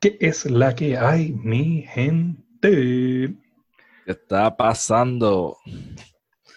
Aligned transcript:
¿Qué 0.00 0.16
es 0.20 0.48
la 0.48 0.76
que 0.76 0.96
hay, 0.96 1.32
mi 1.32 1.82
gente? 1.82 2.70
¿Qué 2.70 3.34
está 4.06 4.56
pasando? 4.56 5.56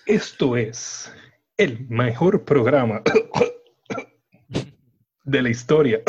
Esto 0.05 0.55
es 0.55 1.11
el 1.57 1.87
mejor 1.89 2.45
programa 2.45 3.01
de 5.23 5.41
la 5.41 5.49
historia 5.49 6.03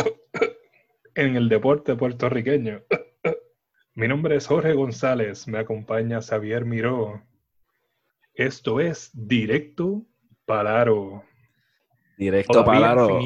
en 1.14 1.36
el 1.36 1.48
deporte 1.48 1.96
puertorriqueño. 1.96 2.82
Mi 3.94 4.08
nombre 4.08 4.36
es 4.36 4.46
Jorge 4.46 4.74
González, 4.74 5.48
me 5.48 5.58
acompaña 5.58 6.20
Xavier 6.20 6.66
Miró. 6.66 7.22
Esto 8.34 8.78
es 8.78 9.10
Directo 9.14 10.04
Palaro. 10.44 11.24
Directo 12.18 12.62
Palaro. 12.62 13.20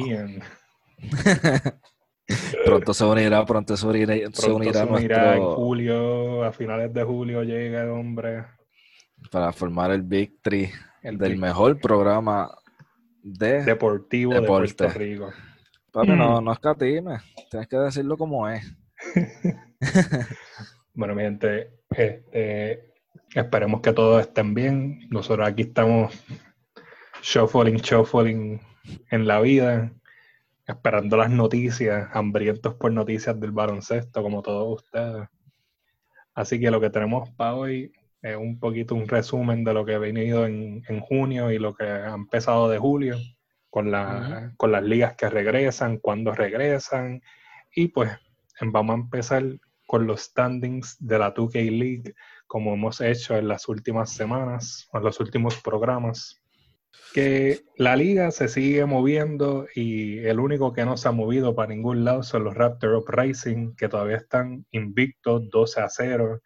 pronto 2.65 2.93
se 2.93 3.05
unirá, 3.05 3.45
pronto 3.45 3.75
se 3.77 3.85
unirá, 3.87 4.13
se 4.33 4.51
unirá 4.51 4.85
se 4.85 4.91
unirá 4.91 5.35
en 5.37 5.43
julio, 5.43 6.43
a 6.43 6.51
finales 6.51 6.93
de 6.93 7.03
julio 7.03 7.43
llega 7.43 7.83
el 7.83 7.89
hombre. 7.89 8.45
para 9.31 9.51
formar 9.53 9.91
el 9.91 10.01
Victory 10.01 10.69
El 11.01 11.17
del 11.17 11.37
mejor 11.37 11.79
programa 11.79 12.49
de... 13.23 13.63
deportivo 13.63 14.33
Deporte. 14.33 14.67
de 14.67 14.75
Puerto 14.75 14.99
Rico. 14.99 15.31
Papi, 15.91 16.09
no, 16.09 16.41
Mm. 16.41 16.45
no 16.45 16.51
escatimes, 16.51 17.21
tienes 17.49 17.67
que 17.67 17.77
decirlo 17.77 18.17
como 18.17 18.47
es. 18.49 18.63
Bueno, 20.93 21.13
mi 21.13 21.21
gente, 21.21 21.69
este, 21.91 22.93
esperemos 23.35 23.81
que 23.81 23.93
todos 23.93 24.19
estén 24.21 24.53
bien. 24.55 24.99
Nosotros 25.11 25.47
aquí 25.47 25.61
estamos 25.63 26.11
shuffling, 27.21 27.75
shuffling 27.77 28.59
en 29.11 29.27
la 29.27 29.39
vida, 29.39 29.91
esperando 30.67 31.17
las 31.17 31.29
noticias, 31.31 32.09
hambrientos 32.13 32.75
por 32.75 32.91
noticias 32.91 33.39
del 33.39 33.51
baloncesto, 33.51 34.21
como 34.21 34.41
todos 34.41 34.83
ustedes. 34.83 35.27
Así 36.33 36.59
que 36.59 36.69
lo 36.71 36.79
que 36.79 36.89
tenemos 36.89 37.29
para 37.31 37.55
hoy 37.55 37.91
es 38.21 38.35
un 38.35 38.59
poquito 38.59 38.95
un 38.95 39.07
resumen 39.07 39.63
de 39.63 39.73
lo 39.73 39.85
que 39.85 39.95
ha 39.95 39.99
venido 39.99 40.45
en, 40.45 40.83
en 40.87 40.99
junio 40.99 41.51
y 41.51 41.57
lo 41.59 41.73
que 41.73 41.85
ha 41.85 42.13
empezado 42.13 42.69
de 42.69 42.77
julio, 42.77 43.17
con, 43.69 43.91
la- 43.91 44.53
con 44.57 44.71
las 44.71 44.83
ligas 44.83 45.15
que 45.15 45.29
regresan, 45.29 45.97
cuándo 45.97 46.33
regresan, 46.33 47.21
y 47.75 47.87
pues 47.89 48.11
vamos 48.61 48.95
a 48.95 48.99
empezar 48.99 49.43
con 49.85 50.05
los 50.05 50.21
standings 50.21 50.97
de 50.99 51.19
la 51.19 51.33
2K 51.33 51.71
League, 51.71 52.13
como 52.45 52.73
hemos 52.73 52.99
hecho 53.01 53.37
en 53.37 53.47
las 53.47 53.67
últimas 53.69 54.11
semanas, 54.11 54.89
en 54.93 55.03
los 55.03 55.19
últimos 55.19 55.55
programas. 55.61 56.41
Que 57.13 57.61
la 57.77 57.95
liga 57.95 58.31
se 58.31 58.47
sigue 58.47 58.85
moviendo 58.85 59.67
y 59.73 60.19
el 60.19 60.39
único 60.39 60.73
que 60.73 60.85
no 60.85 60.97
se 60.97 61.07
ha 61.07 61.11
movido 61.11 61.55
para 61.55 61.69
ningún 61.73 62.05
lado 62.05 62.21
son 62.23 62.43
los 62.43 62.53
Raptors 62.53 63.01
Uprising, 63.01 63.75
que 63.75 63.89
todavía 63.89 64.17
están 64.17 64.65
invictos 64.71 65.49
12 65.49 65.81
a 65.81 65.89
0. 65.89 66.41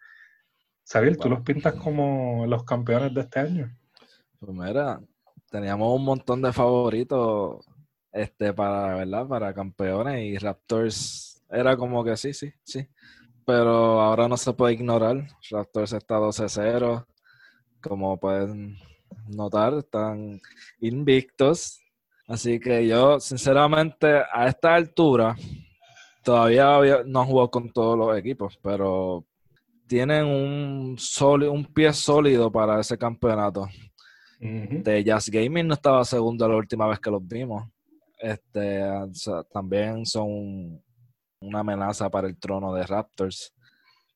Xavier, 0.90 1.16
¿tú 1.16 1.28
Wow. 1.28 1.30
los 1.36 1.40
pintas 1.44 1.74
como 1.74 2.46
los 2.46 2.64
campeones 2.64 3.12
de 3.14 3.20
este 3.22 3.40
año? 3.40 3.76
Pues 4.38 4.52
mira, 4.52 5.00
teníamos 5.50 5.94
un 5.94 6.04
montón 6.04 6.42
de 6.42 6.52
favoritos 6.52 7.64
este, 8.12 8.52
para, 8.52 8.96
¿verdad? 8.96 9.26
para 9.26 9.54
campeones 9.54 10.22
y 10.22 10.38
Raptors 10.38 11.44
era 11.50 11.76
como 11.76 12.02
que 12.02 12.16
sí, 12.16 12.32
sí, 12.32 12.52
sí. 12.64 12.86
Pero 13.44 14.00
ahora 14.00 14.28
no 14.28 14.36
se 14.36 14.52
puede 14.52 14.74
ignorar. 14.74 15.26
Raptors 15.50 15.92
está 15.92 16.18
12-0. 16.18 17.06
Como 17.80 18.18
pueden 18.18 18.76
notar, 19.28 19.74
están 19.74 20.40
invictos. 20.80 21.78
Así 22.28 22.58
que 22.60 22.86
yo, 22.86 23.18
sinceramente, 23.20 24.22
a 24.32 24.46
esta 24.46 24.74
altura, 24.74 25.36
todavía 26.22 26.74
había- 26.76 27.02
no 27.04 27.24
jugado 27.24 27.50
con 27.50 27.70
todos 27.72 27.98
los 27.98 28.16
equipos, 28.16 28.58
pero 28.62 29.24
tienen 29.86 30.24
un, 30.24 30.96
un 31.50 31.64
pie 31.74 31.92
sólido 31.92 32.50
para 32.50 32.80
ese 32.80 32.96
campeonato. 32.96 33.68
De 34.82 35.04
Jazz 35.04 35.28
Gaming 35.28 35.66
no 35.68 35.74
estaba 35.74 36.04
segundo 36.04 36.48
la 36.48 36.56
última 36.56 36.86
vez 36.88 36.98
que 36.98 37.10
los 37.10 37.26
vimos. 37.26 37.68
Este, 38.18 38.82
o 38.82 39.12
sea, 39.14 39.42
también 39.44 40.06
son 40.06 40.80
una 41.40 41.60
amenaza 41.60 42.08
para 42.08 42.28
el 42.28 42.38
trono 42.38 42.72
de 42.72 42.84
Raptors. 42.86 43.52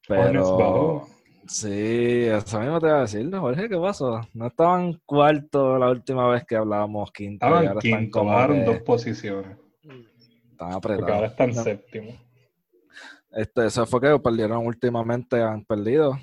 Pero. 0.09 1.07
Sí, 1.49 2.25
eso 2.25 2.61
mismo 2.61 2.81
te 2.81 2.87
iba 2.87 2.99
a 2.99 3.01
decir, 3.03 3.35
Jorge, 3.35 3.69
¿qué 3.69 3.77
pasó? 3.77 4.21
No 4.35 4.47
estaban 4.47 5.01
cuarto 5.05 5.79
la 5.79 5.91
última 5.91 6.29
vez 6.29 6.45
que 6.45 6.57
hablábamos 6.57 7.11
quinto 7.13 7.47
y 7.47 7.49
Estaban 7.49 7.69
ahora 7.69 7.81
están 7.81 8.01
quinto, 8.03 8.19
como 8.19 8.31
bajaron 8.31 8.59
que 8.59 8.65
dos 8.65 8.79
posiciones, 8.83 9.59
están 10.53 10.81
porque 10.81 11.03
ahora 11.03 11.27
apretados. 11.27 11.31
están 11.31 11.55
No, 11.55 11.63
séptimo. 11.63 12.13
Este, 13.33 13.67
eso 13.67 13.87
fue 13.87 14.01
que 14.01 14.19
perdieron 14.19 14.67
últimamente, 14.67 15.43
han 15.43 15.65
perdido. 15.65 16.19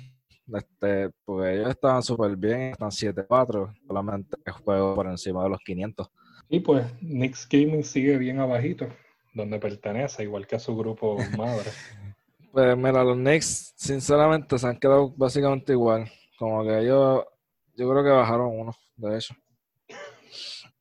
Este, 0.52 1.10
porque 1.24 1.54
ellos 1.54 1.70
estaban 1.70 2.02
súper 2.02 2.36
bien, 2.36 2.72
están 2.72 2.90
7-4, 2.90 3.72
solamente 3.86 4.36
juego 4.62 4.94
por 4.94 5.06
encima 5.06 5.42
de 5.44 5.50
los 5.50 5.60
500. 5.60 6.10
Y 6.48 6.60
pues 6.60 6.86
Knicks 7.00 7.48
Gaming 7.48 7.84
sigue 7.84 8.18
bien 8.18 8.40
abajito, 8.40 8.88
donde 9.32 9.58
pertenece, 9.58 10.22
igual 10.24 10.46
que 10.46 10.56
a 10.56 10.58
su 10.58 10.76
grupo 10.76 11.16
madre. 11.36 11.70
Pues 12.54 12.76
mira, 12.76 13.02
los 13.02 13.16
Knicks, 13.16 13.74
sinceramente, 13.76 14.56
se 14.60 14.68
han 14.68 14.78
quedado 14.78 15.12
básicamente 15.16 15.72
igual. 15.72 16.08
Como 16.38 16.62
que 16.62 16.82
ellos, 16.82 17.24
yo 17.76 17.90
creo 17.90 18.04
que 18.04 18.10
bajaron 18.10 18.60
uno, 18.60 18.72
de 18.94 19.16
hecho. 19.16 19.34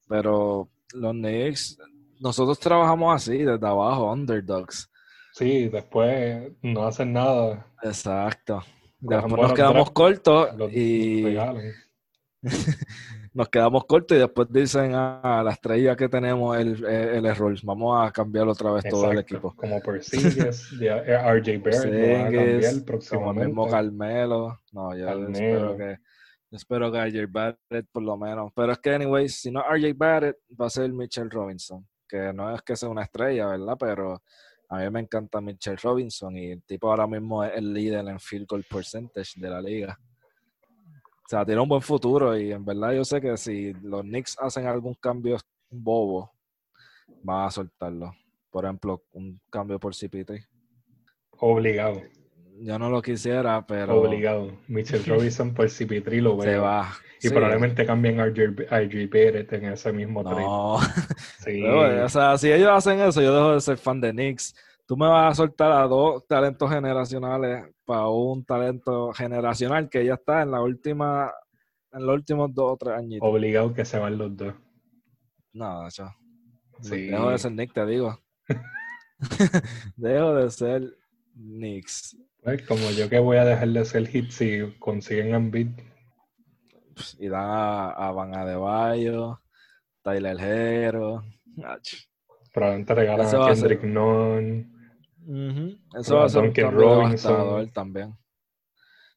Pero 0.08 0.70
los 0.94 1.14
Knicks, 1.14 1.80
nosotros 2.20 2.60
trabajamos 2.60 3.16
así, 3.16 3.40
desde 3.40 3.66
abajo, 3.66 4.14
underdogs. 4.14 4.88
Sí, 5.34 5.68
después 5.68 6.52
no 6.62 6.86
hacen 6.86 7.12
nada, 7.12 7.66
Exacto. 7.82 8.64
Después 9.00 9.34
nos 9.34 9.54
quedamos 9.54 9.90
cortos 9.90 10.56
los 10.56 10.72
y. 10.72 11.36
nos 13.34 13.50
quedamos 13.50 13.86
cortos 13.86 14.16
y 14.18 14.20
después 14.20 14.48
dicen 14.52 14.94
a 14.96 15.42
la 15.44 15.52
estrella 15.52 15.96
que 15.96 16.08
tenemos 16.10 16.58
el, 16.58 16.84
el 16.86 17.26
error. 17.26 17.56
Vamos 17.64 18.08
a 18.08 18.12
cambiar 18.12 18.48
otra 18.48 18.72
vez 18.72 18.84
todo 18.90 19.12
el 19.12 19.20
equipo. 19.20 19.56
Como 19.56 19.82
ya- 20.80 20.98
eh, 21.00 21.40
RJ 21.40 21.58
Barrett 21.60 22.86
próximamente. 22.86 23.46
mismo 23.48 23.68
Carmelo. 23.68 24.60
No, 24.72 24.96
yo 24.96 25.06
Carmelo. 25.06 25.32
espero 25.32 25.78
que 25.78 25.98
espero 26.52 26.92
que 26.92 26.98
RJ 27.06 27.26
Barrett 27.32 27.88
por 27.92 28.04
lo 28.04 28.18
menos. 28.18 28.52
Pero 28.56 28.72
es 28.72 28.78
que, 28.80 28.92
anyways, 28.94 29.40
si 29.42 29.52
no 29.52 29.62
RJ 29.64 29.94
Barrett, 29.96 30.38
va 30.60 30.68
a 30.68 30.70
ser 30.70 30.92
Mitchell 30.94 31.30
Robinson. 31.30 31.88
Que 32.08 32.32
no 32.34 32.54
es 32.54 32.62
que 32.62 32.76
sea 32.76 32.90
una 32.90 33.04
estrella, 33.04 33.48
¿verdad? 33.48 33.76
Pero 33.80 34.22
a 34.70 34.78
mí 34.78 34.90
me 34.92 35.00
encanta 35.00 35.42
Mitchell 35.42 35.78
Robinson 35.78 36.38
y 36.38 36.52
el 36.52 36.64
tipo 36.64 36.90
ahora 36.90 37.08
mismo 37.08 37.44
es 37.44 37.52
el 37.56 37.74
líder 37.74 38.08
en 38.08 38.20
field 38.20 38.46
goal 38.48 38.64
percentage 38.70 39.40
de 39.40 39.50
la 39.50 39.60
liga. 39.62 39.98
O 41.26 41.30
sea, 41.30 41.46
tiene 41.46 41.62
un 41.62 41.70
buen 41.70 41.82
futuro 41.82 42.38
y 42.38 42.52
en 42.52 42.64
verdad 42.66 42.92
yo 42.94 43.04
sé 43.06 43.22
que 43.22 43.36
si 43.38 43.74
los 43.82 44.02
Knicks 44.02 44.38
hacen 44.40 44.68
algún 44.68 44.94
cambio 44.96 45.38
bobo, 45.70 46.32
van 47.24 47.48
a 47.48 47.52
soltarlo. 47.52 48.14
Por 48.52 48.66
ejemplo, 48.66 49.04
un 49.14 49.40
cambio 49.50 49.80
por 49.80 49.94
CP3. 49.94 50.46
Obligado, 51.40 52.02
Yo 52.62 52.78
no 52.78 52.90
lo 52.90 53.02
quisiera, 53.02 53.66
pero 53.66 54.00
obligado. 54.02 54.52
Mitchell 54.68 55.04
Robinson 55.08 55.54
por 55.54 55.66
CP3 55.68 56.22
lo 56.22 56.40
se 56.42 56.48
veo. 56.50 56.62
va. 56.64 56.90
Y 57.20 57.28
Sí. 57.28 57.34
probablemente 57.34 57.86
cambien 57.86 58.20
a 58.20 58.26
RJ 58.28 59.08
Barrett 59.08 59.54
en 59.54 59.66
ese 59.66 59.92
mismo 59.94 60.24
trade. 60.24 60.42
No. 60.44 60.78
Sí. 61.40 61.62
Pero, 61.62 62.06
o 62.06 62.10
sea, 62.10 62.38
si 62.38 62.52
ellos 62.52 62.70
hacen 62.70 63.02
eso, 63.02 63.22
yo 63.22 63.34
dejo 63.34 63.54
de 63.56 63.60
ser 63.62 63.78
fan 63.78 64.00
de 64.00 64.12
Knicks. 64.12 64.56
Tú 64.86 64.98
me 64.98 65.08
vas 65.08 65.32
a 65.32 65.36
soltar 65.36 65.72
a 65.72 65.88
dos 65.88 66.26
talentos 66.28 66.70
generacionales 66.70 67.66
para 67.86 68.08
un 68.10 68.44
talento 68.44 69.14
generacional 69.14 69.90
que 69.90 70.06
ya 70.06 70.16
está 70.16 70.42
en 70.42 70.52
la 70.52 70.62
última, 70.62 71.32
en 71.92 72.06
los 72.06 72.16
últimos 72.16 72.54
dos 72.54 72.74
o 72.74 72.78
tres 72.78 72.96
añitos. 72.98 73.28
Obligado 73.28 73.74
que 73.74 73.86
se 73.86 73.98
van 73.98 74.18
los 74.18 74.36
dos. 74.36 74.54
No, 75.54 75.88
yo 75.90 76.10
Sí. 76.82 77.08
dejo 77.08 77.30
de 77.30 77.38
ser 77.38 77.52
Knicks, 77.52 77.74
te 77.74 77.86
digo. 77.86 78.20
dejo 79.96 80.36
de 80.36 80.52
ser 80.52 80.98
Knicks. 81.34 82.18
Pues, 82.44 82.62
como 82.68 82.90
yo 82.92 83.10
que 83.10 83.20
voy 83.20 83.38
a 83.38 83.46
dejar 83.46 83.70
de 83.70 83.86
ser 83.86 84.08
hit 84.08 84.32
si 84.32 84.74
consiguen 84.80 85.34
Embiid. 85.34 85.70
Y 87.20 87.30
dan 87.30 87.46
a, 87.50 87.90
a 87.92 88.12
Van 88.12 88.36
Adebayo, 88.36 89.40
Tyler 90.02 90.38
Hero. 90.40 91.24
Probablemente 92.54 92.94
regalan 92.94 93.28
a 93.28 93.48
Kendrick 93.48 93.84
Nunn. 93.84 94.73
Eso 95.96 96.18
va 96.18 96.26
a 96.26 96.30
ser 96.30 96.44
un 96.44 96.52
cambio 96.54 97.68
también. 97.74 98.16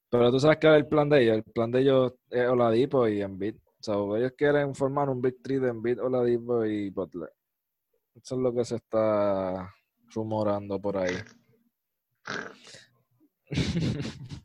Pero 0.09 0.31
tú 0.31 0.39
sabes 0.41 0.59
que 0.59 0.69
el 0.69 0.87
plan 0.87 1.09
de 1.09 1.23
ellos, 1.23 1.37
el 1.37 1.43
plan 1.45 1.71
de 1.71 1.81
ellos 1.81 2.15
es 2.31 2.47
Oladipo 2.49 3.09
y 3.09 3.21
Embiid. 3.23 3.57
O 3.57 3.83
sea, 3.83 3.95
ellos 4.19 4.33
quieren 4.37 4.75
formar 4.75 5.09
un 5.09 5.21
Big 5.21 5.43
Three 5.43 5.59
de 5.59 5.69
Embiid, 5.71 6.01
Oladipo 6.03 6.65
y 6.65 6.91
Butler. 6.91 7.31
Eso 8.15 8.35
es 8.37 8.41
lo 8.41 8.55
que 8.55 8.65
se 8.65 8.77
está 8.77 9.73
rumorando 10.15 10.81
por 10.81 10.97
ahí. 10.97 11.15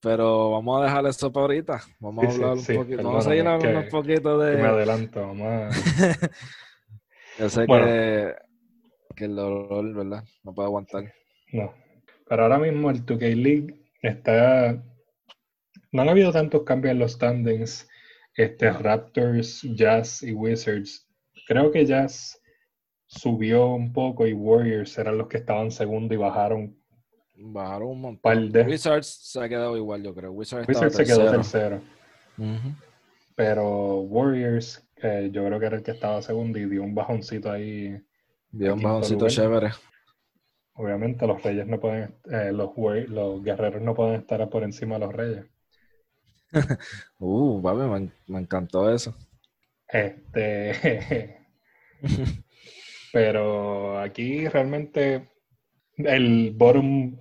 Pero 0.00 0.50
vamos 0.52 0.80
a 0.80 0.84
dejar 0.84 1.06
eso 1.06 1.32
para 1.32 1.42
ahorita. 1.44 1.80
Vamos 2.00 2.24
Sí, 2.24 2.30
a 2.30 2.34
hablar 2.50 2.58
sí, 2.58 2.72
un 2.72 2.78
poquito. 2.78 3.02
Vamos 3.02 3.26
a 3.26 3.30
perdóname, 3.30 3.54
hablando 3.54 3.80
un 3.80 3.88
poquito 3.88 4.38
Que 4.38 4.44
me 4.46 4.62
de. 4.62 4.66
adelanto, 4.68 5.20
vamos 5.20 5.46
a- 5.46 5.70
Yo 7.38 7.48
sé 7.50 7.66
Bueno. 7.66 7.86
que, 7.86 8.34
que 9.16 9.24
el 9.24 9.34
dolor, 9.36 9.92
¿verdad? 9.94 10.24
No 10.44 10.54
puedo 10.54 10.68
aguantar. 10.68 11.12
No. 11.52 11.72
Pero 12.28 12.42
ahora 12.42 12.58
mismo 12.58 12.90
el 12.90 13.04
2K 13.04 13.34
League 13.34 13.80
está. 14.02 14.82
No 15.92 16.02
han 16.02 16.08
habido 16.08 16.32
tantos 16.32 16.62
cambios 16.64 16.92
en 16.92 16.98
los 16.98 17.12
standings. 17.12 17.88
Este, 18.34 18.70
Raptors, 18.70 19.62
Jazz 19.74 20.22
y 20.22 20.32
Wizards. 20.32 21.08
Creo 21.46 21.70
que 21.70 21.86
Jazz 21.86 22.40
subió 23.06 23.68
un 23.68 23.92
poco 23.92 24.26
y 24.26 24.32
Warriors 24.34 24.98
eran 24.98 25.16
los 25.16 25.28
que 25.28 25.38
estaban 25.38 25.70
segundo 25.70 26.12
y 26.14 26.18
bajaron. 26.18 26.76
Bajaron 27.34 27.88
un 27.88 28.00
montón. 28.00 28.20
Par 28.22 28.38
de- 28.38 28.62
Wizards 28.62 29.06
se 29.06 29.40
ha 29.42 29.48
quedado 29.48 29.76
igual, 29.76 30.02
yo 30.02 30.14
creo. 30.14 30.32
Wizards, 30.32 30.68
Wizards 30.68 30.96
se 30.96 31.04
quedó 31.04 31.30
tercero. 31.30 31.80
Ujú. 32.36 32.74
Pero 33.34 34.00
Warriors, 34.00 34.86
que 34.96 35.30
yo 35.30 35.44
creo 35.46 35.60
que 35.60 35.66
era 35.66 35.76
el 35.76 35.82
que 35.82 35.90
estaba 35.92 36.20
segundo 36.22 36.58
y 36.58 36.66
dio 36.68 36.82
un 36.82 36.94
bajoncito 36.94 37.50
ahí. 37.50 37.96
Un 38.64 38.74
Quinto 38.74 38.88
bajoncito 38.88 39.28
chévere. 39.28 39.70
Obviamente 40.74 41.26
los 41.26 41.42
Reyes 41.42 41.66
no 41.66 41.80
pueden, 41.80 42.14
eh, 42.30 42.52
los, 42.52 42.70
los 43.08 43.42
guerreros 43.42 43.82
no 43.82 43.94
pueden 43.94 44.20
estar 44.20 44.48
por 44.50 44.62
encima 44.62 44.98
de 44.98 45.00
los 45.00 45.14
Reyes. 45.14 45.44
Uh, 47.18 47.60
papi, 47.60 47.78
me, 47.78 48.10
me 48.28 48.38
encantó 48.38 48.92
eso. 48.92 49.14
Este, 49.88 51.38
pero 53.12 53.98
aquí 53.98 54.46
realmente 54.48 55.28
el 55.96 56.52
bottom 56.54 57.16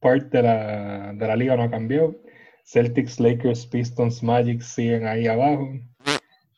part 0.00 0.30
de 0.32 0.42
la, 0.42 1.12
de 1.12 1.26
la 1.26 1.36
liga 1.36 1.56
no 1.56 1.70
cambió. 1.70 2.20
Celtics, 2.64 3.18
Lakers, 3.18 3.66
Pistons, 3.66 4.22
Magic 4.22 4.60
siguen 4.60 5.06
ahí 5.06 5.26
abajo. 5.26 5.68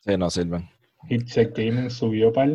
Sí, 0.05 0.17
no 0.17 0.29
sirven. 0.29 0.69
Hitcheck 1.09 1.57
Gaming 1.57 1.89
subió 1.89 2.31
par, 2.31 2.49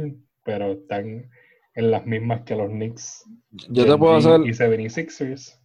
pero 0.48 0.72
están 0.72 1.30
en 1.74 1.90
las 1.90 2.06
mismas 2.06 2.40
que 2.44 2.56
los 2.56 2.70
Knicks. 2.70 3.22
Yo 3.68 3.84
te 3.84 3.98
puedo 3.98 4.16
hacer, 4.16 4.40
y 4.40 4.48
76ers. 4.54 5.60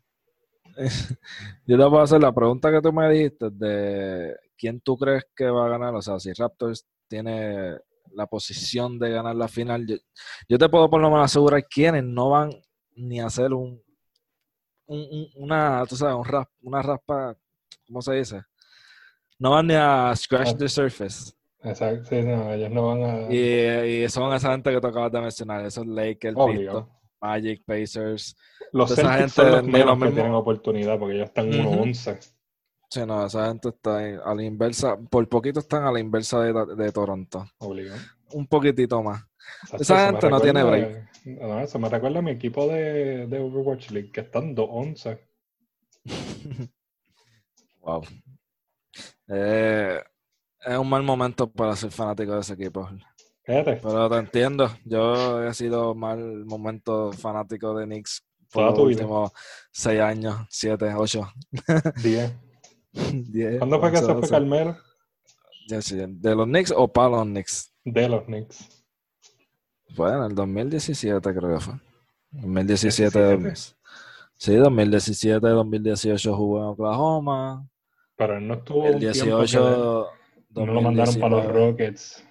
yo 1.65 1.77
te 1.77 1.83
puedo 1.89 2.01
hacer 2.01 2.21
la 2.21 2.33
pregunta 2.33 2.69
que 2.69 2.81
tú 2.81 2.91
me 2.91 3.09
dijiste 3.09 3.49
de 3.49 4.35
quién 4.57 4.81
tú 4.81 4.97
crees 4.97 5.23
que 5.33 5.45
va 5.49 5.67
a 5.67 5.69
ganar. 5.69 5.95
O 5.95 6.01
sea, 6.01 6.19
si 6.19 6.33
Raptors 6.33 6.85
tiene 7.07 7.77
la 8.13 8.27
posición 8.27 8.99
de 8.99 9.11
ganar 9.11 9.37
la 9.37 9.47
final, 9.47 9.87
yo, 9.87 9.95
yo 10.49 10.57
te 10.57 10.67
puedo 10.67 10.89
por 10.89 10.99
lo 10.99 11.09
menos 11.09 11.23
asegurar 11.31 11.65
quiénes 11.65 12.03
no 12.03 12.31
van 12.31 12.51
ni 12.95 13.21
a 13.21 13.27
hacer 13.27 13.53
un, 13.53 13.81
un- 14.87 15.07
un- 15.09 15.29
una, 15.37 15.85
tú 15.87 15.95
sabes, 15.95 16.15
un 16.17 16.25
rap, 16.25 16.49
una 16.61 16.81
raspa, 16.81 17.37
¿cómo 17.87 18.01
se 18.01 18.15
dice? 18.15 18.41
No 19.39 19.51
van 19.51 19.67
ni 19.67 19.75
a 19.75 20.13
scratch 20.13 20.49
Ah. 20.53 20.57
the 20.57 20.67
surface. 20.67 21.31
Exacto, 21.63 22.09
sí, 22.09 22.21
no, 22.23 22.51
ellos 22.53 22.71
no 22.71 22.87
van 22.87 23.03
a. 23.03 23.33
Y, 23.33 24.03
y 24.03 24.09
son 24.09 24.33
esa 24.33 24.51
gente 24.51 24.71
que 24.71 24.81
tú 24.81 24.87
acabas 24.87 25.11
de 25.11 25.21
mencionar, 25.21 25.65
esos 25.65 25.85
Lakers. 25.87 26.35
Pistons, 26.35 26.87
Magic, 27.21 27.63
Pacers. 27.65 28.35
Los 28.73 28.91
esa 28.91 29.13
gente 29.13 29.29
son 29.29 29.51
los 29.51 29.63
menos 29.63 29.97
que 29.99 30.09
tienen 30.11 30.33
oportunidad 30.33 30.99
porque 30.99 31.15
ellos 31.15 31.27
están 31.29 31.47
Ujú. 31.47 31.83
1-11. 31.85 32.33
Sí, 32.89 33.05
no, 33.07 33.25
esa 33.25 33.47
gente 33.47 33.69
está 33.69 33.97
a 34.23 34.35
la 34.35 34.43
inversa, 34.43 34.97
por 35.09 35.27
poquito 35.29 35.59
están 35.61 35.83
a 35.83 35.91
la 35.91 35.99
inversa 35.99 36.41
de, 36.41 36.75
de 36.75 36.91
Toronto. 36.91 37.45
Obligado. 37.59 37.99
Un 38.33 38.45
poquitito 38.47 39.01
más. 39.01 39.23
Exacto, 39.63 39.81
Esa 39.83 40.05
gente 40.11 40.29
no 40.29 40.39
tiene 40.41 40.63
recuerda- 40.63 41.09
no, 41.25 41.59
eso 41.61 41.79
me 41.79 41.87
recuerda 41.89 42.19
a 42.19 42.21
mi 42.21 42.31
equipo 42.31 42.67
de, 42.67 43.27
de 43.27 43.39
Overwatch 43.39 43.91
League, 43.91 44.11
que 44.11 44.21
están 44.21 44.53
2-11. 44.55 45.19
Wow. 47.81 48.01
Eh, 49.27 49.99
es 50.65 50.77
un 50.77 50.89
mal 50.89 51.03
momento 51.03 51.49
para 51.51 51.75
ser 51.75 51.91
fanático 51.91 52.33
de 52.33 52.41
ese 52.41 52.53
equipo. 52.53 52.89
Fíjate, 53.43 53.79
Pero 53.83 54.09
te 54.09 54.17
entiendo. 54.17 54.69
Yo 54.85 55.43
he 55.43 55.53
sido 55.53 55.93
mal 55.93 56.45
momento 56.45 57.11
fanático 57.11 57.75
de 57.75 57.85
Knicks 57.85 58.25
por 58.51 58.65
los 58.65 58.73
vida. 58.73 58.83
últimos 58.83 59.31
6 59.71 60.01
años, 60.01 60.35
7, 60.49 60.93
8, 60.95 61.33
10. 62.03 62.33
10. 62.93 63.57
¿Cuándo 63.57 63.79
fue 63.79 63.91
que 63.91 63.97
se 63.97 64.05
fue 64.05 65.81
sí, 65.81 65.95
¿De 66.07 66.35
los 66.35 66.45
Knicks 66.45 66.73
o 66.75 66.87
para 66.87 67.09
los 67.09 67.23
Knicks? 67.23 67.73
De 67.83 68.07
los 68.07 68.23
Knicks. 68.23 68.85
En 69.97 70.23
el 70.23 70.35
2017 70.35 71.33
creo 71.33 71.53
que 71.55 71.59
fue. 71.59 71.73
2017. 72.31 73.37
17. 73.37 73.75
Sí, 74.35 74.55
2017, 74.55 75.47
2018 75.47 76.35
jugó 76.35 76.59
en 76.59 76.65
Oklahoma. 76.65 77.67
Pero 78.15 78.37
él 78.37 78.47
no 78.47 78.55
estuvo 78.55 78.85
El 78.85 78.95
un 78.95 80.05
tiempo 80.53 80.61
que 80.61 80.65
18. 80.65 80.65
no 80.65 80.73
lo 80.73 80.81
mandaron 80.81 81.15
para 81.15 81.29
los 81.35 81.43
2019. 81.45 81.71
Rockets 81.71 82.27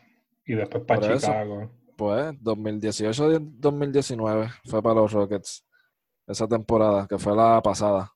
y 0.46 0.54
después 0.54 0.84
para 0.84 1.00
Por 1.00 1.10
eso. 1.12 1.26
Chicago. 1.26 1.70
Pues 1.96 2.32
2018 2.42 3.28
2019 3.40 4.48
fue 4.64 4.82
para 4.82 4.94
los 4.96 5.12
Rockets. 5.12 5.64
Esa 6.26 6.46
temporada, 6.48 7.06
que 7.08 7.18
fue 7.18 7.34
la 7.36 7.60
pasada. 7.62 8.10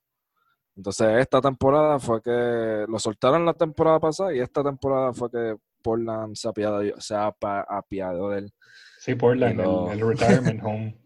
Entonces, 0.75 1.07
esta 1.19 1.41
temporada 1.41 1.99
fue 1.99 2.21
que 2.21 2.85
lo 2.87 2.99
soltaron 2.99 3.45
la 3.45 3.53
temporada 3.53 3.99
pasada 3.99 4.33
y 4.33 4.39
esta 4.39 4.63
temporada 4.63 5.11
fue 5.13 5.29
que 5.31 5.55
Portland 5.81 6.35
se 6.35 6.47
apiadó, 6.47 6.81
se 6.99 7.15
apiadó 7.15 8.29
de 8.29 8.39
él. 8.39 8.53
Sí, 8.99 9.15
Portland, 9.15 9.57
lo- 9.59 9.91
el, 9.91 9.99
el 9.99 10.07
retirement 10.17 10.63
home. 10.63 10.97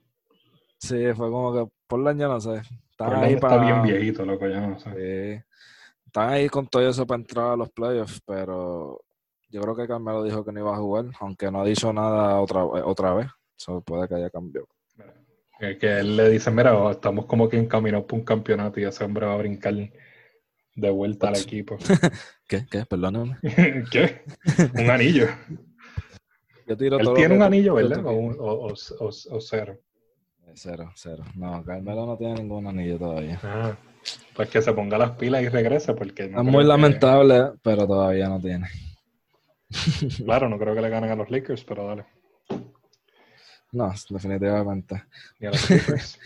Sí, 0.77 1.13
fue 1.15 1.29
como 1.29 1.53
que 1.53 1.71
Portland 1.87 2.19
ya 2.19 2.27
no 2.27 2.39
sé. 2.41 2.61
Portland 2.97 3.23
ahí 3.23 3.33
está 3.33 3.47
para. 3.49 3.61
bien 3.63 3.81
viejito, 3.83 4.25
loco, 4.25 4.47
ya 4.47 4.59
no 4.61 4.79
sé. 4.79 4.89
Sí. 4.89 5.43
Están 6.11 6.27
ahí 6.29 6.49
con 6.49 6.67
todo 6.67 6.85
eso 6.89 7.07
para 7.07 7.21
entrar 7.21 7.51
a 7.53 7.55
los 7.55 7.69
playoffs, 7.69 8.19
pero 8.25 8.99
yo 9.49 9.61
creo 9.61 9.73
que 9.77 9.87
Carmelo 9.87 10.21
dijo 10.25 10.43
que 10.43 10.51
no 10.51 10.59
iba 10.59 10.73
a 10.73 10.77
jugar, 10.77 11.05
aunque 11.21 11.49
no 11.49 11.61
ha 11.61 11.65
dicho 11.65 11.93
nada 11.93 12.41
otra, 12.41 12.65
otra 12.65 13.13
vez. 13.13 13.27
Eso 13.57 13.79
puede 13.79 14.09
que 14.09 14.15
haya 14.15 14.29
cambiado. 14.29 14.67
Que, 15.57 15.77
que 15.77 15.99
él 15.99 16.17
le 16.17 16.29
dice, 16.29 16.51
mira, 16.51 16.91
estamos 16.91 17.27
como 17.27 17.47
que 17.47 17.55
encaminados 17.57 18.05
por 18.07 18.19
un 18.19 18.25
campeonato 18.25 18.77
y 18.81 18.83
ese 18.83 19.05
hombre 19.05 19.25
va 19.25 19.35
a 19.35 19.37
brincar 19.37 19.73
de 20.75 20.89
vuelta 20.89 21.29
al 21.29 21.37
equipo. 21.37 21.77
¿Qué? 22.45 22.65
¿Qué? 22.69 22.85
Perdóname. 22.85 23.37
¿Qué? 23.89 24.23
Un 24.73 24.89
anillo. 24.89 25.27
Yo 26.67 26.75
tiro 26.75 26.97
Él 26.97 27.05
todo 27.05 27.13
tiene 27.15 27.35
un 27.35 27.41
anillo, 27.41 27.75
¿verdad? 27.75 28.03
un- 28.05 28.35
o, 28.37 28.43
o, 28.67 28.73
o- 28.73 29.07
o 29.07 29.39
cero. 29.39 29.79
Cero, 30.55 30.91
cero. 30.95 31.23
No, 31.35 31.63
Carmelo 31.63 32.05
no 32.05 32.17
tiene 32.17 32.33
ningún 32.33 32.67
anillo 32.67 32.97
todavía. 32.97 33.39
Ah, 33.43 33.77
pues 34.35 34.49
que 34.49 34.61
se 34.61 34.73
ponga 34.73 34.97
las 34.97 35.11
pilas 35.11 35.43
y 35.43 35.49
regrese, 35.49 35.93
porque 35.93 36.27
no 36.27 36.41
es 36.41 36.45
muy 36.47 36.63
que- 36.63 36.67
lamentable, 36.69 37.51
pero 37.61 37.85
todavía 37.87 38.27
no 38.29 38.39
tiene. 38.39 38.67
claro, 40.25 40.49
no 40.49 40.57
creo 40.59 40.73
que 40.75 40.81
le 40.81 40.89
ganen 40.89 41.11
a 41.11 41.15
los 41.15 41.29
Lakers, 41.29 41.63
pero 41.63 41.85
dale. 41.87 42.05
No, 43.71 43.93
definitivamente. 44.09 45.03
Ni 45.39 45.47
a 45.47 45.51
los. 45.51 45.69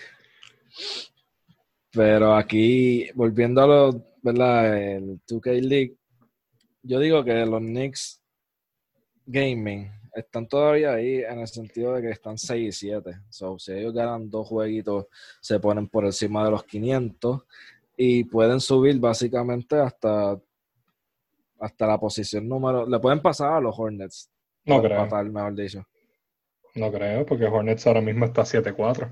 Pero 1.92 2.36
aquí, 2.36 3.07
volviendo 3.13 3.62
a 3.62 3.67
los, 3.67 3.96
¿verdad? 4.22 4.77
El 4.77 5.22
2K 5.25 5.62
League, 5.62 5.96
yo 6.84 7.00
digo 7.00 7.24
que 7.24 7.46
los 7.46 7.62
Knicks 7.62 8.22
Gaming 9.25 9.89
están 10.15 10.48
todavía 10.48 10.93
ahí 10.93 11.17
en 11.17 11.39
el 11.39 11.48
sentido 11.48 11.93
de 11.93 12.01
que 12.01 12.10
están 12.10 12.38
6 12.38 12.67
y 12.67 12.72
7. 12.72 13.19
So, 13.29 13.60
si 13.60 13.74
ellos 13.74 13.93
ganan 13.93 14.29
dos 14.29 14.48
jueguitos, 14.48 15.07
se 15.41 15.60
ponen 15.60 15.88
por 15.88 16.05
encima 16.05 16.43
de 16.45 16.51
los 16.51 16.63
500 16.63 17.41
y 17.98 18.24
pueden 18.24 18.60
subir 18.60 19.00
básicamente 19.00 19.77
hasta, 19.77 20.39
hasta 21.60 21.88
la 21.88 22.00
posición 22.00 22.48
número. 22.48 22.88
Le 22.88 23.00
pueden 23.00 23.22
pasar 23.22 23.53
a 23.53 23.60
los 23.60 23.77
Hornets. 23.77 24.31
No 24.65 24.81
creo, 24.81 25.03
empatar, 25.03 25.25
mejor 25.25 25.53
dicho. 25.53 25.86
no 26.75 26.91
creo, 26.91 27.25
porque 27.25 27.45
Hornets 27.45 27.86
ahora 27.86 28.01
mismo 28.01 28.25
está 28.25 28.43
7-4. 28.43 29.12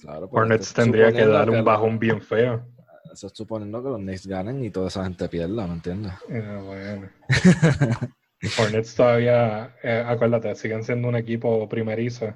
Claro, 0.00 0.28
pero 0.28 0.42
Hornets 0.42 0.74
tendría 0.74 1.12
que 1.12 1.24
dar 1.24 1.48
un 1.48 1.64
bajón 1.64 1.98
bien 1.98 2.20
feo. 2.20 2.66
Eso 3.12 3.28
es 3.28 3.32
suponiendo 3.32 3.82
que 3.82 3.88
los 3.88 3.98
Knicks 3.98 4.26
ganen 4.26 4.62
y 4.62 4.70
toda 4.70 4.88
esa 4.88 5.04
gente 5.04 5.26
pierda, 5.28 5.66
¿me 5.66 5.74
entiendes? 5.74 6.12
Eh, 6.28 6.60
bueno. 6.62 7.08
Hornets 8.58 8.94
todavía, 8.94 9.74
eh, 9.82 10.04
acuérdate, 10.06 10.54
siguen 10.54 10.84
siendo 10.84 11.08
un 11.08 11.16
equipo 11.16 11.68
primerizo. 11.68 12.34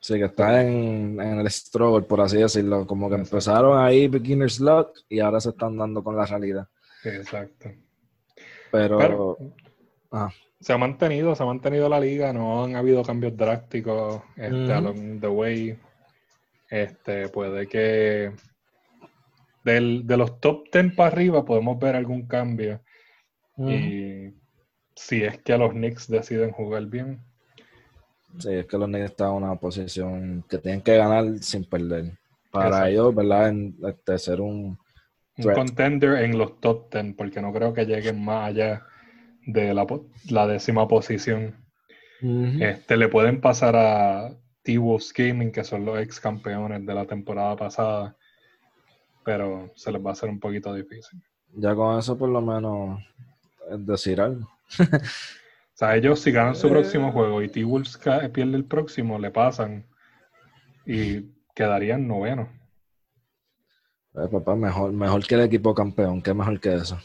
Sí, 0.00 0.14
que 0.18 0.24
está 0.24 0.62
en, 0.62 1.20
en 1.20 1.40
el 1.40 1.50
struggle, 1.50 2.06
por 2.06 2.20
así 2.20 2.38
decirlo. 2.38 2.86
Como 2.86 3.08
que 3.08 3.16
Exacto. 3.16 3.36
empezaron 3.36 3.78
ahí 3.78 4.08
beginner's 4.08 4.60
luck 4.60 4.90
y 5.08 5.20
ahora 5.20 5.40
se 5.40 5.50
están 5.50 5.76
dando 5.76 6.02
con 6.02 6.16
la 6.16 6.26
realidad. 6.26 6.68
Exacto. 7.04 7.70
Pero, 8.70 8.98
Pero 8.98 9.38
Ajá. 10.10 10.32
se 10.60 10.72
ha 10.72 10.78
mantenido, 10.78 11.34
se 11.34 11.42
ha 11.42 11.46
mantenido 11.46 11.88
la 11.88 12.00
liga, 12.00 12.32
no 12.32 12.64
han 12.64 12.76
habido 12.76 13.02
cambios 13.02 13.36
drásticos 13.36 14.22
este, 14.36 14.72
along 14.72 15.20
the 15.20 15.28
way. 15.28 15.78
Este, 16.68 17.28
puede 17.28 17.66
que 17.66 18.32
del- 19.64 20.06
de 20.06 20.16
los 20.16 20.40
top 20.40 20.64
10 20.72 20.94
para 20.94 21.08
arriba 21.08 21.44
podemos 21.44 21.78
ver 21.78 21.96
algún 21.96 22.26
cambio. 22.26 22.80
Y 23.56 24.30
si 24.96 25.22
es 25.22 25.38
que 25.38 25.56
los 25.56 25.72
Knicks 25.72 26.08
deciden 26.08 26.50
jugar 26.50 26.86
bien. 26.86 27.20
sí, 28.38 28.52
es 28.52 28.66
que 28.66 28.78
los 28.78 28.88
Knicks 28.88 29.10
están 29.10 29.28
en 29.28 29.34
una 29.44 29.56
posición 29.56 30.44
que 30.48 30.58
tienen 30.58 30.80
que 30.80 30.96
ganar 30.96 31.38
sin 31.40 31.64
perder. 31.64 32.18
Para 32.50 32.68
Exacto. 32.68 32.88
ellos, 32.88 33.14
¿verdad? 33.14 33.48
En, 33.50 33.76
este, 33.86 34.18
ser 34.18 34.40
un... 34.40 34.78
Un 35.38 35.52
contender 35.52 36.24
en 36.24 36.38
los 36.38 36.58
top 36.60 36.90
10, 36.90 37.14
porque 37.14 37.42
no 37.42 37.52
creo 37.52 37.74
que 37.74 37.84
lleguen 37.84 38.24
más 38.24 38.48
allá 38.48 38.86
de 39.46 39.74
la, 39.74 39.86
la 40.30 40.46
décima 40.46 40.88
posición. 40.88 41.54
Este, 42.22 42.96
le 42.96 43.08
pueden 43.08 43.42
pasar 43.42 43.76
a 43.76 44.30
T-Wolves 44.62 45.12
Gaming, 45.12 45.52
que 45.52 45.62
son 45.62 45.84
los 45.84 46.00
ex 46.00 46.18
campeones 46.18 46.86
de 46.86 46.94
la 46.94 47.04
temporada 47.04 47.54
pasada, 47.54 48.16
pero 49.22 49.70
se 49.76 49.92
les 49.92 50.04
va 50.04 50.10
a 50.10 50.12
hacer 50.14 50.30
un 50.30 50.40
poquito 50.40 50.72
difícil. 50.72 51.22
Ya 51.52 51.74
con 51.74 51.98
eso 51.98 52.16
por 52.16 52.30
lo 52.30 52.40
menos 52.40 53.00
es 53.70 53.86
decir 53.86 54.20
algo. 54.20 54.48
o 54.80 55.74
sea, 55.74 55.96
ellos 55.96 56.20
si 56.20 56.30
ganan 56.32 56.54
su 56.56 56.66
Eh. 56.68 56.70
próximo 56.70 57.12
juego 57.12 57.42
y 57.42 57.48
T-Wolves 57.48 57.96
ca- 57.98 58.28
pierde 58.30 58.56
el 58.56 58.64
próximo, 58.64 59.18
le 59.18 59.30
pasan 59.30 59.86
y 60.84 61.22
quedarían 61.54 62.06
noveno. 62.06 62.48
Eh, 64.14 64.28
papá, 64.30 64.54
mejor, 64.56 64.92
mejor 64.92 65.26
que 65.26 65.34
el 65.34 65.42
equipo 65.42 65.74
campeón, 65.74 66.22
¿qué 66.22 66.32
mejor 66.32 66.58
que 66.60 66.74
eso? 66.74 66.98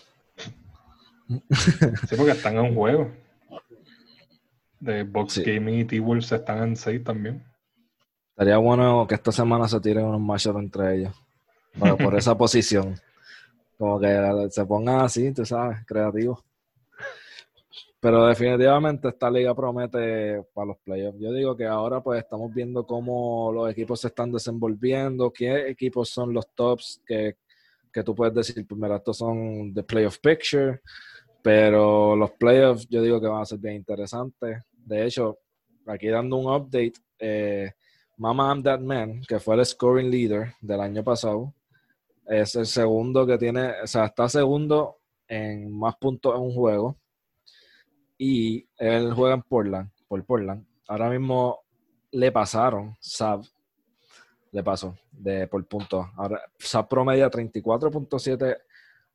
Sí, 1.27 2.15
porque 2.17 2.31
están 2.31 2.55
en 2.55 2.61
un 2.61 2.75
juego. 2.75 3.11
De 4.79 5.03
Box 5.03 5.33
Sí. 5.33 5.43
Gaming 5.43 5.79
y 5.79 5.85
T-Wolves 5.85 6.31
están 6.31 6.63
en 6.63 6.75
6 6.75 7.03
también. 7.03 7.43
Estaría 8.31 8.57
bueno 8.57 9.05
que 9.07 9.15
esta 9.15 9.31
semana 9.31 9.67
se 9.67 9.79
tiren 9.79 10.05
unos 10.05 10.19
matchups 10.21 10.59
entre 10.59 10.95
ellos. 10.95 11.15
Por, 11.77 11.97
por 11.97 12.15
esa 12.17 12.35
posición. 12.37 12.95
Como 13.77 13.99
que 13.99 14.47
se 14.49 14.65
pongan 14.65 15.01
así, 15.01 15.31
tú 15.33 15.45
sabes, 15.45 15.85
creativos. 15.85 16.43
Pero 18.01 18.25
definitivamente 18.25 19.09
esta 19.09 19.29
liga 19.29 19.53
promete 19.53 20.43
para 20.55 20.69
los 20.69 20.77
playoffs. 20.79 21.19
Yo 21.19 21.31
digo 21.31 21.55
que 21.55 21.67
ahora 21.67 22.01
pues 22.01 22.23
estamos 22.23 22.51
viendo 22.51 22.83
cómo 22.83 23.51
los 23.53 23.69
equipos 23.69 24.01
se 24.01 24.07
están 24.07 24.31
desenvolviendo, 24.31 25.31
qué 25.31 25.69
equipos 25.69 26.09
son 26.09 26.33
los 26.33 26.51
tops 26.55 26.99
que, 27.05 27.37
que 27.93 28.03
tú 28.03 28.15
puedes 28.15 28.33
decir, 28.33 28.65
pues 28.67 28.81
mira, 28.81 28.95
estos 28.95 29.17
son 29.17 29.71
the 29.75 29.83
playoff 29.83 30.17
picture, 30.17 30.81
pero 31.43 32.15
los 32.15 32.31
playoffs 32.31 32.87
yo 32.89 33.03
digo 33.03 33.21
que 33.21 33.27
van 33.27 33.43
a 33.43 33.45
ser 33.45 33.59
bien 33.59 33.75
interesantes. 33.75 34.63
De 34.71 35.05
hecho, 35.05 35.37
aquí 35.85 36.07
dando 36.07 36.37
un 36.37 36.47
update, 36.47 36.93
eh, 37.19 37.71
Mama 38.17 38.49
I'm 38.49 38.63
That 38.63 38.79
Man, 38.79 39.21
que 39.27 39.39
fue 39.39 39.55
el 39.55 39.63
scoring 39.65 40.09
leader 40.09 40.55
del 40.59 40.81
año 40.81 41.03
pasado, 41.03 41.53
es 42.25 42.55
el 42.55 42.65
segundo 42.65 43.27
que 43.27 43.37
tiene, 43.37 43.81
o 43.83 43.85
sea, 43.85 44.05
está 44.05 44.27
segundo 44.27 44.97
en 45.27 45.71
más 45.71 45.95
puntos 45.97 46.35
en 46.35 46.41
un 46.41 46.53
juego. 46.53 46.97
Y 48.23 48.67
él 48.77 49.13
juega 49.15 49.33
en 49.33 49.41
Portland, 49.41 49.89
por 50.07 50.23
Portland. 50.23 50.63
Ahora 50.87 51.09
mismo 51.09 51.61
le 52.11 52.31
pasaron, 52.31 52.95
Sav, 52.99 53.41
le 54.51 54.63
pasó 54.63 54.95
de 55.11 55.47
por 55.47 55.65
puntos. 55.67 56.05
Ahora 56.15 56.39
Sav 56.59 56.87
promedia 56.87 57.31
34.7 57.31 58.57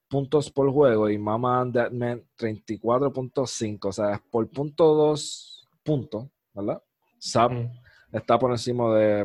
puntos 0.08 0.50
por 0.50 0.72
juego 0.72 1.08
y 1.08 1.18
Mama 1.18 1.60
and 1.60 1.74
That 1.74 1.92
Man 1.92 2.24
34.5. 2.36 3.88
O 3.88 3.92
sea, 3.92 4.14
es 4.14 4.20
por 4.28 4.48
punto 4.50 4.92
dos 4.94 5.68
puntos, 5.84 6.26
¿verdad? 6.52 6.82
Mm. 7.52 8.16
está 8.16 8.38
por 8.40 8.50
encima 8.50 8.92
de 8.96 9.20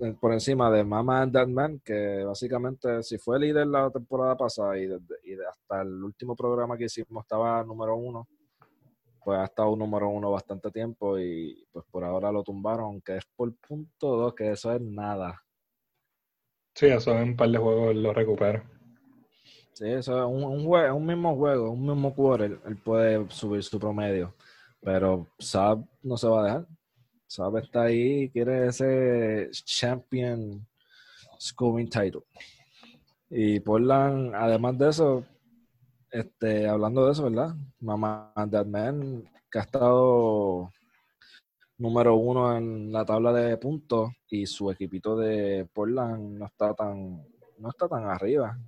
eh, 0.00 0.14
por 0.18 0.32
encima 0.32 0.70
de 0.70 0.84
Mama 0.84 1.20
and 1.20 1.32
That 1.34 1.48
Man, 1.48 1.80
que 1.84 2.24
básicamente 2.24 3.02
si 3.02 3.18
fue 3.18 3.38
líder 3.38 3.66
la 3.66 3.90
temporada 3.90 4.36
pasada 4.38 4.78
y, 4.78 4.86
desde- 4.86 5.16
y 5.24 5.32
de- 5.34 5.46
hasta 5.46 5.82
el 5.82 6.02
último 6.02 6.34
programa 6.34 6.78
que 6.78 6.84
hicimos 6.84 7.24
estaba 7.24 7.62
número 7.64 7.94
uno, 7.96 8.26
pues 9.28 9.40
ha 9.40 9.44
estado 9.44 9.76
número 9.76 10.08
uno 10.08 10.30
bastante 10.30 10.70
tiempo 10.70 11.18
y 11.18 11.62
pues 11.70 11.84
por 11.90 12.02
ahora 12.02 12.32
lo 12.32 12.42
tumbaron, 12.42 12.86
aunque 12.86 13.18
es 13.18 13.26
por 13.36 13.54
punto 13.56 14.16
dos, 14.16 14.34
que 14.34 14.52
eso 14.52 14.72
es 14.72 14.80
nada. 14.80 15.44
Sí, 16.74 16.86
eso 16.86 17.12
en 17.18 17.24
un 17.24 17.36
par 17.36 17.50
de 17.50 17.58
juegos 17.58 17.94
lo 17.94 18.14
recupera. 18.14 18.64
Sí, 19.74 19.86
eso 19.86 20.18
es 20.18 20.24
un, 20.24 20.44
un, 20.44 20.64
jue- 20.64 20.90
un 20.96 21.04
mismo 21.04 21.36
juego, 21.36 21.72
un 21.72 21.86
mismo 21.86 22.14
quarter, 22.14 22.58
él 22.64 22.76
puede 22.78 23.30
subir 23.30 23.62
su 23.62 23.78
promedio, 23.78 24.32
pero 24.80 25.26
Saab 25.38 25.84
no 26.02 26.16
se 26.16 26.26
va 26.26 26.40
a 26.40 26.44
dejar. 26.44 26.66
Saab 27.26 27.58
está 27.58 27.82
ahí, 27.82 28.30
quiere 28.30 28.68
ese 28.68 29.50
champion 29.62 30.66
scoring 31.38 31.90
title. 31.90 32.22
Y 33.28 33.60
Portland, 33.60 34.34
además 34.34 34.78
de 34.78 34.88
eso, 34.88 35.24
este, 36.10 36.66
hablando 36.68 37.06
de 37.06 37.12
eso, 37.12 37.24
¿verdad? 37.24 37.54
Mama 37.80 38.32
That 38.50 38.66
Man, 38.66 39.28
que 39.50 39.58
ha 39.58 39.62
estado 39.62 40.70
número 41.76 42.14
uno 42.16 42.56
en 42.56 42.90
la 42.92 43.04
tabla 43.04 43.32
de 43.32 43.56
puntos 43.56 44.10
y 44.28 44.46
su 44.46 44.70
equipito 44.70 45.16
de 45.16 45.68
Portland 45.72 46.38
no 46.38 46.46
está 46.46 46.74
tan, 46.74 47.24
no 47.58 47.68
está 47.68 47.88
tan 47.88 48.04
arriba. 48.06 48.58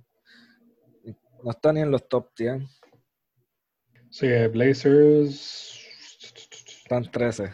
No 1.43 1.51
está 1.51 1.73
ni 1.73 1.81
en 1.81 1.91
los 1.91 2.07
top 2.07 2.29
10, 2.37 2.63
Sí, 4.11 4.27
Blazers 4.51 5.79
están 6.83 7.09
13. 7.09 7.53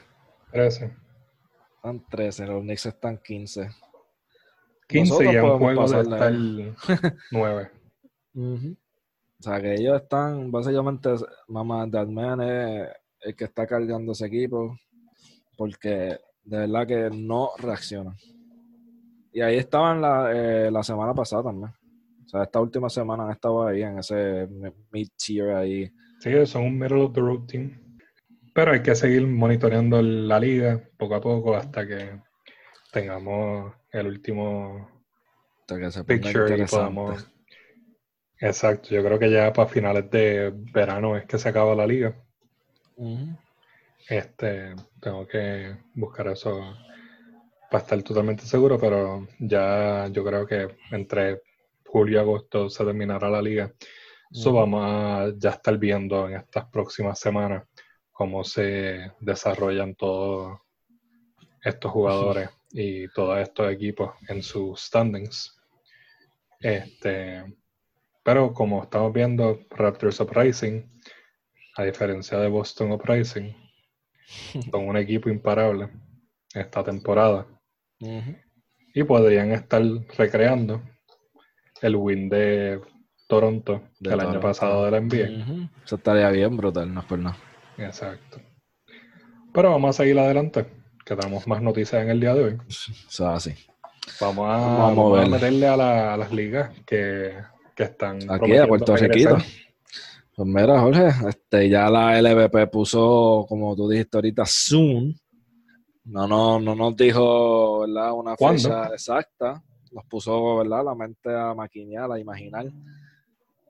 13. 0.51 0.91
Están 1.75 2.03
13, 2.09 2.47
los 2.47 2.61
Knicks 2.63 2.85
están 2.87 3.17
15. 3.19 3.69
15 4.87 5.09
Nosotros 5.09 5.33
y 5.33 5.37
a 5.37 5.43
un 5.43 5.59
juego 5.59 5.87
de 5.87 6.01
estar 6.01 7.13
9. 7.31 7.71
Ujú. 8.33 8.77
O 9.39 9.43
sea, 9.43 9.61
que 9.61 9.75
ellos 9.75 10.01
están, 10.01 10.51
básicamente, 10.51 11.09
Mama 11.47 11.89
That 11.89 12.07
Man 12.07 12.41
es 12.41 12.89
el 13.21 13.35
que 13.35 13.45
está 13.45 13.67
cargando 13.67 14.11
ese 14.11 14.25
equipo, 14.25 14.75
porque 15.55 16.19
de 16.43 16.57
verdad 16.57 16.87
que 16.87 17.09
no 17.11 17.51
reaccionan. 17.57 18.15
Y 19.31 19.41
ahí 19.41 19.57
estaban 19.57 20.01
la, 20.01 20.31
eh, 20.33 20.71
la 20.71 20.81
semana 20.81 21.13
pasada 21.13 21.43
también. 21.43 21.71
O 22.25 22.29
sea, 22.29 22.43
esta 22.43 22.59
última 22.59 22.89
semana 22.89 23.25
han 23.25 23.31
estado 23.31 23.67
ahí 23.67 23.83
en 23.83 23.99
ese 23.99 24.47
mid-tier 24.91 25.53
ahí. 25.53 25.91
Sí, 26.19 26.45
son 26.45 26.63
un 26.63 26.79
middle 26.79 27.03
of 27.03 27.13
the 27.13 27.21
road 27.21 27.45
team. 27.45 27.79
Pero 28.53 28.71
hay 28.71 28.81
que 28.81 28.95
seguir 28.95 29.25
monitoreando 29.27 30.01
la 30.01 30.39
liga 30.39 30.81
poco 30.97 31.15
a 31.15 31.21
poco 31.21 31.55
hasta 31.55 31.87
que 31.87 32.19
tengamos 32.91 33.71
el 33.91 34.07
último 34.07 34.89
hasta 35.61 35.79
que 35.79 35.91
se 35.91 36.03
picture 36.03 36.57
y 36.57 36.65
podamos. 36.65 37.29
Exacto, 38.39 38.89
yo 38.89 39.03
creo 39.03 39.17
que 39.17 39.31
ya 39.31 39.51
para 39.51 39.67
finales 39.67 40.09
de 40.11 40.51
verano 40.71 41.17
es 41.17 41.25
que 41.25 41.37
se 41.37 41.49
acaba 41.49 41.75
la 41.75 41.87
liga. 41.87 42.15
Este, 44.07 44.75
tengo 45.01 45.27
que 45.27 45.75
buscar 45.93 46.27
eso 46.27 46.75
para 47.69 47.83
estar 47.83 48.01
totalmente 48.03 48.45
seguro, 48.45 48.79
pero 48.79 49.27
ya 49.39 50.07
yo 50.11 50.23
creo 50.23 50.45
que 50.45 50.67
entre 50.91 51.41
julio 51.85 52.17
y 52.17 52.21
agosto 52.21 52.69
se 52.69 52.85
terminará 52.85 53.29
la 53.29 53.41
liga. 53.41 53.73
Eso 54.29 54.53
vamos 54.53 54.83
a 54.85 55.31
ya 55.37 55.51
estar 55.51 55.77
viendo 55.77 56.27
en 56.27 56.35
estas 56.35 56.65
próximas 56.65 57.17
semanas 57.17 57.63
cómo 58.11 58.43
se 58.43 59.11
desarrollan 59.19 59.95
todos 59.95 60.59
estos 61.63 61.91
jugadores 61.91 62.49
y 62.71 63.07
todos 63.09 63.39
estos 63.39 63.71
equipos 63.71 64.11
en 64.27 64.43
sus 64.43 64.81
standings. 64.81 65.57
Este, 66.59 67.43
pero 68.27 68.53
como 68.53 68.83
estamos 68.83 69.13
viendo, 69.13 69.57
Raptors 69.69 70.19
Uprising, 70.19 70.83
a 71.77 71.83
diferencia 71.85 72.37
de 72.37 72.49
Boston 72.49 72.91
Uprising, 72.91 73.55
son 74.69 74.85
un 74.89 74.97
equipo 74.97 75.29
imparable 75.29 75.87
esta 76.53 76.83
temporada 76.83 77.45
y 78.93 79.03
podrían 79.03 79.53
estar 79.53 79.81
recreando 80.17 80.81
el 81.81 81.95
win 81.95 82.27
de 82.27 82.81
Toronto 83.29 83.81
De 84.01 84.09
el 84.13 84.19
año 84.19 84.27
Toronto. 84.31 84.47
pasado 84.47 84.83
de 84.83 84.91
la 84.91 84.97
NBA. 84.97 85.43
Ujú. 85.43 85.69
Eso 85.85 85.95
estaría 85.95 86.29
bien 86.29 86.57
brutal, 86.57 86.93
no 86.93 86.99
es 86.99 87.05
por 87.05 87.19
nada. 87.19 87.37
Exacto. 87.77 88.41
Pero 89.53 89.71
vamos 89.71 89.91
a 89.97 90.03
seguir 90.03 90.19
adelante, 90.19 90.65
que 91.05 91.15
tenemos 91.15 91.47
más 91.47 91.61
noticias 91.61 92.03
en 92.03 92.09
el 92.09 92.19
día 92.19 92.33
de 92.33 92.43
hoy. 92.43 92.53
O 92.55 93.09
sea, 93.09 93.35
así. 93.35 93.53
Vamos 94.19 94.49
a, 94.49 94.57
Vamos 94.57 94.79
a 94.79 94.83
vamos 94.83 94.89
a 94.89 94.93
moverle. 94.95 95.29
meterle 95.29 95.67
a, 95.67 95.77
la- 95.77 96.13
a 96.13 96.17
las 96.17 96.31
ligas 96.33 96.71
que, 96.85 97.33
que 97.77 97.83
están 97.83 98.15
Aquí 98.15 98.25
a 98.25 98.37
prometiendo 98.37 98.67
Puerto. 98.67 98.95
Riquito. 98.95 99.37
Pues 100.35 100.47
mira, 100.47 100.79
Jorge, 100.81 101.29
este, 101.29 101.69
ya 101.69 101.89
la 101.89 102.19
LVP 102.19 102.67
puso, 102.67 103.45
como 103.47 103.75
tú 103.75 103.87
dijiste 103.87 104.17
ahorita, 104.17 104.45
soon. 104.45 105.15
No, 106.05 106.27
no, 106.27 106.59
no 106.59 106.73
nos 106.73 106.95
dijo 106.95 107.81
¿verdad? 107.81 108.13
una 108.13 108.35
¿Cuándo? 108.35 108.61
fecha 108.61 108.87
exacta. 108.87 109.63
Nos 109.91 110.05
puso 110.05 110.57
¿verdad? 110.57 110.85
la 110.85 110.95
mente 110.95 111.33
a 111.33 111.53
maquinear, 111.53 112.11
a 112.11 112.19
imaginar. 112.19 112.65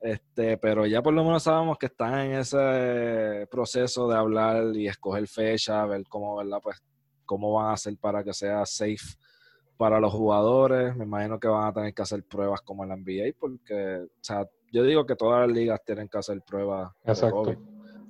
Este, 0.01 0.57
pero 0.57 0.85
ya 0.85 1.01
por 1.01 1.13
lo 1.13 1.23
menos 1.23 1.43
sabemos 1.43 1.77
que 1.77 1.87
están 1.87 2.19
en 2.19 2.33
ese 2.35 3.47
proceso 3.51 4.07
de 4.07 4.15
hablar 4.15 4.75
y 4.75 4.87
escoger 4.87 5.27
fecha, 5.27 5.85
ver 5.85 6.03
cómo, 6.07 6.37
¿verdad? 6.37 6.59
Pues, 6.61 6.81
cómo 7.25 7.53
van 7.53 7.71
a 7.71 7.73
hacer 7.73 7.97
para 7.97 8.23
que 8.23 8.33
sea 8.33 8.65
safe 8.65 9.17
para 9.77 9.99
los 9.99 10.11
jugadores. 10.11 10.95
Me 10.95 11.05
imagino 11.05 11.39
que 11.39 11.47
van 11.47 11.67
a 11.67 11.73
tener 11.73 11.93
que 11.93 12.01
hacer 12.01 12.23
pruebas 12.23 12.61
como 12.61 12.83
en 12.83 12.89
la 12.89 12.95
NBA, 12.97 13.35
porque, 13.39 14.03
o 14.05 14.23
sea, 14.23 14.47
yo 14.71 14.83
digo 14.83 15.05
que 15.05 15.15
todas 15.15 15.47
las 15.47 15.55
ligas 15.55 15.81
tienen 15.85 16.07
que 16.09 16.17
hacer 16.17 16.41
pruebas 16.41 16.91
de 17.03 17.11
Exacto. 17.11 17.35
COVID 17.43 17.57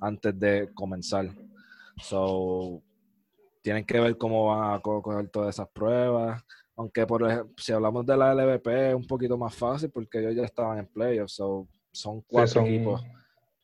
antes 0.00 0.38
de 0.38 0.70
comenzar. 0.74 1.26
So, 2.02 2.82
tienen 3.62 3.84
que 3.84 4.00
ver 4.00 4.16
cómo 4.16 4.46
van 4.46 4.74
a 4.74 4.80
co- 4.80 5.02
coger 5.02 5.28
todas 5.28 5.54
esas 5.54 5.68
pruebas. 5.68 6.42
Aunque, 6.76 7.06
por 7.06 7.22
ejemplo, 7.28 7.52
si 7.58 7.72
hablamos 7.72 8.06
de 8.06 8.16
la 8.16 8.32
LVP, 8.32 8.90
es 8.90 8.94
un 8.94 9.06
poquito 9.06 9.36
más 9.36 9.54
fácil 9.54 9.90
porque 9.90 10.20
ellos 10.20 10.36
ya 10.36 10.44
estaban 10.44 10.78
en 10.78 10.86
playoffs. 10.86 11.32
So, 11.34 11.66
son 11.92 12.20
cuatro 12.22 12.60
son 12.62 12.66
equipos 12.66 13.02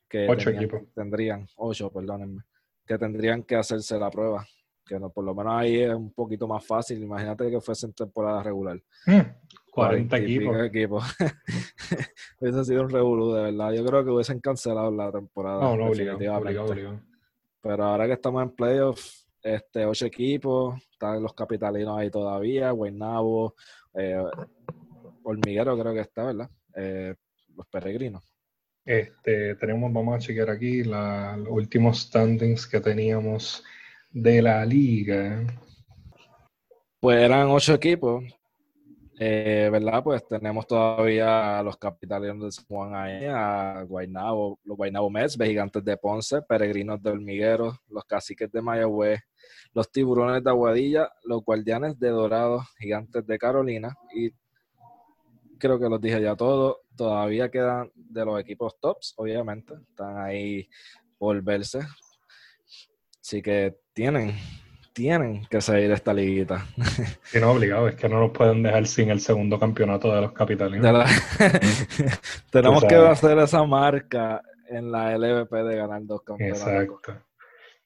que 0.09 0.27
ocho 0.29 0.49
tenían- 0.49 0.63
equipos. 0.63 0.81
tendrían, 0.93 1.47
ocho, 1.55 1.89
perdónenme, 1.89 2.43
que 2.85 2.97
tendrían 2.97 3.41
que 3.43 3.55
hacerse 3.55 3.97
la 3.97 4.09
prueba. 4.11 4.45
Que 4.85 4.99
no, 4.99 5.09
por 5.09 5.23
lo 5.23 5.33
menos 5.33 5.53
ahí 5.53 5.79
es 5.79 5.93
un 5.93 6.11
poquito 6.11 6.47
más 6.47 6.65
fácil. 6.65 7.01
Imagínate 7.01 7.49
que 7.49 7.59
fuese 7.59 7.87
en 7.87 7.93
temporada 7.93 8.43
regular. 8.43 8.79
40 9.71 10.17
equipos. 10.17 10.63
equipos. 10.63 11.03
hubiese 12.39 12.65
sido 12.65 12.83
un 12.83 12.89
revolú, 12.89 13.33
de 13.33 13.43
verdad. 13.43 13.73
Yo 13.73 13.85
creo 13.85 14.03
que 14.03 14.11
hubiesen 14.11 14.39
cancelado 14.39 14.91
la 14.91 15.11
temporada. 15.11 15.61
No, 15.61 15.75
no, 15.75 15.87
obligado, 15.87 16.99
Pero 17.61 17.83
ahora 17.83 18.05
que 18.05 18.13
estamos 18.13 18.43
en 18.43 18.51
playoffs, 18.51 19.27
este, 19.41 19.85
ocho 19.85 20.05
equipos, 20.05 20.75
están 20.91 21.21
los 21.21 21.33
capitalinos 21.33 21.97
ahí 21.97 22.09
todavía, 22.09 22.71
Guaynabo, 22.71 23.55
eh, 23.93 24.23
Hormiguero 25.23 25.77
creo 25.77 25.93
que 25.93 26.01
está, 26.01 26.25
¿verdad? 26.25 26.49
Eh, 26.75 27.15
los 27.55 27.65
peregrinos. 27.67 28.23
Este, 28.85 29.55
tenemos, 29.55 29.91
vamos 29.91 30.15
a 30.15 30.19
chequear 30.19 30.51
aquí 30.51 30.83
los 30.83 31.47
últimos 31.49 32.01
standings 32.01 32.67
que 32.67 32.79
teníamos 32.79 33.63
de 34.15 34.41
la 34.41 34.65
liga. 34.65 35.45
Pues 37.01 37.17
eran 37.21 37.49
ocho 37.49 37.73
equipos, 37.73 38.23
eh, 39.19 39.67
¿verdad? 39.69 40.01
Pues 40.01 40.25
tenemos 40.25 40.65
todavía 40.65 41.59
a 41.59 41.63
los 41.63 41.75
capitalinos 41.75 42.45
de 42.45 42.51
San 42.53 42.65
Juan 42.65 42.95
ahí, 42.95 43.25
a 43.25 43.83
Guaynabo, 43.83 44.57
los 44.63 44.77
Guaynabo 44.77 45.09
Mets, 45.09 45.37
Gigantes 45.37 45.83
de 45.83 45.97
Ponce, 45.97 46.41
Peregrinos 46.43 47.03
de 47.03 47.09
Hormiguero, 47.09 47.77
los 47.89 48.05
Caciques 48.05 48.49
de 48.49 48.61
Mayagüez, 48.61 49.19
los 49.73 49.91
Tiburones 49.91 50.41
de 50.41 50.49
Aguadilla, 50.49 51.11
los 51.25 51.43
Guardianes 51.43 51.99
de 51.99 52.07
Dorado, 52.07 52.63
Gigantes 52.79 53.27
de 53.27 53.37
Carolina 53.37 53.93
y 54.13 54.31
creo 55.59 55.77
que 55.77 55.89
los 55.89 55.99
dije 55.99 56.21
ya 56.21 56.37
todos. 56.37 56.77
Todavía 56.95 57.51
quedan 57.51 57.91
de 57.93 58.23
los 58.23 58.39
equipos 58.39 58.79
tops, 58.79 59.13
obviamente. 59.17 59.73
Están 59.89 60.17
ahí 60.19 60.69
por 61.17 61.41
verse. 61.43 61.79
Así 63.25 63.41
que 63.41 63.75
tienen, 63.91 64.35
tienen 64.93 65.47
que 65.49 65.59
seguir 65.59 65.89
esta 65.89 66.13
liguita. 66.13 66.63
Y 67.33 67.39
no 67.39 67.53
obligado, 67.53 67.87
es 67.87 67.95
que 67.95 68.07
no 68.07 68.19
nos 68.19 68.29
pueden 68.29 68.61
dejar 68.61 68.85
sin 68.85 69.09
el 69.09 69.19
segundo 69.19 69.59
campeonato 69.59 70.13
de 70.13 70.21
los 70.21 70.31
capitalinos. 70.31 71.09
Tenemos 72.51 72.85
que 72.85 72.93
hacer 72.93 73.39
esa 73.39 73.63
marca 73.63 74.43
en 74.69 74.91
la 74.91 75.17
LVP 75.17 75.55
de 75.63 75.75
ganar 75.75 76.05
dos 76.05 76.21
campeonatos. 76.21 76.67
Exacto. 76.67 77.25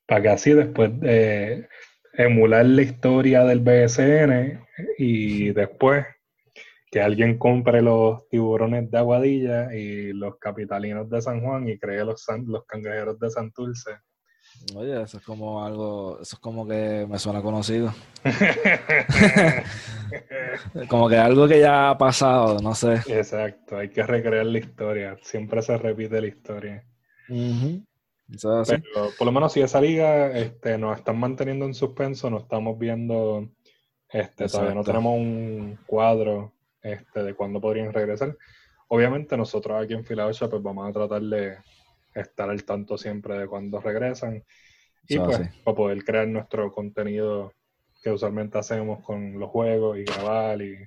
Para 0.05 0.22
que 0.24 0.27
así 0.27 0.51
después 0.51 1.00
de 1.00 1.69
emular 2.15 2.65
la 2.65 2.81
historia 2.81 3.46
del 3.46 3.62
BSN 3.62 4.62
y 4.98 5.51
después 5.51 6.05
que 6.91 7.00
alguien 7.00 7.38
compre 7.38 7.81
los 7.81 8.27
tiburones 8.27 8.91
de 8.91 8.98
Aguadilla 8.98 9.74
y 9.74 10.12
los 10.12 10.38
capitalinos 10.38 11.10
de 11.10 11.22
San 11.22 11.39
Juan 11.39 11.69
y 11.69 11.79
cree 11.79 12.03
los, 12.03 12.25
los 12.46 12.65
cangrejeros 12.65 13.17
de 13.22 13.29
Santurce. 13.29 13.91
Oye, 14.75 15.01
eso 15.01 15.18
es 15.18 15.24
como 15.24 15.63
algo, 15.63 16.20
eso 16.22 16.36
es 16.36 16.39
como 16.39 16.68
que 16.68 17.08
me 17.10 17.18
suena 17.18 17.42
conocido. 17.42 17.94
como 20.89 21.10
que 21.10 21.18
algo 21.18 21.48
que 21.48 21.60
ya 21.60 21.89
ha 21.89 21.98
pasado, 21.98 22.60
no 22.60 22.75
sé. 22.75 22.96
Exacto, 23.08 23.78
hay 23.78 23.89
que 23.89 24.04
recrear 24.04 24.46
la 24.46 24.60
historia, 24.60 25.18
siempre 25.22 25.62
se 25.62 25.78
repite 25.78 26.22
la 26.22 26.28
historia. 26.28 26.84
Pero 27.28 29.10
por 29.18 29.25
lo 29.25 29.32
menos 29.32 29.54
si 29.54 29.62
esa 29.62 29.82
liga 29.82 30.38
este, 30.38 30.78
nos 30.78 30.98
están 30.98 31.20
manteniendo 31.20 31.66
en 31.66 31.74
suspenso, 31.74 32.30
no 32.30 32.38
estamos 32.38 32.78
viendo, 32.78 33.50
este, 34.10 34.48
todavía 34.48 34.75
no 34.75 34.84
tenemos 34.84 35.18
un 35.18 35.80
cuadro 35.88 36.54
este, 36.82 37.24
de 37.24 37.34
cuándo 37.34 37.60
podrían 37.60 37.92
regresar. 37.92 38.38
Obviamente 38.88 39.36
nosotros 39.36 39.82
aquí 39.82 39.94
en 39.94 40.06
Filadelfia 40.06 40.48
pues 40.48 40.62
vamos 40.62 40.88
a 40.88 40.94
tratar 40.94 41.22
de 41.22 41.58
estar 42.13 42.50
al 42.50 42.63
tanto 42.63 42.98
siempre 42.98 43.38
de 43.38 43.48
cuándo 43.48 43.80
regresan. 43.80 44.44
Y 45.08 45.18
pues 45.18 45.39
para 45.63 45.75
poder 45.75 46.04
crear 46.04 46.28
nuestro 46.28 46.72
contenido 46.72 47.54
que 48.01 48.12
usualmente 48.12 48.58
hacemos 48.58 49.04
con 49.04 49.39
los 49.39 49.50
juegos 49.50 49.98
y 49.98 50.04
grabar 50.04 50.62
y 50.62 50.78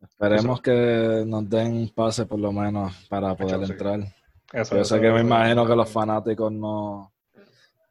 esperemos 0.00 0.60
que 0.60 1.24
nos 1.26 1.48
den 1.48 1.90
pase 1.94 2.26
por 2.26 2.38
lo 2.38 2.52
menos 2.52 3.06
para 3.08 3.34
poder 3.34 3.70
entrar. 3.70 4.00
Yo 4.52 4.84
sé 4.84 5.00
que 5.00 5.10
me 5.10 5.20
imagino 5.20 5.66
que 5.66 5.76
los 5.76 5.90
fanáticos 5.90 6.52
no 6.52 7.12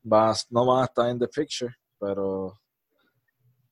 van, 0.04 0.34
no 0.50 0.65
van 0.65 0.82
a 0.82 0.86
estar 0.86 1.10
en 1.10 1.20
the 1.20 1.28
picture, 1.28 1.74
pero 2.00 2.54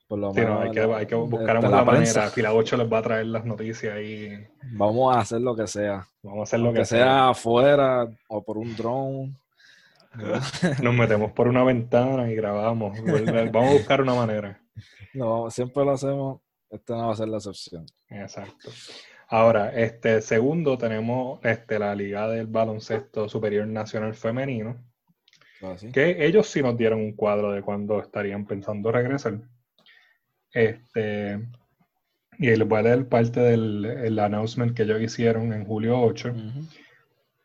hay, 0.09 0.71
que, 0.71 0.79
hay 0.81 1.05
que 1.05 1.15
buscar 1.15 1.57
una 1.59 1.83
manera. 1.83 2.29
Fila 2.29 2.53
8 2.53 2.77
les 2.77 2.91
va 2.91 2.99
a 2.99 3.01
traer 3.01 3.25
las 3.27 3.45
noticias 3.45 3.99
y. 4.01 4.29
Vamos 4.73 5.15
a 5.15 5.19
hacer 5.19 5.41
lo 5.41 5.55
que 5.55 5.67
sea. 5.67 6.07
Vamos 6.21 6.39
a 6.39 6.43
hacer 6.43 6.59
lo 6.59 6.73
que, 6.73 6.85
sea, 6.85 7.29
afuera 7.29 8.07
o 8.27 8.43
por 8.43 8.57
un 8.57 8.75
drone. 8.75 9.35
Nos 10.83 10.93
metemos 10.93 11.31
por 11.31 11.47
una 11.47 11.63
ventana 11.63 12.29
y 12.29 12.35
grabamos. 12.35 12.97
Vamos 13.51 13.69
a 13.69 13.73
buscar 13.73 14.01
una 14.01 14.13
manera. 14.13 14.61
No, 15.13 15.49
siempre 15.49 15.83
lo 15.83 15.91
hacemos. 15.91 16.41
Esta 16.69 16.95
no 16.95 17.07
va 17.07 17.13
a 17.13 17.15
ser 17.15 17.27
la 17.27 17.37
excepción. 17.37 17.85
Exacto. 18.09 18.69
Ahora, 19.27 19.69
este 19.69 20.21
segundo 20.21 20.77
tenemos 20.77 21.39
este, 21.43 21.79
la 21.79 21.95
Liga 21.95 22.27
del 22.27 22.47
Baloncesto 22.47 23.29
Superior 23.29 23.67
Nacional 23.67 24.13
Femenino. 24.13 24.77
Ah, 25.61 25.75
que 25.93 26.25
ellos 26.25 26.47
sí 26.47 26.61
nos 26.61 26.77
dieron 26.77 26.99
un 26.99 27.13
cuadro 27.13 27.51
de 27.51 27.61
cuándo 27.61 27.99
estarían 27.99 28.45
pensando 28.45 28.91
regresar. 28.91 29.39
Este, 30.53 31.39
y 32.37 32.47
les 32.47 32.67
voy 32.67 32.79
a 32.79 32.83
leer 32.83 33.07
parte 33.07 33.39
del 33.39 34.19
announcement 34.19 34.75
que 34.75 34.83
ellos 34.83 35.01
hicieron 35.01 35.53
en 35.53 35.65
julio 35.65 35.99
8. 35.99 36.33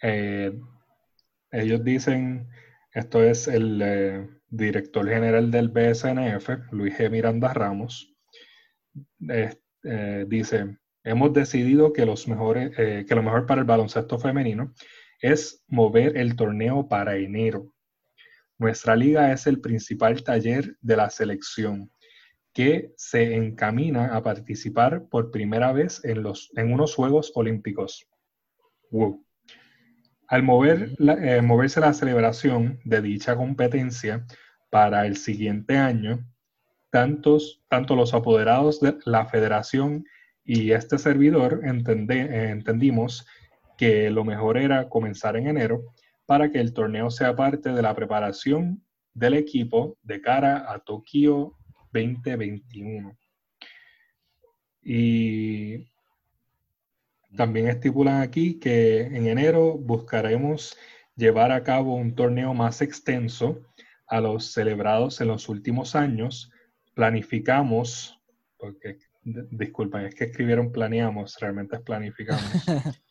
Eh, 0.02 0.58
ellos 1.50 1.84
dicen, 1.84 2.48
esto 2.92 3.22
es 3.22 3.48
el 3.48 3.80
eh, 3.82 4.28
director 4.48 5.08
general 5.08 5.50
del 5.50 5.68
BSNF, 5.68 6.72
Luis 6.72 6.96
G. 6.96 7.10
Miranda 7.10 7.52
Ramos, 7.52 8.14
eh, 9.28 9.56
dice, 10.26 10.78
hemos 11.04 11.32
decidido 11.32 11.92
que, 11.92 12.04
los 12.04 12.28
mejores, 12.28 12.74
que 12.76 13.14
lo 13.14 13.22
mejor 13.22 13.46
para 13.46 13.60
el 13.60 13.66
baloncesto 13.66 14.18
femenino 14.18 14.74
es 15.20 15.64
mover 15.68 16.16
el 16.16 16.36
torneo 16.36 16.88
para 16.88 17.16
enero. 17.16 17.72
Nuestra 18.58 18.96
liga 18.96 19.32
es 19.32 19.46
el 19.46 19.60
principal 19.60 20.22
taller 20.22 20.76
de 20.80 20.96
la 20.96 21.10
selección 21.10 21.90
que 22.58 22.92
se 22.96 23.36
encamina 23.36 24.16
a 24.16 24.22
participar 24.24 25.06
por 25.08 25.30
primera 25.30 25.72
vez 25.72 26.04
en, 26.04 26.24
los, 26.24 26.50
en 26.56 26.72
unos 26.72 26.92
Juegos 26.92 27.30
Olímpicos. 27.36 28.08
Al 30.26 30.42
mover 30.42 30.90
eh, 30.98 31.40
moverse 31.40 31.78
la 31.78 31.92
celebración 31.92 32.80
de 32.84 33.00
dicha 33.00 33.36
competencia 33.36 34.26
para 34.70 35.06
el 35.06 35.16
siguiente 35.16 35.76
año, 35.76 36.26
tantos, 36.90 37.62
tanto 37.68 37.94
los 37.94 38.12
apoderados 38.12 38.80
de 38.80 38.98
la 39.04 39.26
federación 39.26 40.04
y 40.44 40.72
este 40.72 40.98
servidor 40.98 41.60
entendimos 41.62 43.24
que 43.76 44.10
lo 44.10 44.24
mejor 44.24 44.58
era 44.58 44.88
comenzar 44.88 45.36
en 45.36 45.46
enero 45.46 45.94
para 46.26 46.50
que 46.50 46.58
el 46.58 46.72
torneo 46.72 47.08
sea 47.12 47.36
parte 47.36 47.72
de 47.72 47.82
la 47.82 47.94
preparación 47.94 48.82
del 49.14 49.34
equipo 49.34 49.96
de 50.02 50.20
cara 50.20 50.72
a 50.72 50.80
Tokio 50.80 51.54
2021. 51.92 53.16
Y 54.82 55.86
también 57.36 57.68
estipulan 57.68 58.22
aquí 58.22 58.58
que 58.58 59.02
en 59.02 59.26
enero 59.26 59.76
buscaremos 59.76 60.76
llevar 61.16 61.52
a 61.52 61.62
cabo 61.62 61.94
un 61.96 62.14
torneo 62.14 62.54
más 62.54 62.80
extenso 62.80 63.60
a 64.06 64.20
los 64.20 64.52
celebrados 64.52 65.20
en 65.20 65.28
los 65.28 65.48
últimos 65.48 65.94
años. 65.94 66.50
Planificamos, 66.94 68.18
porque 68.56 68.98
disculpen, 69.22 70.06
es 70.06 70.14
que 70.14 70.24
escribieron 70.24 70.72
planeamos, 70.72 71.36
realmente 71.38 71.76
es 71.76 71.82
planificamos, 71.82 72.64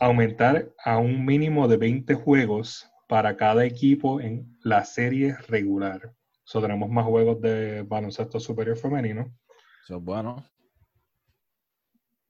aumentar 0.00 0.70
a 0.84 0.98
un 0.98 1.24
mínimo 1.24 1.68
de 1.68 1.78
20 1.78 2.14
juegos 2.14 2.88
para 3.08 3.36
cada 3.36 3.64
equipo 3.64 4.20
en 4.20 4.58
la 4.62 4.84
serie 4.84 5.36
regular. 5.48 6.12
So, 6.48 6.62
tenemos 6.62 6.88
más 6.88 7.04
juegos 7.04 7.42
de 7.42 7.82
baloncesto 7.82 8.40
superior 8.40 8.78
femenino. 8.78 9.36
Eso 9.84 9.98
es 9.98 10.02
bueno. 10.02 10.42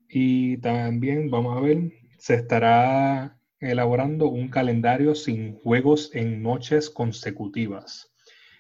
Y 0.08 0.56
también 0.56 1.30
vamos 1.30 1.56
a 1.56 1.60
ver, 1.60 1.92
se 2.18 2.34
estará 2.34 3.38
elaborando 3.60 4.26
un 4.26 4.48
calendario 4.48 5.14
sin 5.14 5.54
juegos 5.60 6.10
en 6.16 6.42
noches 6.42 6.90
consecutivas 6.90 8.12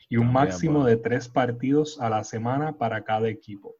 y 0.08 0.18
un 0.18 0.32
máximo 0.32 0.84
de 0.84 0.96
tres 0.96 1.28
partidos 1.28 2.00
a 2.00 2.08
la 2.08 2.22
semana 2.22 2.78
para 2.78 3.02
cada 3.02 3.28
equipo. 3.28 3.74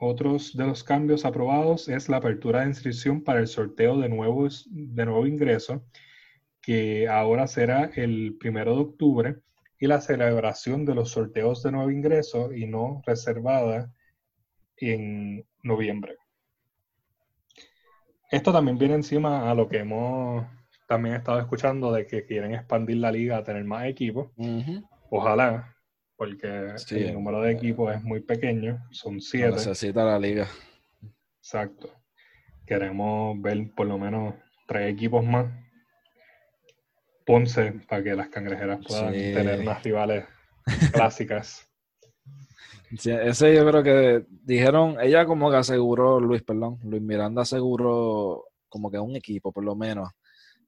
Otros 0.00 0.56
de 0.56 0.66
los 0.66 0.82
cambios 0.82 1.24
aprobados 1.24 1.88
es 1.88 2.08
la 2.08 2.16
apertura 2.16 2.62
de 2.62 2.70
inscripción 2.70 3.22
para 3.22 3.38
el 3.38 3.46
sorteo 3.46 4.00
de, 4.00 4.08
nuevos, 4.08 4.66
de 4.68 5.06
nuevo 5.06 5.28
ingreso 5.28 5.86
que 6.62 7.08
ahora 7.08 7.46
será 7.46 7.90
el 7.96 8.36
primero 8.38 8.74
de 8.74 8.80
octubre, 8.80 9.36
y 9.82 9.88
la 9.88 10.00
celebración 10.00 10.84
de 10.84 10.94
los 10.94 11.10
sorteos 11.10 11.60
de 11.64 11.72
nuevo 11.72 11.90
ingreso 11.90 12.52
y 12.52 12.68
no 12.68 13.02
reservada 13.04 13.92
en 14.76 15.44
noviembre. 15.64 16.18
Esto 18.30 18.52
también 18.52 18.78
viene 18.78 18.94
encima 18.94 19.50
a 19.50 19.56
lo 19.56 19.68
que 19.68 19.78
hemos 19.78 20.46
también 20.86 21.16
estado 21.16 21.40
escuchando 21.40 21.90
de 21.90 22.06
que 22.06 22.24
quieren 22.24 22.54
expandir 22.54 22.98
la 22.98 23.10
liga 23.10 23.38
a 23.38 23.42
tener 23.42 23.64
más 23.64 23.86
equipos. 23.86 24.30
Ojalá, 25.10 25.76
porque 26.14 26.76
el 26.90 27.14
número 27.14 27.40
de 27.40 27.50
equipos 27.50 27.92
es 27.92 28.04
muy 28.04 28.20
pequeño, 28.20 28.86
son 28.92 29.20
siete. 29.20 29.50
necesita 29.50 30.04
la 30.04 30.16
liga. 30.16 30.46
Exacto. 31.38 31.90
Queremos 32.64 33.42
ver 33.42 33.68
por 33.74 33.88
lo 33.88 33.98
menos 33.98 34.36
tres 34.68 34.92
equipos 34.92 35.24
más. 35.24 35.46
Ponce, 37.24 37.72
para 37.88 38.02
que 38.02 38.14
las 38.14 38.28
cangrejeras 38.28 38.80
puedan 38.86 39.12
tener 39.12 39.60
unas 39.60 39.82
rivales 39.82 40.24
clásicas. 40.92 41.68
ese 42.92 43.54
yo 43.54 43.66
creo 43.66 43.82
que 43.82 44.26
dijeron, 44.28 44.96
ella 45.00 45.24
como 45.24 45.50
que 45.50 45.56
aseguró, 45.56 46.20
Luis, 46.20 46.42
perdón, 46.42 46.78
Luis 46.84 47.02
Miranda 47.02 47.42
aseguró 47.42 48.44
como 48.68 48.90
que 48.90 48.98
un 48.98 49.16
equipo 49.16 49.52
por 49.52 49.64
lo 49.64 49.74
menos. 49.74 50.10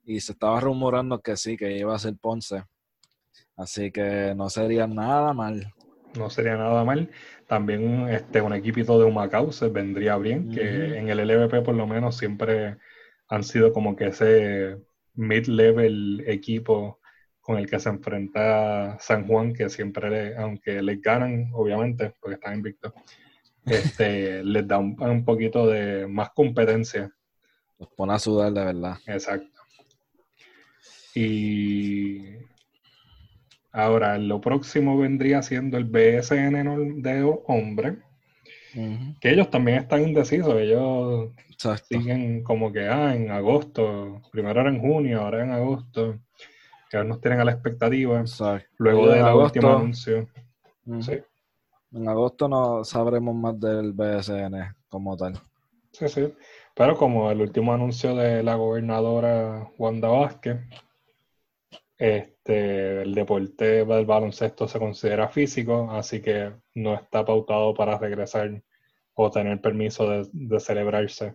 Y 0.05 0.21
se 0.21 0.33
estaba 0.33 0.61
rumorando 0.61 1.21
que 1.21 1.37
sí, 1.37 1.57
que 1.57 1.77
iba 1.77 1.95
a 1.95 1.99
ser 1.99 2.14
Ponce. 2.21 2.64
Así 3.57 3.90
que 3.90 4.35
no 4.37 4.51
sería 4.51 4.87
nada 4.87 5.33
mal. 5.33 5.73
No 6.19 6.31
sería 6.31 6.57
nada 6.57 6.85
mal. 6.85 7.11
También 7.47 8.09
este, 8.09 8.40
un 8.40 8.53
equipito 8.53 8.99
de 8.99 9.05
Humacao 9.05 9.53
se 9.53 9.69
vendría 9.69 10.17
bien, 10.17 10.51
que 10.51 10.99
en 10.99 11.09
el 11.09 11.27
LVP 11.27 11.62
por 11.62 11.75
lo 11.75 11.87
menos 11.87 12.17
siempre 12.17 12.77
han 13.29 13.45
sido 13.45 13.73
como 13.73 13.97
que 13.97 14.09
ese 14.09 14.79
mid-level 15.14 16.24
equipo 16.27 17.00
con 17.40 17.59
el 17.59 17.68
que 17.68 17.79
se 17.79 17.90
enfrenta 17.90 18.98
San 18.98 19.27
Juan, 19.27 19.53
que 19.53 19.68
siempre, 19.68 20.35
aunque 20.37 20.81
les 20.81 21.00
ganan, 21.03 21.50
obviamente, 21.53 22.14
porque 22.18 22.37
están 22.37 22.55
invictos, 22.55 22.92
este, 23.66 24.42
les 24.44 24.66
da 24.66 24.79
un, 24.79 25.24
poquito 25.27 25.66
de 25.66 26.07
más 26.07 26.31
competencia. 26.31 27.12
Los 27.79 27.90
pone 27.90 28.14
a 28.14 28.18
sudar 28.18 28.50
de 28.53 28.64
verdad. 28.64 28.96
Exacto. 29.07 29.61
Y 31.14 32.37
ahora, 33.72 34.16
lo 34.16 34.40
próximo 34.40 34.96
vendría 34.96 35.42
siendo 35.42 35.77
el 35.77 35.85
BSN 35.85 37.03
de 37.03 37.42
hombre, 37.46 37.98
que 39.20 39.30
ellos 39.30 39.50
también 39.50 39.78
están 39.78 40.02
indecisos, 40.02 40.54
ellos 40.56 41.30
siguen 41.88 42.42
como 42.42 42.72
que, 42.72 42.88
ah, 42.88 43.14
en 43.14 43.30
agosto, 43.30 44.20
primero 44.32 44.60
era 44.60 44.70
en 44.70 44.80
junio, 44.80 45.20
ahora 45.20 45.44
en 45.44 45.52
agosto, 45.52 46.18
que 46.90 46.96
ahora 46.96 47.08
nos 47.08 47.20
tienen 47.20 47.40
a 47.40 47.44
la 47.44 47.52
expectativa, 47.52 48.24
luego 48.78 49.08
de 49.08 49.20
la 49.20 49.34
última 49.34 49.76
anuncio. 49.76 50.28
En 51.92 52.08
agosto 52.08 52.48
no 52.48 52.84
sabremos 52.84 53.34
más 53.34 53.58
del 53.60 53.92
BSN 53.92 54.74
como 54.88 55.16
tal. 55.16 55.40
Sí, 55.92 56.08
sí. 56.08 56.34
Pero 56.74 56.96
como 56.96 57.30
el 57.30 57.40
último 57.40 57.72
anuncio 57.72 58.16
de 58.16 58.42
la 58.42 58.56
gobernadora 58.56 59.70
Wanda 59.78 60.08
Vázquez, 60.08 60.58
este, 61.96 63.02
el 63.02 63.14
deporte 63.14 63.85
del 63.85 64.07
baloncesto 64.07 64.66
se 64.66 64.78
considera 64.78 65.28
físico, 65.28 65.90
así 65.90 66.20
que 66.20 66.52
no 66.74 66.94
está 66.94 67.24
pautado 67.24 67.74
para 67.74 67.98
regresar 67.98 68.62
o 69.14 69.30
tener 69.30 69.61
permiso 69.61 70.24
de, 70.33 70.61
celebrarse 70.61 71.35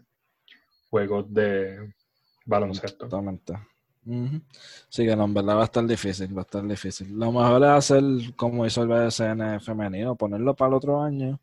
juegos 0.89 1.34
de 1.34 1.93
baloncesto. 2.45 3.08
Totalmente. 3.08 3.54
Sí, 4.89 5.06
que 5.06 5.15
no, 5.15 5.26
en 5.26 5.34
verdad 5.34 5.58
va 5.58 5.62
a 5.62 5.65
estar 5.65 5.86
difícil, 5.86 6.36
va 6.36 6.41
a 6.41 6.45
estar 6.45 6.65
difícil. 6.65 7.17
Lo 7.17 7.32
mejor 7.32 7.63
es 7.63 7.69
hacer 7.69 8.04
como 8.36 8.65
hizo 8.65 8.82
el 8.82 8.88
BSN 8.88 9.60
femenino, 9.62 10.15
ponerlo 10.15 10.56
para 10.56 10.69
el 10.69 10.74
otro 10.76 11.02
año. 11.02 11.39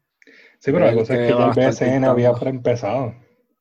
Sí, 0.58 0.72
pero 0.72 0.86
la 0.86 0.94
cosa 0.94 1.14
es 1.14 1.32
que 1.32 1.38
ya 1.38 1.46
el 1.46 1.70
BSN 1.70 2.04
había 2.04 2.32
empezado. 2.42 3.14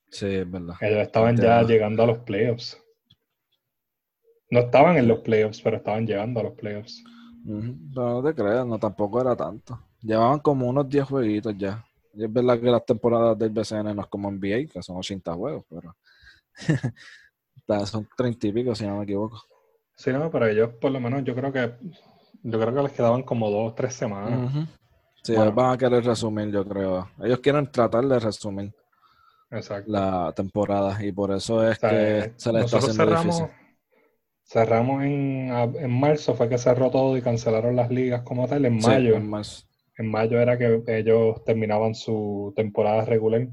Sí, 0.09 0.27
es 0.27 0.49
verdad. 0.49 0.75
Ellos 0.81 1.01
estaban 1.01 1.37
ya 1.37 1.61
llegando 1.61 2.03
a 2.03 2.07
los 2.07 2.17
playoffs. 2.19 2.81
No 4.49 4.59
estaban 4.59 4.97
en 4.97 5.07
los 5.07 5.19
playoffs, 5.19 5.61
pero 5.61 5.77
estaban 5.77 6.05
llegando 6.05 6.39
a 6.39 6.43
los 6.43 6.53
playoffs. 6.53 7.03
no 7.43 8.23
te 8.23 8.33
creas, 8.33 8.65
no 8.65 8.77
tampoco 8.79 9.21
era 9.21 9.35
tanto. 9.35 9.79
Llevaban 10.01 10.39
como 10.39 10.67
unos 10.67 10.87
10 10.87 11.05
jueguitos 11.05 11.57
ya. 11.57 11.83
Y 12.13 12.23
es 12.23 12.31
verdad 12.31 12.59
que 12.59 12.67
las 12.67 12.85
temporadas 12.85 13.37
del 13.37 13.49
BCN 13.49 13.95
no 13.95 14.01
es 14.01 14.07
como 14.07 14.31
NBA, 14.31 14.71
que 14.71 14.81
son 14.81 14.97
80 14.97 15.33
juegos, 15.33 15.65
pero 15.69 15.95
son 17.85 18.07
30 18.15 18.47
y 18.47 18.51
pico, 18.53 18.75
si 18.75 18.85
no 18.85 18.97
me 18.97 19.03
equivoco. 19.03 19.41
Sí, 19.95 20.11
no, 20.13 20.29
pero 20.29 20.47
ellos 20.47 20.71
por 20.79 20.91
lo 20.91 20.99
menos 20.99 21.23
yo 21.23 21.35
creo 21.35 21.51
que 21.51 21.73
yo 22.43 22.59
creo 22.59 22.73
que 22.73 22.83
les 22.83 22.91
quedaban 22.91 23.23
como 23.23 23.49
dos 23.49 23.71
o 23.71 23.73
tres 23.73 23.95
semanas. 23.95 24.67
Sí, 25.23 25.33
van 25.35 25.71
a 25.71 25.77
querer 25.77 26.05
resumir, 26.05 26.51
yo 26.51 26.63
creo. 26.63 27.09
Ellos 27.23 27.39
quieren 27.39 27.69
tratar 27.71 28.05
de 28.05 28.19
resumir 28.19 28.73
la 29.87 30.31
temporada 30.35 31.03
y 31.03 31.11
por 31.11 31.31
eso 31.31 31.67
es 31.67 31.79
que 31.79 32.33
se 32.35 32.53
les 32.53 32.65
está 32.65 32.77
haciendo 32.77 33.05
difícil 33.05 33.45
Cerramos 34.47 35.03
en, 35.03 35.49
en, 35.49 35.99
marzo, 35.99 36.35
fue 36.35 36.47
que 36.47 36.59
cerró 36.59 36.91
todo 36.91 37.17
y 37.17 37.21
cancelaron 37.23 37.75
las 37.75 37.89
ligas 37.89 38.21
como 38.21 38.47
tal. 38.47 38.65
En 38.65 38.79
mayo. 38.79 39.15
en, 39.15 40.07
mayo 40.07 40.39
era 40.39 40.55
que 40.55 40.83
ellos 40.87 41.43
terminaban 41.43 41.95
su 41.95 42.53
temporada 42.55 43.05
regular. 43.05 43.47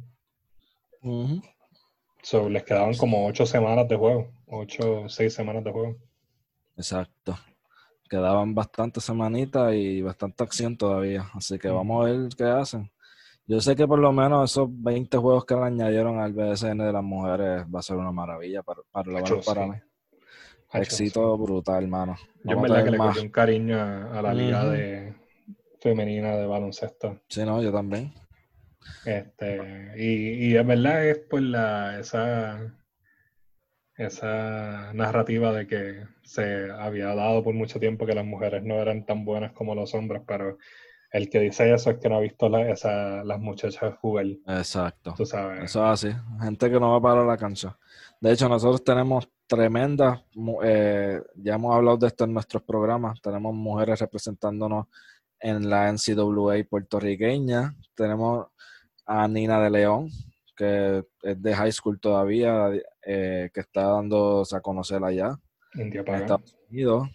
les 1.03 2.63
quedaban 2.65 2.95
como 2.97 3.27
ocho 3.27 3.47
semanas 3.47 3.89
de 3.89 3.97
juego. 3.97 4.33
Ocho, 4.47 5.09
seis 5.09 5.33
semanas 5.33 5.65
de 5.65 5.73
juego. 5.73 5.97
Exacto. 6.77 7.39
Quedaban 8.11 8.55
bastantes 8.55 9.03
semanitas 9.03 9.73
y 9.73 10.03
bastante 10.03 10.45
acción 10.45 10.77
todavía. 10.77 11.25
Así 11.33 11.59
que 11.59 11.69
vamos 11.69 12.05
a 12.05 12.11
ver 12.11 12.29
qué 12.37 12.45
hacen. 12.45 12.93
Yo 13.47 13.63
sé 13.63 13.75
que 13.75 13.89
por 13.89 13.99
lo 13.99 14.13
menos 14.13 14.51
esos 14.51 14.69
20 14.71 15.17
juegos 15.17 15.47
que 15.47 15.55
le 15.55 15.63
añadieron 15.63 16.21
al 16.21 16.35
BSN 16.35 16.77
de 16.77 16.93
las 16.93 17.03
mujeres 17.03 17.65
va 17.75 17.81
a 17.81 17.83
ser 17.83 17.97
una 17.97 18.13
maravilla 18.13 18.63
para, 18.63 18.83
para, 18.93 19.11
para 19.45 19.67
mí. 19.67 19.77
Éxito 20.73 21.37
brutal, 21.39 21.85
hermano. 21.85 22.17
Yo 22.45 22.57
en 22.57 22.63
verdad 22.63 22.85
que 22.85 22.91
le 22.91 22.99
cogí 22.99 23.21
un 23.21 23.29
cariño 23.31 23.79
a, 23.79 24.23
la 24.23 24.35
liga 24.35 24.69
de 24.69 25.15
femenina 25.81 26.37
de 26.37 26.47
baloncesto. 26.47 27.21
Sí, 27.29 27.45
no, 27.45 27.63
yo 27.63 27.73
también. 27.73 28.13
Este, 29.05 29.93
y, 29.97 30.49
y 30.49 30.57
en 30.57 30.67
verdad 30.67 31.07
es 31.07 31.19
por 31.19 31.43
la 31.43 32.01
esa 32.01 32.75
esa 33.97 34.93
narrativa 34.95 35.53
de 35.53 35.67
que 35.67 36.07
se 36.23 36.71
había 36.71 37.15
dado 37.15 37.43
por 37.43 37.55
mucho 37.55 37.79
tiempo 37.79 38.07
que 38.07 38.15
las 38.15 38.25
mujeres 38.25 38.63
no 38.65 38.77
eran 38.77 39.05
tan 39.05 39.25
buenas 39.25 39.53
como 39.53 39.75
los 39.75 39.95
hombres, 39.95 40.23
pero 40.27 40.59
el 41.11 41.29
que 41.29 41.41
dice 41.41 41.73
eso 41.73 41.91
es 41.91 41.99
que 41.99 42.09
no 42.09 42.17
ha 42.17 42.21
visto 42.21 42.57
esa, 42.59 43.23
las 43.23 43.39
muchachas 43.39 43.95
jugar. 44.01 44.27
Exacto. 44.47 45.15
Tú 45.17 45.27
sabes. 45.27 45.65
Eso 45.65 45.85
es 45.85 46.07
así. 46.07 46.17
Gente 46.41 46.71
que 46.71 46.81
no 46.81 46.93
va 46.93 47.01
para 47.03 47.25
la 47.25 47.37
cancha. 47.37 47.79
De 48.21 48.33
hecho, 48.33 48.49
nosotros 48.49 48.83
tenemos 48.83 49.29
tremendas, 49.53 50.19
eh, 50.65 51.21
ya 51.35 51.55
hemos 51.57 51.77
hablado 51.77 51.99
de 51.99 52.07
esto 52.07 52.25
en 52.25 52.33
nuestros 52.33 52.63
programas, 52.63 53.21
tenemos 53.21 53.55
mujeres 53.55 54.01
representándonos 54.01 54.87
en 55.39 55.69
la 55.69 55.93
NCAA 55.93 56.65
puertorriqueña, 56.67 57.77
tenemos 57.95 58.47
a 59.05 59.29
Nina 59.29 59.61
de 59.61 59.69
León, 59.69 60.09
que 60.57 61.05
es 61.23 61.43
de 61.43 61.55
high 61.55 61.71
school 61.71 62.01
todavía, 62.01 62.71
eh, 63.05 63.51
que 63.53 63.61
está 63.61 63.83
dándose 63.89 64.57
a 64.57 64.63
conocer 64.63 65.05
allá. 65.05 65.39
India 65.75 66.03
Pagán. 66.03 66.23
Estados 66.23 66.57
Unidos. 66.71 67.09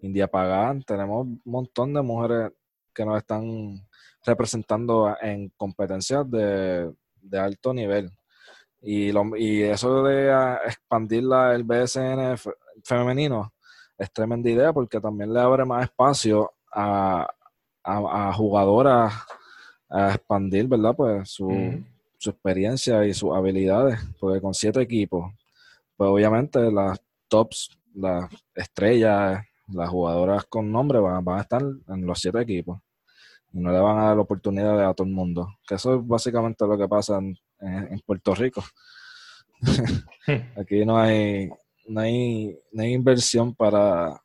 India 0.00 0.28
Pagán. 0.28 0.82
Tenemos 0.82 1.26
un 1.26 1.42
montón 1.44 1.92
de 1.92 2.00
mujeres 2.00 2.52
que 2.94 3.04
nos 3.04 3.18
están 3.18 3.86
representando 4.24 5.14
en 5.20 5.50
competencias 5.58 6.30
de, 6.30 6.90
de 7.20 7.38
alto 7.38 7.74
nivel. 7.74 8.10
Y, 8.88 9.10
lo, 9.10 9.36
y 9.36 9.62
eso 9.62 10.04
de 10.04 10.30
ah, 10.30 10.60
expandir 10.64 11.24
la, 11.24 11.56
el 11.56 11.64
BSN 11.64 12.36
femenino 12.84 13.52
es 13.98 14.12
tremenda 14.12 14.48
idea 14.48 14.72
porque 14.72 15.00
también 15.00 15.34
le 15.34 15.40
abre 15.40 15.64
más 15.64 15.86
espacio 15.86 16.52
a, 16.72 17.26
a, 17.82 18.32
jugadoras 18.32 19.12
a 19.90 20.14
expandir, 20.14 20.68
¿verdad? 20.68 20.94
Pues 20.94 21.30
su, 21.30 21.50
su, 22.16 22.30
experiencia 22.30 23.04
y 23.04 23.12
sus 23.12 23.34
habilidades. 23.34 23.98
Porque 24.20 24.40
con 24.40 24.54
siete 24.54 24.80
equipos, 24.82 25.32
pues 25.96 26.08
obviamente 26.08 26.70
las 26.70 27.00
tops, 27.26 27.76
las 27.92 28.30
estrellas, 28.54 29.44
las 29.66 29.88
jugadoras 29.88 30.44
con 30.44 30.70
nombre 30.70 31.00
van, 31.00 31.24
van 31.24 31.38
a 31.40 31.42
estar 31.42 31.62
en 31.62 32.06
los 32.06 32.20
siete 32.20 32.40
equipos. 32.40 32.80
Y 33.52 33.58
no 33.58 33.72
le 33.72 33.80
van 33.80 33.98
a 33.98 34.04
dar 34.04 34.16
la 34.16 34.22
oportunidad 34.22 34.88
a 34.88 34.94
todo 34.94 35.08
el 35.08 35.12
mundo. 35.12 35.48
Que 35.66 35.74
eso 35.74 35.96
es 35.96 36.06
básicamente 36.06 36.64
lo 36.68 36.78
que 36.78 36.86
pasa 36.86 37.18
en, 37.18 37.36
en, 37.60 38.00
Puerto 38.00 38.34
Rico. 38.34 38.64
Aquí 40.56 40.84
no 40.84 40.98
hay, 40.98 41.48
no 41.88 42.00
hay, 42.00 42.58
no 42.72 42.82
hay 42.82 42.92
inversión 42.92 43.54
para, 43.54 44.20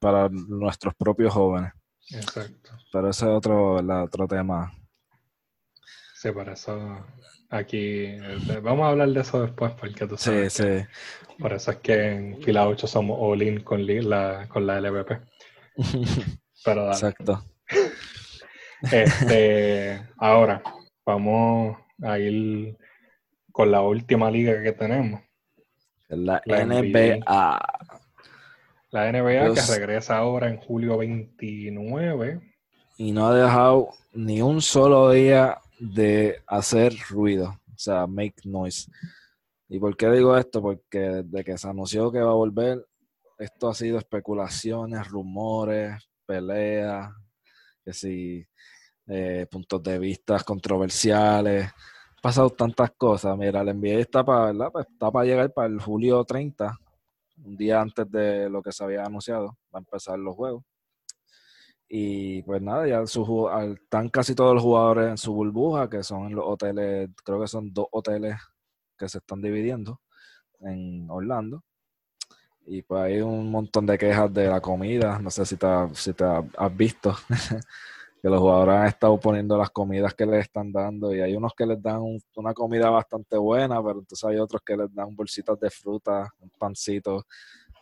para 0.00 0.28
nuestros 0.28 0.94
propios 0.94 1.32
jóvenes. 1.32 1.72
Exacto. 2.10 2.70
Pero 2.92 3.10
ese 3.10 3.24
es 3.24 3.30
otro, 3.30 3.76
otro 4.02 4.28
tema. 4.28 4.72
Sí, 6.14 6.30
por 6.32 6.48
eso 6.48 7.04
aquí 7.50 8.04
eh, 8.06 8.60
vamos 8.62 8.86
a 8.86 8.90
hablar 8.90 9.08
de 9.10 9.20
eso 9.20 9.42
después 9.42 9.72
porque 9.78 10.06
tú 10.06 10.16
sabes 10.16 10.52
sí, 10.52 10.62
sí. 10.64 11.34
por 11.38 11.52
eso 11.52 11.70
es 11.70 11.76
que 11.78 12.12
en 12.12 12.42
fila 12.42 12.66
8 12.66 12.86
somos 12.86 13.16
all 13.20 13.42
in 13.42 13.60
con 13.60 13.86
la, 13.86 14.46
con 14.48 14.66
la 14.66 14.80
LVP. 14.80 15.20
Pero 16.64 16.88
Exacto. 16.88 17.44
Este, 18.92 20.06
ahora, 20.18 20.62
vamos 21.04 21.78
a 22.02 22.18
ir 22.18 22.76
con 23.52 23.70
la 23.70 23.82
última 23.82 24.30
liga 24.30 24.62
que 24.62 24.72
tenemos. 24.72 25.20
La, 26.08 26.42
La 26.44 26.64
NBA. 26.64 27.20
La 28.90 29.12
NBA 29.12 29.54
que 29.54 29.78
regresa 29.78 30.16
ahora 30.16 30.48
en 30.48 30.58
julio 30.58 30.98
29. 30.98 32.40
Y 32.98 33.12
no 33.12 33.28
ha 33.28 33.34
dejado 33.34 33.90
ni 34.12 34.40
un 34.40 34.62
solo 34.62 35.10
día 35.10 35.58
de 35.78 36.42
hacer 36.46 36.94
ruido. 37.10 37.60
O 37.74 37.78
sea, 37.78 38.06
make 38.06 38.36
noise. 38.44 38.90
¿Y 39.68 39.78
por 39.78 39.96
qué 39.96 40.08
digo 40.10 40.36
esto? 40.36 40.62
Porque 40.62 40.98
desde 40.98 41.44
que 41.44 41.58
se 41.58 41.68
anunció 41.68 42.10
que 42.12 42.20
va 42.20 42.30
a 42.30 42.34
volver, 42.34 42.86
esto 43.38 43.68
ha 43.68 43.74
sido 43.74 43.98
especulaciones, 43.98 45.08
rumores, 45.08 46.08
peleas, 46.24 47.10
que 47.84 47.92
si 47.92 48.46
eh, 49.06 49.46
puntos 49.50 49.82
de 49.82 49.98
vista 49.98 50.38
controversiales. 50.40 51.64
Han 51.66 52.22
pasado 52.22 52.50
tantas 52.50 52.90
cosas. 52.92 53.36
Mira, 53.36 53.60
el 53.60 53.78
NBA 53.78 54.00
está 54.00 54.24
para, 54.24 54.46
¿verdad? 54.46 54.70
Pues 54.72 54.86
está 54.90 55.24
llegar 55.24 55.52
para 55.52 55.68
el 55.68 55.80
julio 55.80 56.24
30, 56.24 56.78
un 57.44 57.56
día 57.56 57.80
antes 57.80 58.10
de 58.10 58.50
lo 58.50 58.62
que 58.62 58.72
se 58.72 58.84
había 58.84 59.04
anunciado. 59.04 59.56
Va 59.74 59.78
a 59.78 59.80
empezar 59.80 60.18
los 60.18 60.34
juegos. 60.34 60.64
Y 61.88 62.42
pues 62.42 62.60
nada, 62.62 62.86
ya 62.88 63.02
están 63.02 64.08
casi 64.08 64.34
todos 64.34 64.54
los 64.54 64.62
jugadores 64.62 65.08
en 65.10 65.18
su 65.18 65.32
burbuja, 65.32 65.88
que 65.88 66.02
son 66.02 66.26
en 66.26 66.34
los 66.34 66.44
hoteles, 66.46 67.08
creo 67.24 67.40
que 67.40 67.46
son 67.46 67.72
dos 67.72 67.86
hoteles 67.92 68.36
que 68.98 69.08
se 69.08 69.18
están 69.18 69.40
dividiendo 69.40 70.00
en 70.60 71.08
Orlando. 71.10 71.62
Y 72.66 72.82
pues 72.82 73.02
hay 73.02 73.20
un 73.20 73.50
montón 73.50 73.86
de 73.86 73.96
quejas 73.96 74.32
de 74.34 74.48
la 74.48 74.60
comida. 74.60 75.20
No 75.20 75.30
sé 75.30 75.46
si 75.46 75.56
te, 75.56 75.66
has 75.66 76.76
visto 76.76 77.16
que 78.22 78.28
los 78.28 78.40
jugadores 78.40 78.74
han 78.74 78.86
estado 78.86 79.20
poniendo 79.20 79.56
las 79.56 79.70
comidas 79.70 80.14
que 80.14 80.26
les 80.26 80.40
están 80.42 80.72
dando. 80.72 81.14
Y 81.14 81.20
hay 81.20 81.34
unos 81.36 81.52
que 81.54 81.66
les 81.66 81.80
dan 81.80 82.00
un- 82.02 82.20
una 82.36 82.54
comida 82.54 82.90
bastante 82.90 83.36
buena, 83.36 83.82
pero 83.82 84.00
entonces 84.00 84.24
hay 84.24 84.36
otros 84.38 84.62
que 84.64 84.76
les 84.76 84.92
dan 84.94 85.14
bolsitas 85.14 85.58
de 85.60 85.70
fruta, 85.70 86.28
un 86.40 86.50
pancito. 86.58 87.24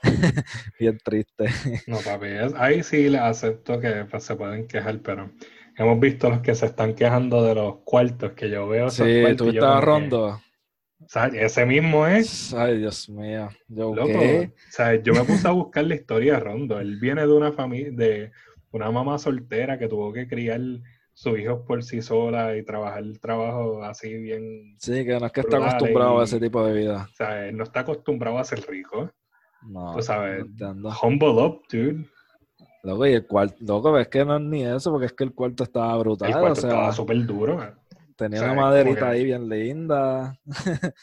Bien 0.78 0.98
triste. 1.02 1.46
No, 1.86 1.98
papi, 1.98 2.26
es- 2.26 2.54
ahí 2.56 2.82
sí 2.82 3.08
les 3.08 3.20
acepto 3.20 3.80
que 3.80 4.04
pues, 4.10 4.22
se 4.24 4.36
pueden 4.36 4.66
quejar, 4.66 5.00
pero 5.00 5.30
hemos 5.76 5.98
visto 6.00 6.28
los 6.30 6.40
que 6.40 6.54
se 6.54 6.66
están 6.66 6.94
quejando 6.94 7.42
de 7.42 7.54
los 7.54 7.76
cuartos 7.84 8.32
que 8.32 8.50
yo 8.50 8.68
veo. 8.68 8.86
esos 8.88 9.06
Sí, 9.06 9.24
tú 9.36 9.48
estabas 9.48 9.80
que, 9.80 9.86
rondo. 9.86 10.26
o 11.00 11.08
sea, 11.08 11.26
ese 11.28 11.64
mismo 11.66 12.06
es. 12.06 12.52
Ay, 12.54 12.78
Dios 12.78 13.08
mío. 13.08 13.48
Yo, 13.68 13.94
Loco, 13.94 14.08
¿qué? 14.12 14.52
o 14.54 14.72
sea, 14.72 14.94
yo 15.02 15.14
me 15.14 15.24
puse 15.24 15.48
a 15.48 15.52
buscar 15.52 15.84
la 15.84 15.94
historia 15.94 16.34
de 16.34 16.40
Rondo. 16.40 16.78
Él 16.80 16.98
viene 17.00 17.22
de 17.22 17.32
una 17.32 17.52
familia, 17.52 17.90
de 17.92 18.32
una 18.76 18.90
mamá 18.90 19.18
soltera 19.18 19.78
que 19.78 19.88
tuvo 19.88 20.12
que 20.12 20.26
criar 20.28 20.60
sus 21.12 21.38
hijos 21.38 21.60
por 21.66 21.82
sí 21.84 22.02
sola 22.02 22.56
y 22.56 22.64
trabajar 22.64 23.02
el 23.04 23.20
trabajo 23.20 23.82
así 23.84 24.12
bien. 24.14 24.74
Sí, 24.78 25.04
que 25.04 25.18
no 25.20 25.26
es 25.26 25.32
que 25.32 25.40
está 25.40 25.58
acostumbrado 25.58 26.20
a 26.20 26.24
ese 26.24 26.40
tipo 26.40 26.64
de 26.66 26.72
vida. 26.72 27.08
O 27.12 27.14
sea, 27.14 27.46
él 27.46 27.56
no 27.56 27.64
está 27.64 27.80
acostumbrado 27.80 28.38
a 28.38 28.44
ser 28.44 28.60
rico. 28.68 29.10
No, 29.62 29.94
Tú 29.94 30.02
sabes, 30.02 30.44
no. 30.58 30.90
Humble 31.02 31.28
up, 31.30 31.62
dude. 31.70 32.04
Loco, 32.82 33.06
y 33.06 33.12
el 33.14 33.26
cuarto, 33.26 33.56
loco, 33.60 33.98
es 33.98 34.08
que 34.08 34.24
no 34.24 34.36
es 34.36 34.42
ni 34.42 34.62
eso, 34.64 34.90
porque 34.90 35.06
es 35.06 35.12
que 35.12 35.24
el 35.24 35.32
cuarto 35.32 35.64
estaba 35.64 35.96
brutal. 35.96 36.28
El 36.28 36.34
cuarto 36.38 36.58
o 36.58 36.62
sea, 36.62 36.70
estaba 36.70 36.92
súper 36.92 37.24
duro. 37.24 37.58
tenía 38.16 38.40
o 38.40 38.42
sea, 38.42 38.52
una 38.52 38.60
maderita 38.62 39.08
ahí 39.08 39.24
bien 39.24 39.48
linda. 39.48 40.36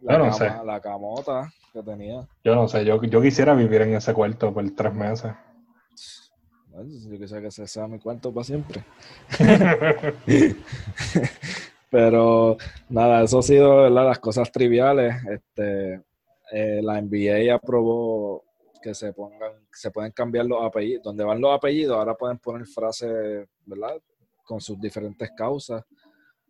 la, 0.00 0.12
Yo 0.14 0.18
no 0.18 0.24
cama- 0.24 0.32
sé. 0.32 0.50
la 0.66 0.80
camota 0.80 1.52
que 1.72 1.82
tenía. 1.82 2.26
Yo 2.42 2.54
no 2.54 2.66
sé, 2.66 2.84
yo, 2.84 3.00
yo 3.02 3.20
quisiera 3.22 3.54
vivir 3.54 3.82
en 3.82 3.94
ese 3.94 4.12
cuarto 4.14 4.52
por 4.52 4.68
tres 4.70 4.94
meses. 4.94 5.32
Yo 6.84 7.18
quisiera 7.18 7.40
que 7.42 7.48
ese 7.48 7.66
sea 7.66 7.86
mi 7.86 7.98
cuarto 7.98 8.32
para 8.32 8.44
siempre. 8.44 8.84
Pero 11.90 12.56
nada, 12.88 13.22
eso 13.22 13.38
ha 13.38 13.42
sido 13.42 13.76
¿verdad? 13.82 14.06
las 14.06 14.18
cosas 14.18 14.52
triviales. 14.52 15.14
Este, 15.30 16.02
eh, 16.52 16.80
la 16.82 17.00
NBA 17.00 17.54
aprobó 17.54 18.44
que 18.82 18.94
se 18.94 19.12
pongan, 19.12 19.52
se 19.72 19.90
pueden 19.90 20.12
cambiar 20.12 20.46
los 20.46 20.62
apellidos. 20.62 21.02
Donde 21.04 21.24
van 21.24 21.40
los 21.40 21.54
apellidos, 21.54 21.96
ahora 21.96 22.14
pueden 22.14 22.38
poner 22.38 22.66
frases, 22.66 23.48
¿verdad? 23.64 24.00
Con 24.44 24.60
sus 24.60 24.78
diferentes 24.80 25.30
causas. 25.36 25.82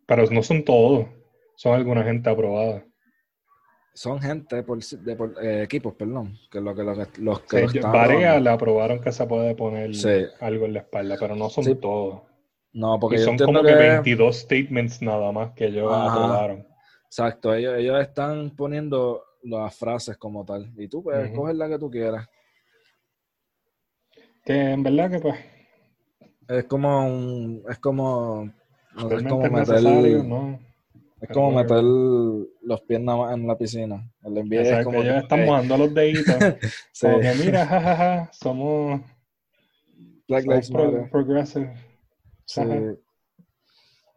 Pero 0.05 0.25
no 0.29 0.43
son 0.43 0.63
todos, 0.63 1.07
son 1.55 1.73
alguna 1.73 2.03
gente 2.03 2.29
aprobada. 2.29 2.83
Son 3.93 4.21
gente 4.21 4.63
por, 4.63 4.79
de 4.83 5.15
por- 5.15 5.43
eh, 5.43 5.63
equipos, 5.63 5.93
perdón, 5.95 6.37
que 6.51 6.61
lo 6.61 6.73
que 6.75 6.83
los, 6.83 6.97
los 7.19 7.41
que 7.41 7.67
Sí, 7.67 7.79
lo 7.79 8.39
le 8.39 8.49
aprobaron 8.49 9.01
que 9.01 9.11
se 9.11 9.25
puede 9.25 9.55
poner 9.55 9.93
Sí. 9.93 10.25
algo 10.39 10.65
en 10.65 10.73
la 10.73 10.79
espalda, 10.79 11.17
pero 11.19 11.35
no 11.35 11.49
son 11.49 11.63
Sí, 11.65 11.75
todos. 11.75 12.21
No, 12.71 12.99
porque 12.99 13.17
Y 13.17 13.19
son 13.19 13.37
como 13.37 13.61
que 13.61 13.69
que 13.69 13.75
22 13.75 14.37
statements 14.37 15.01
nada 15.01 15.31
más 15.31 15.51
que 15.51 15.65
ellos 15.65 15.91
Ajá. 15.91 16.07
aprobaron. 16.07 16.67
Exacto, 17.05 17.53
ellos, 17.53 17.75
ellos 17.77 17.99
están 17.99 18.51
poniendo 18.55 19.23
las 19.43 19.75
frases 19.75 20.17
como 20.17 20.45
tal. 20.45 20.71
Y 20.77 20.87
tú 20.87 21.01
puedes 21.01 21.27
Ujú. 21.27 21.41
coger 21.41 21.55
la 21.55 21.67
que 21.67 21.79
tú 21.79 21.89
quieras. 21.89 22.27
Que 24.45 24.71
en 24.71 24.83
verdad 24.83 25.09
que 25.11 25.19
pues 25.19 25.35
Es 26.47 26.63
como 26.65 27.07
un, 27.07 27.63
es 27.69 27.79
como, 27.79 28.51
no 28.93 29.09
es 29.11 29.23
como 29.23 29.49
meter, 29.49 29.81
¿no? 30.25 30.59
Es 31.21 31.29
como 31.33 31.51
meter 31.51 31.83
los 31.83 32.81
pies 32.87 32.99
nada 33.01 33.17
más 33.17 33.33
en 33.35 33.47
la 33.47 33.57
piscina. 33.57 34.09
El 34.23 34.33
NBA 34.33 34.61
es 34.61 34.85
como 34.85 34.99
ellos 35.01 35.13
que, 35.13 35.19
están 35.19 35.45
mojando 35.45 35.77
los 35.77 35.93
deditos. 35.93 36.35
sí, 36.93 37.07
Como 37.07 37.19
que 37.19 37.33
mira, 37.35 37.65
jajaja, 37.65 38.29
somos, 38.33 39.01
Black 40.27 40.43
somos 40.43 40.55
Lives 40.55 40.71
pro- 40.71 40.91
Matter. 40.91 41.09
progressive. 41.09 41.73
Sí. 42.45 42.61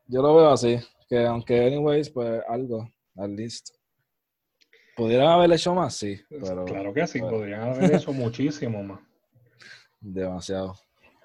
Yo 0.06 0.22
lo 0.22 0.34
veo 0.36 0.50
así, 0.50 0.78
que 1.08 1.24
aunque 1.26 1.64
anyways, 1.66 2.10
pues 2.10 2.42
algo, 2.48 2.88
at 3.16 3.28
least. 3.30 3.70
¿Pudieran 4.94 5.28
haber 5.28 5.50
hecho 5.52 5.74
más? 5.74 5.94
Sí, 5.94 6.20
pero 6.28 6.64
Claro 6.66 6.92
que 6.92 7.06
sí, 7.06 7.18
bueno. 7.20 7.36
podrían 7.38 7.60
haber 7.62 7.94
hecho 7.94 8.12
muchísimo 8.12 8.82
más. 8.82 9.00
demasiado. 10.00 10.76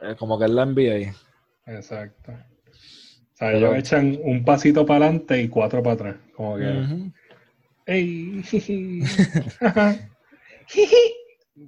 Es 0.02 0.16
como 0.16 0.38
que 0.40 0.46
es 0.46 0.52
la 0.52 0.66
NBA. 0.66 1.14
Exacto. 1.66 2.32
O 3.38 3.40
sea, 3.40 3.54
ellos 3.54 3.76
echan 3.78 4.18
un 4.24 4.44
pasito 4.44 4.84
para 4.84 5.06
adelante 5.06 5.40
y 5.40 5.48
cuatro 5.48 5.84
para 5.84 5.94
atrás. 5.94 6.16
Como 6.36 6.58
que. 6.58 7.12
¡Ey! 7.86 8.42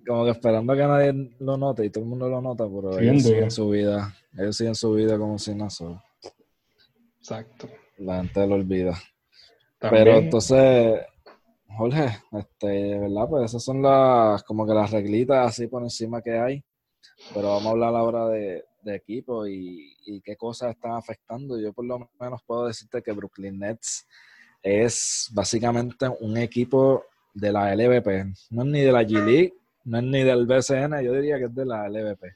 Como 0.07 0.25
que 0.25 0.31
esperando 0.31 0.73
que 0.73 0.81
nadie 0.81 1.31
lo 1.39 1.57
note 1.57 1.85
y 1.85 1.91
todo 1.91 2.03
el 2.05 2.09
mundo 2.09 2.27
lo 2.27 2.41
nota, 2.41 2.65
pero 2.67 2.97
ellos 2.99 3.21
siguen 3.21 3.51
su 3.51 3.69
vida. 3.69 4.15
Ellos 4.35 4.57
siguen 4.57 4.73
su 4.73 4.93
vida 4.93 5.15
como 5.19 5.37
si 5.37 5.53
no 5.53 5.69
so- 5.69 6.01
Exacto. 7.19 7.69
La 7.99 8.17
gente 8.17 8.47
lo 8.47 8.55
olvida. 8.55 8.97
También, 9.77 10.03
Pero 10.05 10.17
entonces, 10.17 11.01
Jorge, 11.67 12.17
este, 12.31 12.97
¿verdad? 12.97 13.27
Pues 13.29 13.45
esas 13.45 13.63
son 13.63 13.83
las, 13.83 14.41
como 14.41 14.65
que 14.65 14.73
las 14.73 14.89
reglitas 14.89 15.49
así 15.49 15.67
por 15.67 15.83
encima 15.83 16.19
que 16.23 16.35
hay. 16.39 16.63
Pero 17.31 17.49
vamos 17.49 17.67
a 17.67 17.69
hablar 17.69 17.95
ahora 17.95 18.27
de, 18.29 18.65
de 18.81 18.95
equipo 18.95 19.45
y, 19.47 19.95
y 20.05 20.21
qué 20.21 20.35
cosas 20.35 20.71
están 20.71 20.91
afectando. 20.93 21.59
Yo 21.59 21.73
por 21.73 21.85
lo 21.85 22.09
menos 22.19 22.41
puedo 22.45 22.67
decirte 22.67 23.01
que 23.01 23.11
Brooklyn 23.11 23.59
Nets 23.59 24.07
es 24.61 25.29
básicamente 25.33 26.07
un 26.19 26.37
equipo 26.37 27.03
de 27.33 27.51
la 27.51 27.73
LVP. 27.75 28.25
No 28.51 28.63
es 28.63 28.67
ni 28.67 28.81
de 28.81 28.91
la 28.91 29.03
G 29.03 29.23
League, 29.23 29.53
no 29.85 29.97
es 29.99 30.03
ni 30.03 30.23
del 30.23 30.45
BCN, 30.45 31.01
yo 31.03 31.13
diría 31.13 31.37
que 31.37 31.45
es 31.45 31.55
de 31.55 31.65
la 31.65 31.87
LVP. 31.87 32.27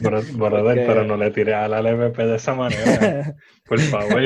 bro- 0.00 0.22
brother, 0.36 0.64
porque- 0.64 0.84
pero 0.86 1.04
no 1.04 1.16
le 1.16 1.30
tiré 1.30 1.54
a 1.54 1.68
la 1.68 1.80
LVP 1.82 2.24
de 2.26 2.36
esa 2.36 2.54
manera. 2.54 3.34
Por 3.66 3.78
favor. 3.80 4.22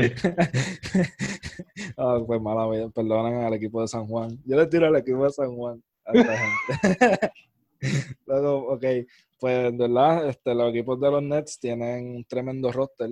Ah, 1.96 2.18
pues 2.26 2.40
mala 2.40 2.68
vida, 2.70 2.88
perdonen 2.90 3.42
al 3.44 3.54
equipo 3.54 3.80
de 3.82 3.88
San 3.88 4.06
Juan. 4.06 4.38
Yo 4.44 4.56
le 4.56 4.66
tiro 4.66 4.86
al 4.86 4.96
equipo 4.96 5.24
de 5.24 5.30
San 5.30 5.54
Juan 5.54 5.82
a 6.04 6.12
esta 6.12 6.36
gente. 6.38 7.32
Luego, 8.26 8.72
ok, 8.74 8.84
pues 9.38 9.68
en 9.68 9.78
verdad, 9.78 10.28
este, 10.28 10.54
los 10.54 10.70
equipos 10.70 11.00
de 11.00 11.10
los 11.10 11.22
Nets 11.22 11.58
tienen 11.58 12.16
un 12.16 12.24
tremendo 12.24 12.70
roster, 12.70 13.10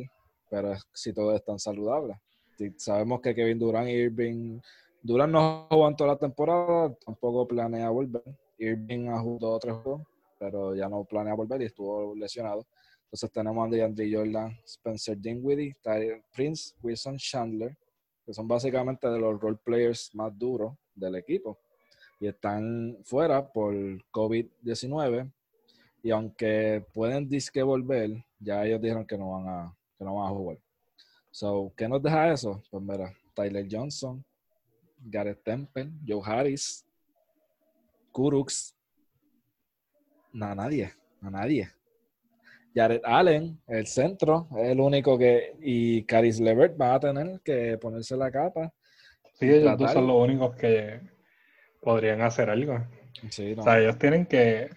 pero 0.50 0.74
si 0.92 1.12
todos 1.12 1.34
están 1.34 1.58
saludables. 1.58 2.16
Si 2.56 2.72
sabemos 2.76 3.20
que 3.20 3.34
Kevin 3.34 3.58
Durant 3.58 3.88
y 3.88 3.92
Irving, 3.92 4.60
Durant 5.02 5.32
no 5.32 5.66
juegan 5.70 5.96
toda 5.96 6.12
la 6.12 6.18
temporada, 6.18 6.94
tampoco 7.04 7.46
planea 7.46 7.88
volver. 7.90 8.22
Irving 8.58 9.08
ha 9.08 9.20
jugado 9.20 9.58
tres 9.58 9.74
juegos, 9.76 10.02
pero 10.38 10.74
ya 10.74 10.88
no 10.88 11.04
planea 11.04 11.34
volver 11.34 11.62
y 11.62 11.66
estuvo 11.66 12.14
lesionado. 12.14 12.66
Entonces 13.04 13.32
tenemos 13.32 13.66
a 13.66 13.70
DeAndre 13.70 14.12
Jordan, 14.12 14.58
Spencer 14.66 15.16
Dinwiddie, 15.16 15.76
Tyler 15.80 16.22
Prince, 16.34 16.74
Wilson 16.82 17.16
Chandler, 17.16 17.74
que 18.26 18.34
son 18.34 18.46
básicamente 18.46 19.08
de 19.08 19.18
los 19.18 19.40
role 19.40 19.56
players 19.64 20.14
más 20.14 20.36
duros 20.36 20.74
del 20.94 21.14
equipo. 21.14 21.58
Y 22.20 22.26
están 22.26 22.98
fuera 23.04 23.46
por 23.46 23.74
COVID-19. 24.10 25.30
Y 26.02 26.10
aunque 26.10 26.84
pueden 26.92 27.28
disque 27.28 27.62
volver, 27.62 28.24
ya 28.38 28.64
ellos 28.64 28.80
dijeron 28.80 29.06
que 29.06 29.18
no 29.18 29.30
van 29.32 29.48
a, 29.48 29.76
que 29.96 30.04
no 30.04 30.16
van 30.16 30.26
a 30.26 30.30
jugar. 30.30 30.58
So, 31.30 31.72
¿qué 31.76 31.88
nos 31.88 32.02
deja 32.02 32.32
eso? 32.32 32.62
Pues 32.70 32.82
mira, 32.82 33.12
Tyler 33.34 33.66
Johnson, 33.70 34.24
Gareth 34.98 35.42
Temple, 35.44 35.90
Joe 36.06 36.22
Harris, 36.24 36.84
Kuruks, 38.12 38.74
a 40.40 40.54
nadie, 40.54 40.92
a 41.20 41.30
nadie. 41.30 41.68
Jared 42.74 43.00
Allen, 43.04 43.60
el 43.66 43.86
centro, 43.86 44.48
es 44.56 44.68
el 44.68 44.80
único 44.80 45.18
que. 45.18 45.54
Y 45.60 46.04
Caris 46.04 46.38
Levert 46.38 46.80
va 46.80 46.94
a 46.94 47.00
tener 47.00 47.40
que 47.40 47.78
ponerse 47.78 48.16
la 48.16 48.30
capa. 48.30 48.72
Sí, 49.34 49.48
ellos 49.48 49.76
dos 49.78 49.92
son 49.92 50.06
los 50.06 50.22
únicos 50.22 50.54
que 50.56 51.00
podrían 51.80 52.20
hacer 52.22 52.50
algo. 52.50 52.84
Sí, 53.30 53.54
no. 53.54 53.62
O 53.62 53.64
sea, 53.64 53.80
ellos 53.80 53.98
tienen 53.98 54.26
que. 54.26 54.70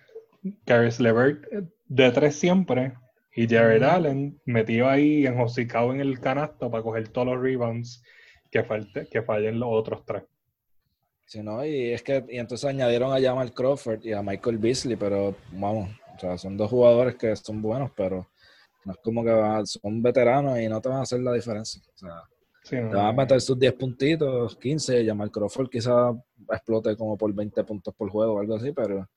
Caris 0.66 1.00
Levert 1.00 1.46
de 1.88 2.12
tres 2.12 2.36
siempre. 2.36 2.94
Y 3.36 3.48
Jared. 3.48 3.84
Allen 3.84 4.40
metido 4.46 4.90
ahí 4.90 5.26
enjocicado 5.26 5.94
en 5.94 6.02
el 6.02 6.20
canasto 6.20 6.70
para 6.70 6.84
coger 6.84 7.08
todos 7.10 7.28
los 7.28 7.42
rebounds 7.42 8.04
que, 8.50 8.64
falte, 8.64 9.08
que 9.08 9.22
fallen 9.22 9.60
los 9.60 9.70
otros 9.72 10.04
tres. 10.06 10.24
Sí, 11.28 11.42
no, 11.42 11.64
y 11.66 11.92
es 11.94 12.04
que 12.04 12.26
y 12.28 12.40
entonces 12.40 12.70
añadieron 12.70 13.14
a 13.14 13.22
Jamal 13.22 13.54
Crawford 13.54 14.04
y 14.04 14.12
a 14.12 14.22
Michael 14.22 14.58
Beasley, 14.58 14.98
pero 14.98 15.34
vamos, 15.54 15.90
o 16.18 16.20
sea, 16.20 16.38
son 16.38 16.58
dos 16.58 16.70
jugadores 16.70 17.16
que 17.16 17.34
son 17.38 17.62
buenos, 17.62 17.90
pero 17.96 18.28
no 18.84 18.92
es 18.92 18.98
como 19.02 19.24
que 19.24 19.30
van- 19.32 19.66
son 19.66 20.02
veteranos 20.04 20.60
y 20.60 20.68
no 20.68 20.82
te 20.82 20.90
van 20.90 20.98
a 20.98 21.04
hacer 21.04 21.22
la 21.22 21.32
diferencia. 21.32 21.82
O 21.96 21.98
sea, 21.98 22.24
Sí, 22.63 22.76
no, 22.76 22.89
te 22.89 22.95
van 22.95 23.08
a 23.08 23.13
meter 23.13 23.41
sus 23.41 23.58
10 23.58 23.74
puntitos, 23.74 24.56
15, 24.56 25.06
Jamal 25.06 25.32
Crawford 25.32 25.69
quizás 25.69 26.15
explote 26.50 26.95
como 26.95 27.17
por 27.17 27.34
20 27.34 27.63
puntos 27.63 27.93
por 27.95 28.10
juego 28.10 28.34
o 28.34 28.39
algo 28.39 28.56
así, 28.56 28.71
pero 28.71 29.10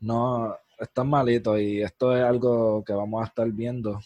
no, 0.00 0.56
están 0.78 1.08
malitos 1.08 1.60
y 1.60 1.80
esto 1.80 2.16
es 2.16 2.22
algo 2.22 2.84
que 2.84 2.92
vamos 2.92 3.22
a 3.22 3.26
estar 3.26 3.50
viendo, 3.50 4.00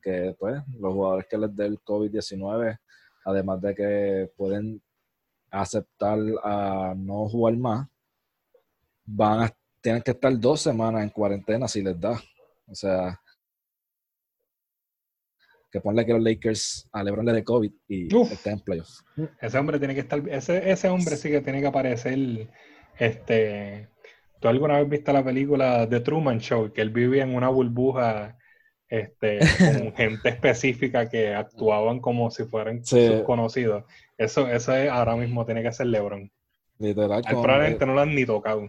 que 0.00 0.36
pues 0.38 0.62
los 0.78 0.92
jugadores 0.92 1.26
que 1.28 1.38
les 1.38 1.56
dé 1.56 1.66
el 1.66 1.80
COVID-19, 1.80 2.78
además 3.24 3.60
de 3.60 3.74
que 3.74 4.32
pueden 4.36 4.82
aceptar 5.50 6.18
a 6.42 6.94
no 6.96 7.28
jugar 7.28 7.56
más, 7.56 7.88
van 9.04 9.44
a 9.44 9.52
tienen 9.82 10.00
que 10.00 10.12
estar 10.12 10.38
dos 10.38 10.60
semanas 10.60 11.02
en 11.02 11.10
cuarentena 11.10 11.68
si 11.68 11.82
les 11.82 12.00
da. 12.00 12.12
O 12.66 12.74
sea, 12.74 13.20
que 15.72 15.80
ponle 15.80 16.04
que 16.06 16.12
los 16.12 16.22
Lakers 16.22 16.88
a 16.92 17.02
LeBron 17.02 17.24
le 17.24 17.32
dé 17.32 17.42
COVID 17.44 17.72
y 17.88 18.14
Uf. 18.14 18.30
estén 18.30 18.52
en 18.54 18.60
playoffs. 18.60 19.02
Ese 19.40 19.58
hombre 19.58 19.78
tiene 19.78 19.94
que 19.94 20.00
estar. 20.00 20.22
Ese, 20.28 20.70
ese 20.70 20.88
hombre 20.88 21.16
sí 21.16 21.30
que 21.30 21.40
tiene 21.40 21.60
que 21.60 21.66
aparecer. 21.66 22.48
Este. 22.98 23.88
¿Tú 24.38 24.48
alguna 24.48 24.78
vez 24.78 24.88
viste 24.88 25.12
la 25.12 25.24
película 25.24 25.88
The 25.88 26.00
Truman 26.00 26.40
Show? 26.40 26.72
Que 26.72 26.82
él 26.82 26.90
vivía 26.90 27.22
en 27.22 27.34
una 27.34 27.48
burbuja 27.48 28.36
este, 28.88 29.38
con 29.38 29.92
gente 29.96 30.28
específica 30.28 31.08
que 31.08 31.32
actuaban 31.34 32.00
como 32.00 32.30
si 32.30 32.44
fueran 32.44 32.84
Sí. 32.84 33.06
sus 33.06 33.22
conocidos. 33.22 33.84
Eso, 34.18 34.48
eso 34.48 34.74
es- 34.76 34.90
ahora 34.90 35.16
mismo 35.16 35.46
tiene 35.46 35.62
que 35.62 35.72
ser 35.72 35.86
LeBron. 35.86 36.30
Literal, 36.78 37.22
Él 37.26 37.36
probablemente 37.40 37.86
no 37.86 37.94
lo 37.94 38.00
han 38.00 38.14
ni 38.14 38.26
tocado. 38.26 38.68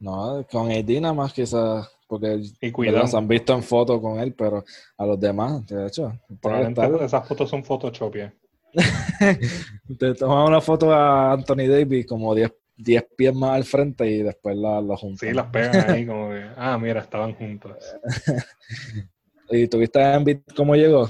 no, 0.00 0.44
con 0.50 0.68
nada 0.68 1.14
más 1.14 1.32
quizás, 1.32 1.88
porque 2.08 2.40
Y 2.60 2.90
los 2.90 3.14
han 3.14 3.28
visto 3.28 3.52
en 3.52 3.62
fotos 3.62 4.00
con 4.00 4.18
él, 4.18 4.34
pero 4.34 4.64
a 4.96 5.06
los 5.06 5.20
demás, 5.20 5.64
de 5.66 5.86
hecho, 5.86 6.12
Probablemente 6.40 7.04
esas 7.04 7.28
fotos 7.28 7.50
son 7.50 7.62
Photoshop. 7.62 8.16
ya. 8.16 8.34
te 9.98 10.14
toman 10.14 10.48
una 10.48 10.60
foto 10.60 10.92
a 10.92 11.32
Anthony 11.32 11.66
Davis 11.68 12.06
como 12.06 12.34
10 12.34 12.52
10 12.78 13.06
pies 13.16 13.34
más 13.34 13.56
al 13.56 13.64
frente 13.64 14.06
y 14.06 14.22
después 14.22 14.56
la, 14.56 14.80
la 14.80 14.96
juntan. 14.96 15.28
Sí, 15.28 15.34
las 15.34 15.46
pegan 15.46 15.90
ahí 15.90 16.06
como 16.06 16.30
que. 16.30 16.46
Ah, 16.56 16.78
mira, 16.78 17.00
estaban 17.00 17.34
juntos. 17.34 17.72
¿Y 19.50 19.66
tuviste 19.66 20.00
a 20.00 20.14
Embiid 20.14 20.40
cómo 20.56 20.76
llegó? 20.76 21.08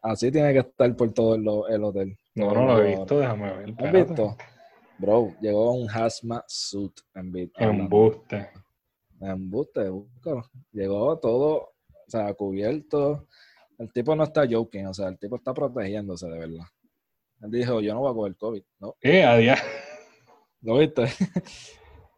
Así 0.00 0.30
tiene 0.30 0.52
que 0.52 0.60
estar 0.60 0.96
por 0.96 1.12
todo 1.12 1.34
el, 1.34 1.74
el 1.74 1.84
hotel. 1.84 2.18
No, 2.34 2.52
no 2.54 2.66
lo 2.66 2.82
he 2.82 2.96
visto, 2.96 3.18
déjame 3.18 3.54
ver. 3.54 3.74
¿Has 3.78 3.92
visto? 3.92 4.36
Bro, 4.98 5.34
llegó 5.40 5.72
un 5.74 5.88
hazmat 5.90 6.44
suit 6.46 6.92
Embiid. 7.14 7.50
Embuste. 7.58 8.48
Embuste, 9.30 9.88
búscalo. 9.88 10.44
Llegó 10.72 11.18
todo, 11.18 11.54
o 11.56 11.70
sea, 12.08 12.32
cubierto. 12.34 13.26
El 13.78 13.92
tipo 13.92 14.14
no 14.14 14.24
está 14.24 14.46
joking, 14.48 14.86
o 14.86 14.94
sea, 14.94 15.08
el 15.08 15.18
tipo 15.18 15.36
está 15.36 15.52
protegiéndose 15.52 16.28
de 16.28 16.38
verdad. 16.38 16.64
Él 17.42 17.50
dijo, 17.50 17.80
yo 17.80 17.92
no 17.94 18.00
voy 18.00 18.10
a 18.10 18.14
coger 18.14 18.36
COVID. 18.36 18.62
¿No? 18.80 18.94
Eh, 19.00 19.24
adiós. 19.24 19.58
¿Lo 20.62 20.78
viste? 20.78 21.04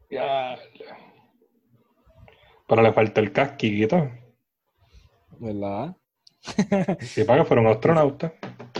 Ya. 0.09 0.57
Pero 2.69 2.83
le 2.83 2.93
falta 2.93 3.21
el 3.21 3.33
casquito. 3.33 4.09
¿Verdad? 5.39 5.97
Sí, 7.01 7.25
para 7.25 7.43
que 7.43 7.49
fueron 7.49 7.67
astronautas. 7.67 8.33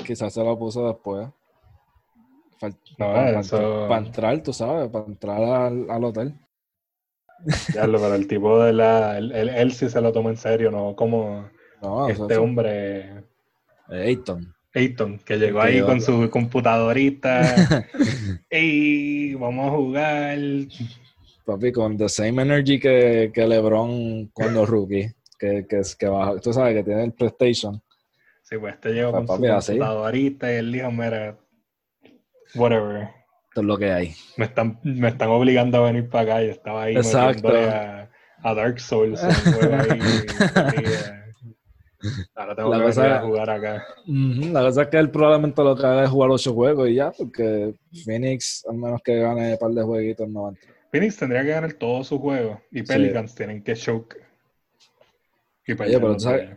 Quizás 0.07 0.33
se 0.33 0.45
lo 0.45 0.57
puso 0.57 0.87
después. 0.87 1.29
Fal- 2.61 2.79
No, 2.97 3.07
para, 3.13 3.41
eso- 3.41 3.87
para 3.89 4.07
entrar, 4.07 4.41
tú 4.43 4.53
sabes, 4.53 4.89
para 4.89 5.07
entrar 5.07 5.43
al, 5.43 5.91
al 5.91 6.05
hotel. 6.05 6.35
Ya 7.75 7.87
lo, 7.87 8.01
pero 8.01 8.15
el 8.15 8.27
tipo 8.27 8.63
de 8.63 8.73
la. 8.73 9.19
Él, 9.19 9.33
él- 9.33 9.49
él 9.51 9.73
sí 9.73 9.89
se 9.89 10.01
lo 10.01 10.13
toma 10.13 10.31
en 10.31 10.37
serio, 10.37 10.71
no 10.71 10.95
como 10.97 11.49
No, 11.83 12.07
o 12.07 12.07
sea, 12.15 12.17
este 12.25 12.37
hombre, 12.37 13.25
Ayton. 13.89 14.53
Ayton, 14.75 15.19
que 15.19 15.39
llegó 15.39 15.61
ahí 15.61 15.81
con 15.83 16.01
su 16.01 16.29
computadorita. 16.31 17.89
¡Ey! 18.51 19.35
Vamos 19.35 19.67
a 19.69 19.77
jugar. 19.77 20.39
Papi, 21.45 21.73
con 21.73 21.97
the 21.97 22.09
same 22.09 22.43
energy 22.43 22.79
que, 22.81 23.31
que 23.33 23.47
LeBron 23.47 24.27
cuando 24.35 24.67
rookie. 24.67 25.13
Que, 25.39 25.67
que, 25.69 25.79
es- 25.81 25.95
que 25.95 26.07
baja- 26.09 26.41
tú 26.41 26.53
sabes 26.53 26.75
que 26.75 26.83
tiene 26.83 27.05
el 27.05 27.13
PlayStation. 27.13 27.81
Sí, 28.43 28.57
pues 28.59 28.75
este 28.75 28.93
llegó 28.93 29.13
con 29.13 29.27
Papi, 29.27 29.47
su 29.47 29.53
así. 29.53 29.73
computadorita 29.73 30.53
y 30.53 30.57
él 30.57 30.73
dijo, 30.73 30.91
mira, 30.91 31.37
whatever. 32.55 33.09
Esto 33.57 33.63
es 33.63 33.67
lo 33.69 33.79
que 33.79 33.91
hay. 33.91 34.15
Me 34.37 34.45
están, 34.45 34.79
me 34.83 35.09
están 35.09 35.31
obligando 35.31 35.79
a 35.79 35.87
venir 35.91 36.11
para 36.11 36.25
acá 36.35 36.45
y 36.45 36.51
estaba 36.51 36.83
ahí 36.83 36.95
Exacto. 36.95 37.49
a, 37.49 38.07
a 38.43 38.55
Dark 38.55 38.79
Souls. 38.79 39.25
ahí, 39.25 39.99
y, 40.77 40.85
eh, 40.85 42.19
ahora 42.35 42.55
tengo 42.55 42.69
La 42.69 42.77
que 42.81 42.85
cosa- 42.85 43.01
venir 43.03 43.17
a 43.17 43.21
jugar 43.23 43.49
acá. 43.51 43.87
La 44.07 44.61
cosa 44.61 44.83
es 44.83 44.89
que 44.89 44.99
él 44.99 45.11
probablemente 45.11 45.65
lo 45.65 45.75
que 45.75 45.87
haga 45.87 46.05
es 46.05 46.11
jugar 46.11 46.31
ocho 46.33 46.53
juegos 46.53 46.87
y 46.91 46.97
ya, 46.97 47.11
porque 47.13 47.73
Phoenix, 48.05 48.63
al 48.69 48.77
menos 48.77 49.01
que 49.03 49.21
gane 49.21 49.53
un 49.53 49.59
par 49.59 49.71
de 49.71 49.83
jueguitos, 49.83 50.29
no 50.29 50.43
va 50.43 50.49
a 50.49 50.51
entrar. 50.51 50.75
Phoenix 50.93 51.17
tendría 51.17 51.43
que 51.43 51.49
ganar 51.49 51.73
todos 51.73 52.09
sus 52.09 52.21
juegos 52.21 52.59
y 52.71 52.83
Pelicans 52.83 53.35
tienen 53.35 53.63
que 53.63 53.75
choke. 53.75 54.19
Y 55.67 55.75
perder 55.75 55.99
pero 55.99 56.19
sabes- 56.21 56.51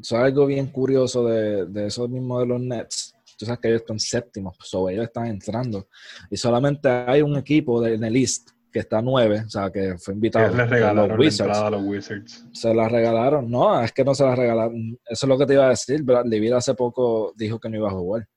¿Sabes 0.00 0.24
algo 0.26 0.46
bien 0.46 0.66
curioso 0.68 1.26
de, 1.26 1.66
de 1.66 1.86
eso 1.88 2.08
mismo 2.08 2.40
de 2.40 2.46
los 2.46 2.60
Nets? 2.62 3.05
Tú 3.36 3.44
sabes 3.46 3.60
que 3.60 3.68
ellos 3.68 3.82
están 3.82 3.98
séptimos, 3.98 4.56
so 4.60 4.88
ellos 4.88 5.04
están 5.04 5.26
entrando. 5.26 5.88
Y 6.30 6.36
solamente 6.36 6.88
hay 6.88 7.22
un 7.22 7.36
equipo 7.36 7.80
de, 7.80 7.94
en 7.94 8.04
el 8.04 8.16
East 8.16 8.50
que 8.72 8.80
está 8.80 9.00
nueve, 9.00 9.42
o 9.46 9.48
sea, 9.48 9.70
que 9.70 9.96
fue 9.98 10.14
invitado. 10.14 10.54
Les 10.54 10.68
regalaron 10.68 11.08
los 11.08 11.18
la 11.18 11.24
Wizards. 11.24 11.40
entrada 11.40 11.66
a 11.66 11.70
los 11.70 11.82
Wizards. 11.82 12.46
Se 12.52 12.74
la 12.74 12.88
regalaron. 12.88 13.50
No, 13.50 13.82
es 13.82 13.92
que 13.92 14.04
no 14.04 14.14
se 14.14 14.24
la 14.24 14.34
regalaron. 14.34 14.98
Eso 15.06 15.26
es 15.26 15.28
lo 15.28 15.38
que 15.38 15.46
te 15.46 15.54
iba 15.54 15.66
a 15.66 15.70
decir. 15.70 16.02
Bradley 16.02 16.40
Beal 16.40 16.54
hace 16.58 16.74
poco 16.74 17.32
dijo 17.36 17.58
que 17.58 17.68
no 17.70 17.76
iba 17.76 17.88
a 17.88 17.92
jugar. 17.92 18.28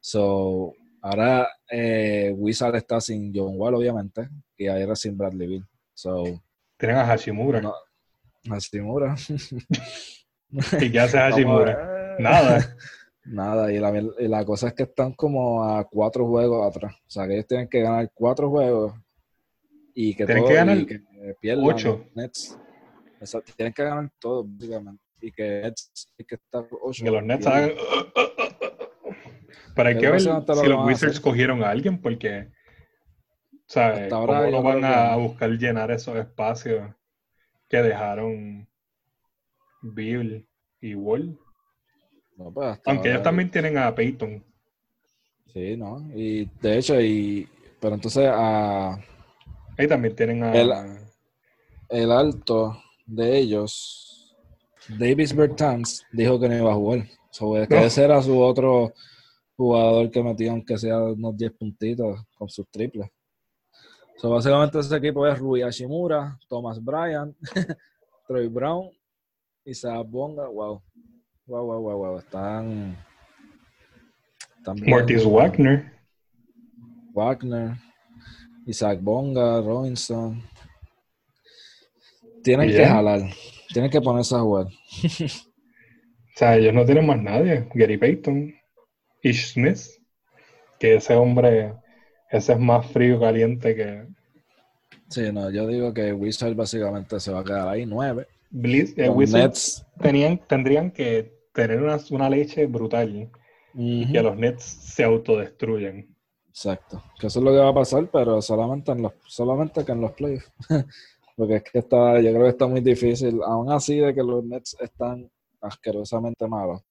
So, 0.00 0.72
ahora 1.02 1.48
eh, 1.68 2.32
Wizard 2.36 2.76
está 2.76 3.00
sin 3.00 3.32
John 3.34 3.54
Wall, 3.56 3.74
obviamente, 3.74 4.28
y 4.56 4.68
ahora 4.68 4.94
sin 4.94 5.16
Bradley 5.18 5.48
Beal. 5.48 5.68
So, 5.94 6.22
Tienen 6.76 6.98
a 6.98 7.06
Hashimura. 7.06 7.60
no, 7.60 7.74
Hashimura. 8.48 9.16
¿Y 10.80 10.92
qué 10.92 11.00
hace 11.00 11.18
a 11.18 11.30
Hashimura? 11.30 12.16
Nada. 12.20 12.76
Nada, 13.28 13.72
y 13.72 13.78
la, 13.78 13.92
y 13.98 14.28
la 14.28 14.44
cosa 14.44 14.68
es 14.68 14.74
que 14.74 14.84
están 14.84 15.12
como 15.12 15.64
a 15.64 15.84
cuatro 15.88 16.26
juegos 16.26 16.66
atrás. 16.66 16.94
O 16.94 17.10
sea, 17.10 17.26
que 17.26 17.34
ellos 17.34 17.46
tienen 17.46 17.68
que 17.68 17.80
ganar 17.80 18.10
cuatro 18.14 18.48
juegos 18.50 18.94
y 19.94 20.14
que, 20.14 20.26
Tienen 20.26 20.44
todo- 20.44 20.48
que 20.50 20.54
ganar 20.54 20.76
y 20.78 20.86
que 20.86 21.00
pierdan 21.40 21.64
ocho. 21.66 22.04
Nets. 22.14 22.56
Exacto, 23.20 23.52
tienen 23.56 23.72
que 23.72 23.82
ganar 23.82 24.10
todo, 24.20 24.44
básicamente. 24.46 25.02
Y 25.20 25.32
que 25.32 25.60
Nets 25.62 26.12
hay 26.18 26.24
que 26.24 26.34
estar 26.36 26.66
ocho. 26.82 27.04
Que 27.04 27.10
los 27.10 27.22
Nets 27.24 27.46
hagan. 27.46 27.70
Pero 29.74 29.88
hay 29.88 29.98
Que 29.98 30.10
ver 30.10 30.20
si 30.20 30.28
los 30.28 30.86
Wizards 30.86 31.20
cogieron 31.20 31.62
a 31.62 31.70
alguien, 31.70 32.00
porque. 32.00 32.50
Hasta 33.68 34.14
ahora 34.14 34.44
¿Cómo 34.44 34.50
no 34.52 34.62
van 34.62 34.84
a 34.84 35.16
buscar 35.16 35.50
llenar 35.50 35.90
esos 35.90 36.14
espacios 36.16 36.88
que 37.68 37.82
dejaron 37.82 38.68
Bill 39.82 40.46
y 40.80 40.94
Wall? 40.94 41.36
No, 42.36 42.50
pues, 42.52 42.68
hasta 42.68 42.90
Aunque 42.90 43.10
ellos 43.10 43.22
también 43.22 43.50
tienen 43.50 43.78
a 43.78 43.94
Peyton. 43.94 44.44
Sí, 45.52 45.76
¿no? 45.76 45.98
Y 46.14 46.44
de 46.60 46.78
hecho, 46.78 47.00
y 47.00 47.48
pero 47.80 47.94
entonces 47.94 48.28
a 48.30 48.98
Ahí 49.78 49.86
también 49.88 50.14
tienen 50.14 50.42
a. 50.42 50.52
El- 50.54 50.72
el 51.88 52.10
alto 52.10 52.82
de 53.06 53.38
ellos, 53.38 54.34
Davis 54.98 55.34
Bertans, 55.34 56.04
dijo 56.12 56.38
que 56.40 56.48
no 56.48 56.56
iba 56.56 56.72
a 56.72 56.74
jugar. 56.74 57.06
Que 57.38 57.66
No. 57.70 57.76
ese 57.84 58.04
era 58.04 58.20
su 58.22 58.40
otro 58.40 58.92
jugador 59.56 60.10
que 60.10 60.22
metió 60.22 60.50
aunque 60.50 60.78
sea 60.78 60.98
unos 60.98 61.36
10 61.36 61.52
puntitos 61.52 62.20
con 62.34 62.48
sus 62.48 62.66
triples. 62.70 63.08
So, 64.16 64.30
básicamente 64.30 64.78
ese 64.78 64.96
equipo 64.96 65.26
es 65.26 65.38
Rui 65.38 65.60
Hashimura, 65.60 66.38
Thomas 66.48 66.82
Bryant, 66.82 67.36
Troy 68.26 68.48
Brown, 68.48 68.88
Isaac 69.64 70.06
Bonga. 70.08 70.48
Wow. 70.48 70.82
Wow, 71.46 71.64
wow, 71.64 71.80
wow, 71.80 71.96
wow. 71.98 72.18
Están. 72.18 72.96
están 74.58 74.74
bien. 74.76 74.90
Mortis 74.90 75.24
Wagner. 75.24 75.92
Wagner, 77.14 77.76
Isaac 78.66 78.98
Bonga, 79.00 79.60
Robinson. 79.60 80.42
Tienen 82.42 82.68
que 82.68 82.84
jalar, 82.84 83.20
tienen 83.72 83.90
que 83.90 84.00
ponerse 84.00 84.34
a 84.34 84.40
jugar. 84.40 84.66
O 86.36 86.38
sea, 86.38 86.54
ellos 86.58 86.74
no 86.74 86.84
tienen 86.84 87.06
más 87.06 87.18
nadie. 87.18 87.66
Gary 87.72 87.96
Payton. 87.96 88.54
Ish 89.22 89.54
Smith. 89.54 89.80
Que 90.78 90.96
ese 90.96 91.14
hombre. 91.14 91.72
Ese 92.30 92.52
es 92.52 92.58
más 92.58 92.84
frío 92.90 93.16
y 93.16 93.20
caliente 93.20 93.74
que. 93.74 94.06
Sí, 95.08 95.32
no, 95.32 95.50
yo 95.50 95.66
digo 95.66 95.94
que 95.94 96.12
Wizard 96.12 96.54
básicamente 96.54 97.18
se 97.20 97.32
va 97.32 97.40
a 97.40 97.44
quedar 97.44 97.68
ahí 97.68 97.86
nueve. 97.86 98.26
Blizz, 98.50 98.98
eh, 98.98 99.08
Wizards 99.08 99.86
tenían, 99.98 100.36
tendrían 100.46 100.90
que 100.90 101.35
tener 101.56 101.82
una, 101.82 101.98
una 102.10 102.28
leche 102.28 102.66
brutal 102.66 103.30
y 103.74 104.12
que 104.12 104.22
los 104.22 104.36
Nets 104.36 104.62
se 104.62 105.02
autodestruyan. 105.02 106.06
exacto. 106.48 107.02
Que 107.18 107.26
eso 107.28 107.38
es 107.38 107.44
lo 107.44 107.50
que 107.50 107.58
va 107.58 107.70
a 107.70 107.74
pasar, 107.74 108.08
pero 108.12 108.40
solamente 108.42 108.92
en 108.92 109.02
los, 109.02 109.12
solamente 109.26 109.84
que 109.84 109.92
en 109.92 110.00
los 110.02 110.12
playoffs. 110.12 110.52
Porque 111.36 111.56
es 111.56 111.62
que 111.64 111.78
está, 111.80 112.20
yo 112.20 112.30
creo 112.30 112.44
que 112.44 112.50
está 112.50 112.66
muy 112.66 112.80
difícil. 112.80 113.40
Aún 113.44 113.70
así 113.70 113.98
de 113.98 114.14
que 114.14 114.22
los 114.22 114.44
Nets 114.44 114.76
están 114.80 115.30
asquerosamente 115.60 116.46
malos, 116.46 116.82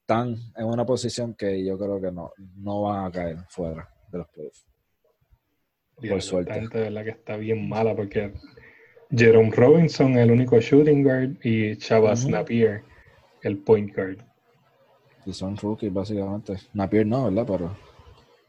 están 0.00 0.36
en 0.56 0.64
una 0.66 0.86
posición 0.86 1.34
que 1.34 1.64
yo 1.64 1.76
creo 1.78 2.00
que 2.00 2.12
no, 2.12 2.30
no 2.56 2.82
van 2.82 3.06
a 3.06 3.10
caer 3.10 3.38
fuera 3.48 3.88
de 4.10 4.18
los 4.18 4.28
playoffs. 4.28 4.66
Dios, 6.00 6.24
suerte. 6.24 6.50
Esta 6.50 6.60
gente 6.60 6.78
de 6.78 6.84
verdad 6.84 7.04
que 7.04 7.10
está 7.10 7.36
bien 7.36 7.68
mala 7.68 7.94
porque 7.94 8.32
Jerome 9.10 9.50
Robinson, 9.50 10.16
el 10.16 10.30
único 10.30 10.60
shooting 10.60 11.02
guard, 11.02 11.36
y 11.42 11.76
Chavas 11.76 12.22
Ujú. 12.22 12.32
Napier, 12.32 12.84
el 13.48 13.58
point 13.58 13.94
guard. 13.94 14.18
Y 15.26 15.32
son 15.32 15.56
rookies, 15.56 15.92
básicamente. 15.92 16.54
Napier 16.72 17.06
no, 17.06 17.24
¿verdad? 17.24 17.44
Pero. 17.46 17.76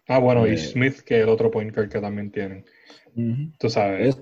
Ah, 0.08 0.20
bueno, 0.20 0.47
y 0.47 0.52
Eh. 0.52 0.58
Smith, 0.58 1.00
que 1.02 1.18
es 1.18 1.24
el 1.24 1.30
otro 1.30 1.52
point 1.52 1.74
guard 1.76 1.89
que 1.89 2.00
también 2.00 2.32
tienen. 2.32 2.66
Tú 3.60 3.70
sabes, 3.70 4.18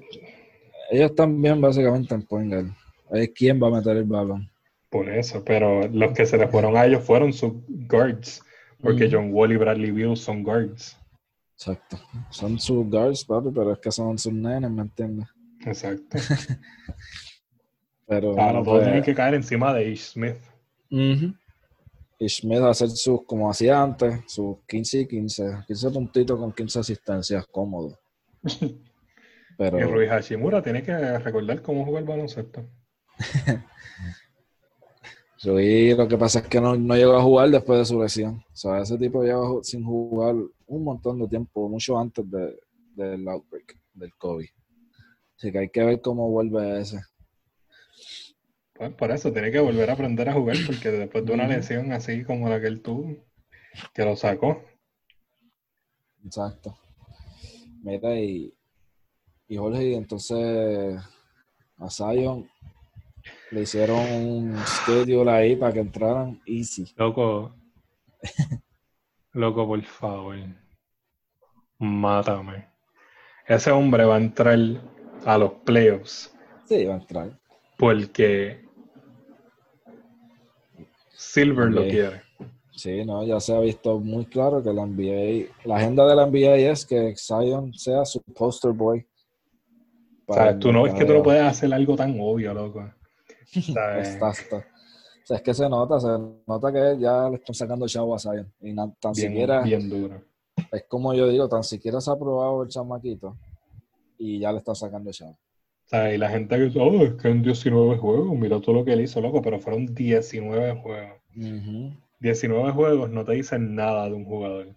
ellos, 0.89 1.11
bien, 1.29 1.61
básicamente, 1.61 2.15
en 2.15 2.23
point 2.23 2.51
guard. 2.51 2.67
Es 3.11 3.29
quién 3.35 3.61
va 3.61 3.67
a 3.67 3.71
meter 3.71 3.97
el 3.97 4.05
balón. 4.05 4.49
por 4.89 5.09
eso, 5.09 5.43
pero 5.45 5.87
los 5.89 6.13
que 6.13 6.25
se 6.25 6.37
le 6.37 6.47
fueron 6.47 6.75
a 6.77 6.85
ellos 6.85 7.03
fueron 7.03 7.33
sus 7.33 7.53
guards, 7.89 8.41
porque. 8.81 9.09
John 9.11 9.29
Wall 9.33 9.51
y 9.51 9.57
Bradley 9.57 9.91
Beal 9.91 10.15
son 10.17 10.43
guards. 10.43 10.97
Exacto. 11.53 11.97
Son 12.29 12.57
sus 12.59 12.89
guards, 12.89 13.25
papi, 13.25 13.49
pero 13.53 13.73
es 13.73 13.79
que 13.79 13.91
son 13.91 14.17
sus 14.17 14.31
nenes, 14.33 14.71
¿me 14.71 14.81
entiendes? 14.83 15.27
Exacto. 15.65 16.17
Pero. 18.07 18.33
Claro, 18.33 18.53
bueno, 18.53 18.63
todos 18.63 18.77
pues, 18.77 18.83
tienen 18.85 19.03
que 19.03 19.13
caer 19.13 19.33
encima 19.33 19.73
de 19.73 19.89
Ish 19.89 20.11
Smith. 20.13 20.37
Ujú. 20.91 21.33
Y 22.19 22.29
Smith 22.29 22.59
va 22.61 22.67
a 22.69 22.71
hacer 22.71 22.89
sus, 22.89 23.23
como 23.25 23.49
hacía 23.49 23.81
antes, 23.81 24.21
sus 24.27 24.57
15 24.67 25.01
y 25.01 25.07
15. 25.07 25.63
15 25.67 25.89
puntitos 25.91 26.39
con 26.39 26.51
15 26.51 26.79
asistencias, 26.79 27.45
cómodo. 27.47 27.97
Pero. 29.57 29.79
Y 29.79 29.83
Rui 29.83 30.07
Hashimura 30.07 30.61
tiene 30.61 30.81
que 30.83 30.95
recordar 31.19 31.61
cómo 31.61 31.85
jugar 31.85 32.03
el 32.03 32.09
baloncesto. 32.09 32.65
Rui, 35.43 35.93
lo 35.95 36.07
que 36.07 36.17
pasa 36.17 36.39
es 36.39 36.47
que 36.47 36.59
no, 36.59 36.75
no 36.75 36.95
llegó 36.95 37.15
a 37.15 37.21
jugar 37.21 37.49
después 37.49 37.79
de 37.79 37.85
su 37.85 38.01
lesión. 38.01 38.43
O 38.51 38.55
sea, 38.55 38.81
ese 38.81 38.97
tipo 38.97 39.21
lleva 39.23 39.47
sin 39.61 39.83
jugar 39.83 40.35
un 40.65 40.83
montón 40.83 41.19
de 41.19 41.27
tiempo, 41.27 41.69
mucho 41.69 41.97
antes 41.99 42.29
de- 42.29 42.57
del 42.95 43.27
outbreak, 43.27 43.77
del 43.93 44.13
COVID. 44.15 44.47
Así 45.37 45.51
que 45.51 45.59
hay 45.59 45.69
que 45.69 45.83
ver 45.83 46.01
cómo 46.01 46.29
vuelve 46.31 46.81
ese. 46.81 46.99
Pues 48.77 48.93
por 48.93 49.11
eso 49.11 49.31
tiene 49.31 49.51
que 49.51 49.59
volver 49.59 49.89
a 49.89 49.93
aprender 49.93 50.29
a 50.29 50.33
jugar, 50.33 50.57
porque 50.65 50.91
después 50.91 51.25
de 51.25 51.33
una 51.33 51.47
lesión 51.47 51.91
así 51.91 52.23
como 52.23 52.47
la 52.49 52.59
que 52.61 52.67
él 52.67 52.81
tuvo, 52.81 53.15
que 53.93 54.05
lo 54.05 54.15
sacó. 54.15 54.61
Exacto. 56.23 56.77
Mira, 57.83 58.19
y, 58.19 58.53
y 59.47 59.57
Jorge, 59.57 59.83
y 59.89 59.93
entonces 59.95 61.01
a 61.77 61.89
Zion 61.89 62.47
le 63.51 63.61
hicieron 63.61 63.99
un 63.99 64.57
schedule 64.65 65.31
ahí 65.31 65.55
para 65.55 65.73
que 65.73 65.79
entraran 65.79 66.41
easy. 66.45 66.85
Loco, 66.97 67.55
loco, 69.33 69.65
por 69.67 69.83
favor, 69.83 70.35
mátame. 71.79 72.67
Ese 73.47 73.71
hombre 73.71 74.03
va 74.05 74.15
a 74.15 74.19
entrar 74.19 74.59
a 75.25 75.37
los 75.37 75.53
playoffs 75.63 76.33
Sí, 76.65 76.83
va 76.85 76.95
a 76.95 76.97
entrar. 76.97 77.39
porque 77.77 78.66
Silver 81.17 81.71
lo 81.71 81.81
quiere. 81.81 82.21
Sí, 82.75 83.03
no, 83.03 83.23
ya 83.25 83.39
se 83.39 83.55
ha 83.55 83.59
visto 83.59 83.99
muy 83.99 84.27
claro 84.27 84.61
que 84.61 84.71
la 84.71 84.85
NBA, 84.85 85.51
la 85.65 85.77
agenda 85.77 86.05
de 86.07 86.15
la 86.15 86.27
NBA 86.27 86.57
es 86.71 86.85
que 86.85 87.15
Zion 87.17 87.73
sea 87.73 88.05
su 88.05 88.21
poster 88.21 88.71
boy. 88.71 89.03
O 90.27 90.33
sea, 90.33 90.57
tú 90.59 90.71
no 90.71 90.85
es 90.85 90.93
que 90.93 91.03
tú 91.05 91.13
no 91.13 91.23
puedes 91.23 91.41
hacer 91.41 91.73
algo 91.73 91.95
tan 91.95 92.15
obvio, 92.19 92.53
loco. 92.53 92.87
¿Sabes? 93.73 94.09
Está, 94.09 94.29
está. 94.29 94.57
O 94.57 95.25
sea, 95.25 95.37
es 95.37 95.41
que 95.43 95.53
se 95.55 95.67
nota, 95.67 95.99
se 95.99 96.07
nota 96.45 96.71
que 96.71 96.97
ya 96.99 97.27
le 97.29 97.37
están 97.37 97.55
sacando 97.55 97.87
chavo 97.87 98.13
a 98.13 98.19
Zion. 98.19 98.53
Y 98.61 98.73
na- 98.73 98.93
tan 98.99 99.13
Bien, 99.13 99.29
siquiera, 99.31 99.61
bien 99.61 99.89
duro. 99.89 100.21
es 100.71 100.83
como 100.87 101.13
yo 101.15 101.27
digo, 101.29 101.49
tan 101.49 101.63
siquiera 101.63 101.99
se 101.99 102.11
ha 102.11 102.15
probado 102.15 102.61
el 102.61 102.69
chamaquito 102.69 103.35
y 104.19 104.39
ya 104.39 104.51
le 104.51 104.59
están 104.59 104.75
sacando 104.75 105.11
chavo. 105.11 105.35
O 105.87 105.89
sea, 105.89 106.13
y 106.13 106.17
la 106.17 106.29
gente 106.29 106.55
que 106.57 106.63
dice, 106.63 106.79
oh, 106.81 107.01
es 107.03 107.13
que 107.13 107.29
en 107.29 107.41
19 107.41 107.97
juegos, 107.97 108.37
mira 108.37 108.59
todo 108.59 108.75
lo 108.75 108.85
que 108.85 108.91
él 108.91 108.99
hizo, 109.01 109.21
loco, 109.21 109.41
pero 109.41 109.57
fueron 109.57 109.85
19 109.95 110.81
juegos. 110.81 111.15
Ujú. 111.35 111.91
19 112.19 112.71
juegos 112.71 113.09
no 113.09 113.23
te 113.23 113.33
dicen 113.33 113.73
nada 113.73 114.05
de 114.09 114.13
un 114.15 114.25
jugador. 114.25 114.67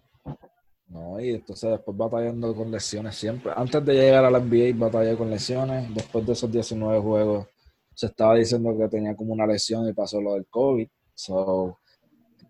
No, 0.87 1.19
y 1.19 1.31
entonces 1.31 1.69
después 1.69 1.97
batallando 1.97 2.55
con 2.55 2.71
lesiones 2.71 3.15
siempre. 3.15 3.51
Antes 3.55 3.83
de 3.85 3.93
llegar 3.93 4.23
a 4.25 4.31
la 4.31 4.39
NBA 4.39 4.73
batallé 4.77 5.15
con 5.17 5.29
lesiones. 5.29 5.93
Después 5.93 6.25
de 6.25 6.33
esos 6.33 6.51
19 6.51 6.99
juegos 6.99 7.47
se 7.93 8.05
estaba 8.07 8.35
diciendo 8.35 8.77
que 8.77 8.87
tenía 8.87 9.15
como 9.15 9.33
una 9.33 9.45
lesión 9.47 9.87
y 9.89 9.93
pasó 9.93 10.21
lo 10.21 10.33
del 10.35 10.45
COVID. 10.47 10.87
So, 11.13 11.77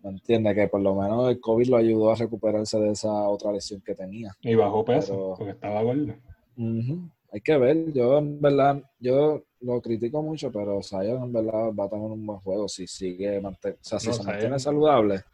¿me 0.04 0.10
entiendes? 0.10 0.54
Que 0.54 0.68
por 0.68 0.80
lo 0.80 0.94
menos 0.94 1.30
el 1.30 1.40
COVID 1.40 1.68
lo 1.68 1.76
ayudó 1.78 2.10
a 2.10 2.14
recuperarse 2.16 2.78
de 2.78 2.90
esa 2.90 3.10
otra 3.28 3.50
lesión 3.52 3.80
que 3.80 3.94
tenía. 3.94 4.32
Y 4.40 4.54
bajó 4.54 4.84
peso, 4.84 5.12
Pero- 5.14 5.34
porque 5.36 5.52
estaba 5.52 5.82
gordo. 5.82 6.14
Ujú. 6.56 7.08
Hay 7.32 7.40
que 7.40 7.56
ver. 7.56 7.92
Yo, 7.92 8.18
en 8.18 8.40
verdad, 8.40 8.82
yo 8.98 9.42
lo 9.60 9.80
critico 9.80 10.22
mucho, 10.22 10.52
pero 10.52 10.82
Zion 10.82 11.22
en 11.24 11.32
verdad 11.32 11.72
va 11.72 11.84
a 11.86 11.88
tener 11.88 12.04
un 12.10 12.26
buen 12.26 12.38
juego 12.40 12.68
si 12.68 12.86
sigue 12.86 13.38
o 13.38 13.52
sea, 13.80 13.98
si 13.98 14.08
No, 14.08 14.12
se 14.12 14.22
Zion- 14.22 14.26
mantiene 14.26 14.58
saludable. 14.58 15.24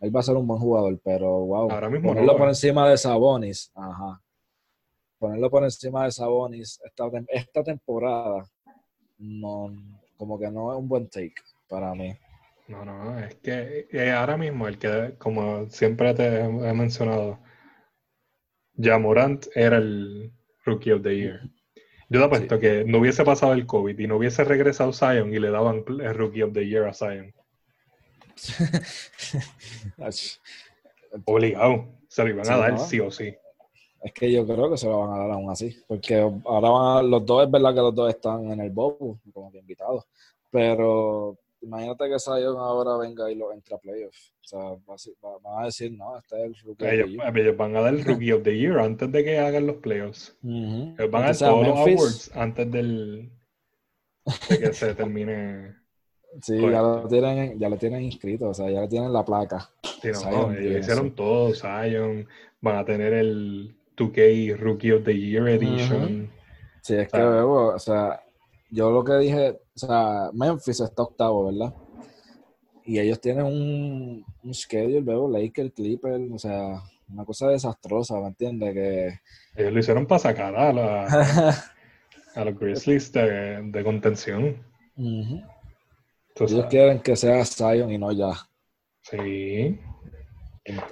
Él 0.00 0.14
va 0.14 0.20
a 0.20 0.22
ser 0.22 0.36
un 0.36 0.46
buen 0.46 0.58
jugador, 0.58 0.98
pero 1.04 1.30
wow. 1.40 1.70
Ahora 1.70 1.90
mismo 1.90 2.08
ponerlo 2.08 2.32
no, 2.32 2.38
por 2.38 2.46
eh. 2.48 2.50
encima 2.50 2.88
de 2.88 2.96
Sabonis, 2.96 3.70
ajá. 3.74 4.20
Ponerlo 5.18 5.50
por 5.50 5.62
encima 5.64 6.04
de 6.04 6.12
Sabonis 6.12 6.80
esta, 6.84 7.04
esta 7.28 7.62
temporada, 7.62 8.44
no, 9.18 9.70
como 10.16 10.38
que 10.38 10.50
no 10.50 10.72
es 10.72 10.78
un 10.78 10.88
buen 10.88 11.08
take 11.08 11.34
para 11.68 11.94
mí. 11.94 12.12
No, 12.68 12.84
no, 12.84 13.18
es 13.18 13.34
que 13.36 13.86
eh, 13.92 14.10
ahora 14.12 14.36
mismo 14.36 14.66
el 14.66 14.78
que, 14.78 15.14
como 15.18 15.68
siempre 15.68 16.14
te 16.14 16.40
he 16.40 16.72
mencionado, 16.72 17.38
Jamorant 18.76 19.46
era 19.54 19.76
el 19.78 20.32
Rookie 20.64 20.92
of 20.92 21.02
the 21.02 21.16
Year. 21.16 21.40
Yo 22.08 22.20
te 22.20 22.24
apuesto 22.26 22.58
que 22.58 22.84
no 22.84 22.98
hubiese 22.98 23.24
pasado 23.24 23.54
el 23.54 23.66
COVID 23.66 23.98
y 23.98 24.06
no 24.06 24.16
hubiese 24.16 24.44
regresado 24.44 24.92
Zion 24.92 25.32
y 25.32 25.38
le 25.38 25.50
daban 25.50 25.84
el 25.88 26.14
Rookie 26.14 26.42
of 26.42 26.52
the 26.52 26.66
Year 26.66 26.86
a 26.86 26.92
Zion. 26.92 27.32
Obligado. 31.24 31.88
Se 32.08 32.22
lo 32.24 32.30
iban 32.30 32.50
a 32.50 32.56
dar 32.58 32.72
¿no? 32.72 32.78
sí 32.78 33.00
o 33.00 33.10
sí. 33.10 33.34
Es 34.02 34.12
que 34.12 34.30
yo 34.32 34.44
creo 34.46 34.70
que 34.70 34.76
se 34.76 34.86
lo 34.86 35.00
van 35.00 35.12
a 35.14 35.18
dar 35.22 35.30
aún 35.30 35.50
así, 35.50 35.76
porque 35.86 36.16
ahora 36.16 36.68
van 36.70 36.98
a- 36.98 37.02
los 37.02 37.24
dos, 37.24 37.44
es 37.44 37.50
verdad 37.50 37.70
que 37.72 37.80
los 37.80 37.94
dos 37.94 38.10
están 38.10 38.50
en 38.50 38.60
el 38.60 38.70
bobo, 38.70 39.20
como 39.32 39.50
que 39.52 39.58
invitados, 39.58 40.04
pero 40.50 41.38
imagínate 41.62 42.08
que 42.08 42.18
Zion 42.18 42.56
ahora 42.58 42.96
venga 42.96 43.30
y 43.30 43.34
lo 43.34 43.52
entra 43.52 43.76
a 43.76 43.80
playoffs. 43.80 44.32
O 44.40 44.44
sea, 44.44 44.58
van 45.42 45.62
a 45.62 45.66
decir, 45.66 45.92
no, 45.92 46.18
este 46.18 46.36
es 46.36 46.42
el 46.44 46.54
rookie 46.64 46.84
of 46.84 46.90
the 46.90 47.10
year. 47.10 47.36
ellos 47.38 47.56
van 47.56 47.76
a 47.76 47.80
dar 47.80 47.94
el 47.94 48.04
Rookie 48.04 48.32
of 48.32 48.42
the 48.42 48.58
Year 48.58 48.78
antes 48.78 49.10
de 49.10 49.24
que 49.24 49.38
hagan 49.38 49.66
los 49.66 49.76
playoffs. 49.76 50.36
Ellos 50.42 51.10
van 51.10 51.22
a 51.22 51.26
dar 51.26 51.36
todos 51.36 51.66
los 51.68 51.78
awards 51.78 52.30
antes 52.34 52.70
del 52.70 53.30
de 54.48 54.58
que 54.58 54.72
se 54.72 54.94
termine. 54.94 55.74
Sí, 56.40 56.58
Correcto. 56.58 56.72
ya 56.72 56.80
lo, 56.80 57.08
tienen, 57.08 57.58
ya 57.58 57.68
lo 57.68 57.76
tienen 57.76 58.04
inscrito, 58.04 58.48
o 58.48 58.54
sea, 58.54 58.70
ya 58.70 58.80
le 58.80 58.88
tienen 58.88 59.12
la 59.12 59.22
placa. 59.22 59.68
Sí, 60.00 60.08
no, 60.08 60.18
Zion 60.18 60.56
ellos 60.56 60.80
hicieron 60.80 61.14
todo, 61.14 61.52
Zion, 61.52 62.26
van 62.62 62.76
a 62.78 62.86
tener 62.86 63.12
el 63.12 63.76
2K 63.98 64.56
Rookie 64.56 64.92
of 64.92 65.04
the 65.04 65.14
Year 65.14 65.46
Edition. 65.46 66.30
Sí, 66.80 66.94
es 66.94 67.08
que. 67.12 67.18
Bebo, 67.18 67.74
o 67.74 67.78
sea, 67.78 68.21
yo 68.72 68.90
lo 68.90 69.04
que 69.04 69.14
dije, 69.18 69.50
o 69.50 69.78
sea, 69.78 70.30
Memphis 70.32 70.80
está 70.80 71.02
octavo, 71.02 71.46
¿verdad? 71.52 71.74
Y 72.84 72.98
ellos 72.98 73.20
tienen 73.20 73.44
un, 73.44 74.24
un 74.42 74.54
schedule, 74.54 75.02
Bebo, 75.02 75.30
Lakers, 75.30 75.72
Clippers, 75.72 76.24
o 76.32 76.38
sea, 76.38 76.82
una 77.08 77.24
cosa 77.24 77.48
desastrosa, 77.48 78.18
¿me 78.20 78.28
entiendes? 78.28 78.74
Que... 78.74 79.06
Ellos 79.56 79.72
lo 79.72 79.78
hicieron 79.78 80.06
para 80.06 80.18
sacar 80.18 80.56
a, 80.56 80.72
la- 80.72 81.54
a 82.34 82.44
los 82.44 82.58
Grizzlies 82.58 83.12
de, 83.12 83.62
de 83.70 83.84
contención. 83.84 84.56
Ellos 86.56 86.66
quieren 86.70 87.00
que 87.00 87.14
sea 87.14 87.44
Zion 87.44 87.90
y 87.92 87.98
no 87.98 88.10
ya. 88.10 88.32
Sí. 89.02 89.78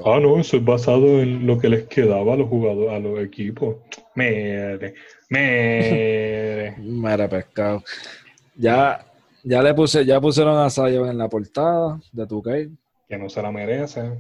Ah, 0.05 0.18
no, 0.21 0.41
eso 0.41 0.57
es 0.57 0.64
basado 0.64 1.21
en 1.21 1.47
lo 1.47 1.59
que 1.59 1.68
les 1.68 1.87
quedaba 1.87 2.35
a 2.35 2.37
los 2.37 2.49
jugadores, 2.49 2.93
a 2.93 2.99
los 2.99 3.21
equipos. 3.21 3.77
Mere, 4.16 4.95
mere. 5.29 6.77
Mira, 6.79 7.29
pescado. 7.29 7.85
Ya, 8.57 9.07
ya 9.45 9.62
le 9.62 9.73
puse, 9.73 10.05
ya 10.05 10.21
pusieron 10.21 10.57
a 10.57 10.71
Zion 10.71 11.09
en 11.09 11.18
la 11.18 11.29
portada 11.29 12.01
de 12.12 12.27
2K. 12.27 12.77
que 13.09 13.16
no 13.16 13.29
se 13.29 13.41
la 13.41 13.53
merece. 13.53 14.18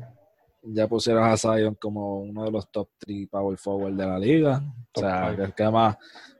ya 0.62 0.86
pusieron 0.86 1.24
a 1.24 1.36
Zion 1.36 1.74
como 1.74 2.20
uno 2.20 2.44
de 2.44 2.52
los 2.52 2.70
top 2.70 2.88
3 2.98 3.26
power 3.28 3.58
forward 3.58 3.94
de 3.94 4.06
la 4.06 4.18
liga. 4.20 4.62
o 4.94 5.00
sea, 5.00 5.52
¿qué, 5.56 5.68
más? 5.68 5.96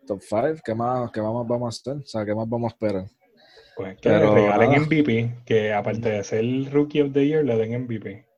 Top 0.06 0.20
5, 0.20 0.60
¿qué 0.64 0.74
más, 0.74 1.10
qué 1.10 1.20
más 1.20 1.32
vamos 1.48 1.62
a 1.64 1.68
hacer? 1.68 2.02
O 2.02 2.06
sea, 2.06 2.24
¿qué 2.24 2.34
más 2.34 2.48
vamos 2.48 2.72
a 2.72 2.74
esperar? 2.74 3.06
Pues 3.76 3.98
que 3.98 4.08
le 4.08 4.30
regalen 4.30 4.82
MVP, 4.82 5.42
que 5.44 5.72
aparte 5.72 6.10
de 6.10 6.22
ser 6.22 6.40
el 6.40 6.70
Rookie 6.70 7.02
of 7.02 7.12
the 7.12 7.26
Year, 7.26 7.44
le 7.44 7.56
den 7.56 7.82
MVP. 7.82 8.29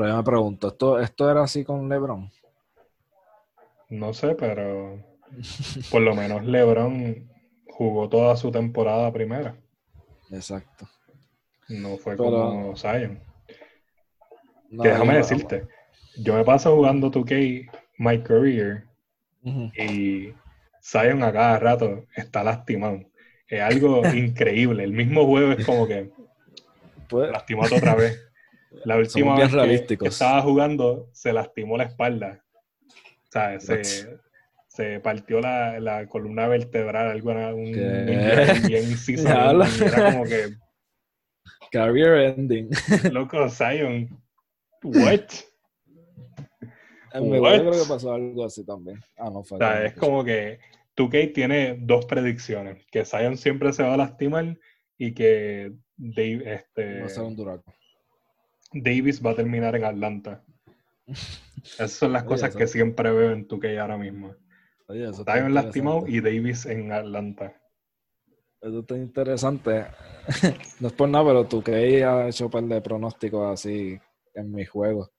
Pero 0.00 0.12
yo 0.12 0.16
me 0.16 0.24
pregunto, 0.24 0.68
¿esto, 0.68 0.98
¿esto 0.98 1.30
era 1.30 1.42
así 1.42 1.62
con 1.62 1.86
LeBron? 1.86 2.30
No 3.90 4.14
sé, 4.14 4.34
pero 4.34 4.98
por 5.90 6.00
lo 6.00 6.14
menos 6.14 6.42
LeBron 6.42 7.30
jugó 7.68 8.08
toda 8.08 8.34
su 8.38 8.50
temporada 8.50 9.12
primera. 9.12 9.56
Exacto. 10.30 10.88
No 11.68 11.98
fue 11.98 12.16
como 12.16 12.74
Zion. 12.78 13.20
que 14.70 14.88
déjame 14.88 15.16
decirte, 15.16 15.68
yo 16.16 16.32
me 16.32 16.44
paso 16.44 16.74
jugando 16.74 17.10
2K 17.10 17.70
My 17.98 18.22
Career 18.22 18.86
y 19.76 20.32
Zion 20.82 21.22
a 21.22 21.30
cada 21.30 21.58
rato 21.58 22.06
está 22.16 22.42
lastimado. 22.42 23.02
Es 23.48 23.60
algo 23.60 24.00
increíble. 24.14 24.82
El 24.82 24.92
mismo 24.92 25.26
juego 25.26 25.52
es 25.52 25.66
como 25.66 25.86
que 25.86 26.10
pues, 27.06 27.30
lastimó 27.30 27.64
otra 27.64 27.94
vez. 27.96 28.29
La 28.84 28.96
última 28.96 29.36
vez 29.36 29.82
que, 29.82 29.98
estaba 30.06 30.40
jugando 30.42 31.08
se 31.12 31.32
lastimó 31.32 31.76
la 31.76 31.84
espalda. 31.84 32.44
O 32.86 33.32
sea, 33.32 33.60
se, 33.60 33.82
se, 34.68 35.00
partió 35.00 35.40
la, 35.40 35.80
la, 35.80 36.06
columna 36.06 36.48
vertebral, 36.48 37.10
algo 37.10 37.30
un 37.30 37.72
bien 37.72 38.08
era 38.10 40.12
como 40.12 40.24
que 40.24 40.54
Career 41.70 42.34
ending. 42.36 42.70
Loco, 43.12 43.48
Zion. 43.48 44.08
What? 44.82 45.28
Mi 47.20 47.40
creo 47.40 47.72
que 47.72 47.88
pasó 47.88 48.14
algo 48.14 48.44
así 48.44 48.64
también. 48.64 49.00
Ah, 49.16 49.30
no 49.30 49.42
fue. 49.42 49.56
O 49.56 49.58
sea, 49.58 49.84
es 49.84 49.94
como 49.94 50.24
que 50.24 50.58
2K 50.96 51.32
tiene 51.32 51.76
dos 51.80 52.06
predicciones: 52.06 52.84
que 52.90 53.04
Zion 53.04 53.36
siempre 53.36 53.72
se 53.72 53.82
va 53.82 53.94
a 53.94 53.98
lastimar 53.98 54.58
y 54.96 55.12
que 55.12 55.72
Dave, 55.96 56.54
este, 56.54 57.00
va 57.00 57.06
a 57.06 57.08
ser 57.08 57.24
un 57.24 57.36
duraco. 57.36 57.72
Davis 58.72 59.24
va 59.24 59.32
a 59.32 59.36
terminar 59.36 59.74
en 59.76 59.84
Atlanta. 59.84 60.44
Esas 61.06 61.92
son 61.92 62.12
las 62.12 62.24
cosas 62.24 62.54
que 62.54 62.66
siempre 62.66 63.10
veo 63.10 63.32
en 63.32 63.46
2K 63.46 63.78
ahora 63.80 63.96
mismo. 63.96 64.34
Oye, 64.88 65.10
Zion 65.12 65.54
lastimado 65.54 66.06
y 66.06 66.20
Davis 66.20 66.66
en 66.66 66.92
Atlanta. 66.92 67.54
Eso 68.60 68.80
está 68.80 68.96
interesante. 68.96 69.86
no 70.80 70.88
es 70.88 70.94
por 70.94 71.08
nada, 71.08 71.24
pero 71.24 71.62
que 71.62 72.04
has 72.04 72.34
hecho 72.34 72.46
un 72.46 72.50
par 72.50 72.64
de 72.64 72.80
pronósticos 72.80 73.52
así 73.52 73.98
en 74.34 74.52
mi 74.52 74.64
juego 74.64 75.10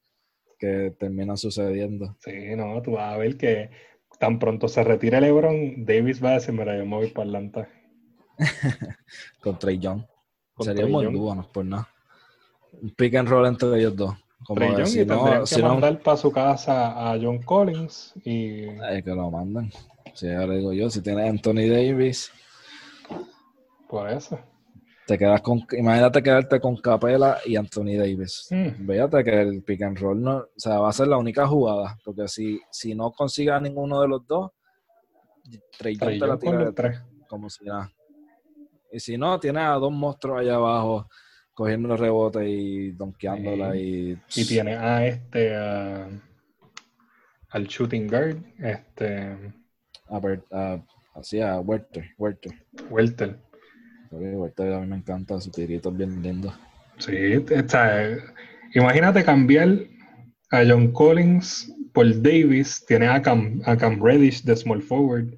que 0.59 0.95
terminan 0.99 1.37
sucediendo. 1.37 2.15
Sí, 2.19 2.55
no, 2.55 2.81
tú 2.81 2.91
vas 2.91 3.15
a 3.15 3.17
ver 3.17 3.35
que 3.35 3.71
tan 4.19 4.37
pronto 4.37 4.67
se 4.67 4.83
retire 4.83 5.19
LeBron, 5.19 5.83
Davis 5.85 6.23
va 6.23 6.29
a 6.29 6.33
decir, 6.33 6.53
mira, 6.53 6.77
yo 6.77 6.85
me 6.85 6.97
voy 6.97 7.07
para 7.07 7.25
Atlanta. 7.25 7.69
Con 9.41 9.57
Trey 9.57 9.79
Young. 9.79 10.03
Sería 10.59 10.85
muy 10.85 11.05
duro, 11.05 11.33
no 11.33 11.41
es 11.41 11.47
por 11.47 11.65
nada. 11.65 11.89
Un 12.81 12.89
pick 12.91 13.15
and 13.15 13.29
roll 13.29 13.45
entre 13.45 13.79
ellos 13.79 13.95
dos. 13.95 14.15
Como 14.43 14.85
si 14.87 15.05
no, 15.05 15.43
que 15.45 15.61
mandar 15.61 16.01
para 16.01 16.17
su 16.17 16.31
casa 16.31 17.11
a 17.11 17.17
John 17.21 17.43
Collins 17.43 18.13
y... 18.25 18.67
Ay, 18.81 19.03
que 19.03 19.11
lo 19.11 19.29
mandan. 19.29 19.71
Si 20.15 20.27
ahora 20.29 20.55
digo 20.55 20.73
yo, 20.73 20.89
si 20.89 21.01
tiene 21.01 21.29
Anthony 21.29 21.69
Davis 21.69 22.31
por 23.87 24.09
eso. 24.09 24.39
Te 25.05 25.17
quedas 25.17 25.41
con, 25.41 25.65
imagínate 25.77 26.23
quedarte 26.23 26.59
con 26.61 26.77
Capela 26.77 27.39
y 27.45 27.57
Anthony 27.57 27.97
Davis. 27.97 28.47
Mm. 28.49 28.87
Fíjate 28.87 29.23
que 29.23 29.41
el 29.41 29.63
pick 29.63 29.81
and 29.83 29.99
roll 29.99 30.21
no, 30.21 30.37
o 30.37 30.49
sea, 30.55 30.79
va 30.79 30.89
a 30.89 30.93
ser 30.93 31.07
la 31.07 31.17
única 31.17 31.45
jugada, 31.45 31.97
porque 32.05 32.27
si, 32.29 32.59
si 32.71 32.95
no 32.95 33.11
consiga 33.11 33.59
ninguno 33.59 34.01
de 34.01 34.07
los 34.07 34.25
dos, 34.25 34.51
Trey 35.77 35.97
te 35.97 36.17
la 36.17 36.39
tira 36.39 36.71
como 37.27 37.49
si 37.49 37.65
nada. 37.65 37.91
Y 38.91 38.99
si 38.99 39.17
no, 39.17 39.39
tiene 39.39 39.59
a 39.59 39.73
dos 39.73 39.91
monstruos 39.91 40.39
allá 40.39 40.55
abajo 40.55 41.07
cogiendo 41.61 41.89
los 41.89 41.99
rebotes 41.99 42.47
y 42.47 42.91
donkeándola 42.93 43.75
y... 43.75 44.17
Y 44.35 44.45
tiene 44.45 44.73
a 44.73 45.05
este, 45.05 45.55
al 45.55 46.19
shooting 47.67 48.07
guard, 48.07 48.37
este... 48.57 49.37
A, 50.09 50.81
así 51.13 51.39
a 51.39 51.59
Werther, 51.59 52.09
Werther. 52.17 53.37
Werther 54.09 54.73
a 54.73 54.79
mí 54.79 54.87
me 54.87 54.95
encanta, 54.95 55.39
su 55.39 55.51
tirito 55.51 55.91
bien 55.91 56.23
lindo. 56.23 56.51
Sí, 56.97 57.45
está, 57.51 58.07
imagínate 58.73 59.23
cambiar 59.23 59.81
a 60.49 60.63
John 60.67 60.91
Collins 60.91 61.71
por 61.93 62.07
Davis, 62.23 62.83
tiene 62.87 63.07
a 63.07 63.21
Cam, 63.21 63.61
a 63.67 63.77
Cam 63.77 64.03
Reddish 64.03 64.41
de 64.41 64.55
small 64.55 64.81
forward, 64.81 65.37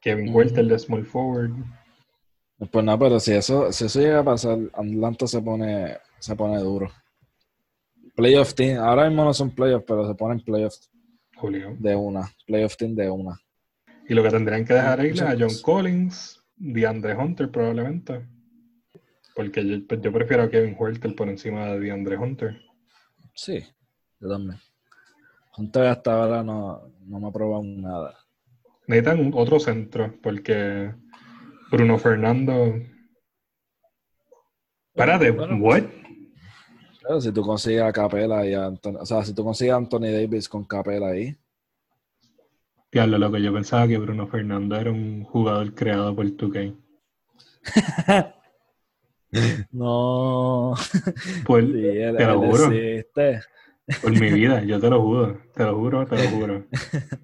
Kevin 0.00 0.32
mm 0.32 0.66
de 0.66 0.78
small 0.80 1.04
forward. 1.04 1.52
Pues 2.58 2.84
nada, 2.84 2.98
pero 2.98 3.20
si 3.20 3.32
eso, 3.32 3.70
si 3.70 3.84
eso 3.84 4.00
llega 4.00 4.20
a 4.20 4.24
pasar, 4.24 4.58
Atlanta 4.72 5.26
se 5.26 5.42
pone, 5.42 5.98
se 6.18 6.34
pone 6.34 6.58
duro. 6.58 6.90
Playoff 8.14 8.54
team, 8.54 8.78
ahora 8.78 9.08
mismo 9.08 9.24
no 9.24 9.34
son 9.34 9.50
playoffs, 9.50 9.84
pero 9.86 10.08
se 10.08 10.14
ponen 10.14 10.40
playoffs 10.40 10.90
Julio. 11.34 11.76
de 11.78 11.94
una, 11.94 12.32
playoff 12.46 12.76
team 12.76 12.94
de 12.94 13.10
una. 13.10 13.38
Y 14.08 14.14
lo 14.14 14.22
que 14.22 14.30
tendrían 14.30 14.64
que 14.64 14.72
dejar 14.72 15.00
ahí 15.00 15.10
es 15.10 15.20
a 15.20 15.36
John 15.38 15.52
Collins, 15.62 16.42
DeAndre 16.56 17.14
Hunter 17.14 17.50
probablemente. 17.50 18.26
Porque 19.34 19.66
yo, 19.66 19.86
pues, 19.86 20.00
yo, 20.00 20.10
prefiero 20.10 20.44
a 20.44 20.50
Kevin 20.50 20.76
Huertel 20.78 21.14
por 21.14 21.28
encima 21.28 21.66
de 21.66 21.80
DeAndre 21.80 22.16
Hunter. 22.16 22.58
Sí, 23.34 23.62
yo 24.18 24.30
también. 24.30 24.58
Hunter 25.58 25.86
hasta 25.88 26.22
ahora 26.22 26.42
no, 26.42 26.90
no 27.00 27.20
me 27.20 27.28
ha 27.28 27.32
probado 27.32 27.62
nada. 27.64 28.16
Necesitan 28.86 29.30
otro 29.34 29.60
centro 29.60 30.14
porque 30.22 30.94
Bruno 31.70 31.98
Fernando... 31.98 32.74
Espérate, 34.94 35.30
¿what? 35.30 35.82
Claro, 37.00 37.20
si 37.20 37.30
tú 37.32 37.42
consigues 37.42 37.82
a 37.82 37.92
Capela 37.92 38.46
y 38.46 38.54
a 38.54 38.66
Anthony, 38.66 38.96
o 38.98 39.06
sea, 39.06 39.22
si 39.24 39.34
tú 39.34 39.44
consigues 39.44 39.74
a 39.74 39.76
Anthony 39.76 40.10
Davis 40.10 40.48
con 40.48 40.64
Capela 40.64 41.08
ahí, 41.08 41.36
lo 43.04 43.30
que 43.30 43.42
yo 43.42 43.52
pensaba 43.52 43.86
que 43.86 43.98
Bruno 43.98 44.26
Fernando 44.26 44.76
era 44.76 44.90
un 44.90 45.24
jugador 45.24 45.74
creado 45.74 46.16
por 46.16 46.24
2K. 46.24 46.74
no. 49.72 50.74
Te 51.46 52.26
lo 52.26 52.40
juro. 52.40 52.72
Por 54.02 54.18
mi 54.18 54.32
vida, 54.32 54.64
yo 54.64 54.80
te 54.80 54.88
lo 54.90 55.02
juro, 55.02 55.40
te 55.54 55.62
lo 55.62 55.76
juro, 55.76 56.06
te 56.06 56.16
lo 56.16 56.30
juro. 56.30 56.66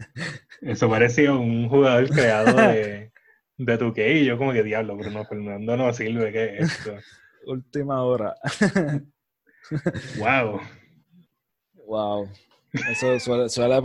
Eso 0.61 0.89
parecía 0.89 1.33
un 1.33 1.69
jugador 1.69 2.09
creado 2.11 2.57
de, 2.57 3.12
de 3.65 3.79
2K 3.79 4.21
y 4.21 4.25
yo 4.25 4.39
como 4.39 4.53
que 4.53 4.63
diablo, 4.63 4.97
Bruno 4.97 5.25
Fernando 5.25 5.77
no 5.77 5.93
sirve, 5.93 6.33
¿qué 6.33 6.57
es 6.59 6.73
esto? 6.73 6.97
Última 7.47 8.03
hora. 8.03 8.35
wow. 10.19 10.61
Wow. 11.87 12.29
Eso 12.73 13.19
suele, 13.21 13.49
suele, 13.49 13.83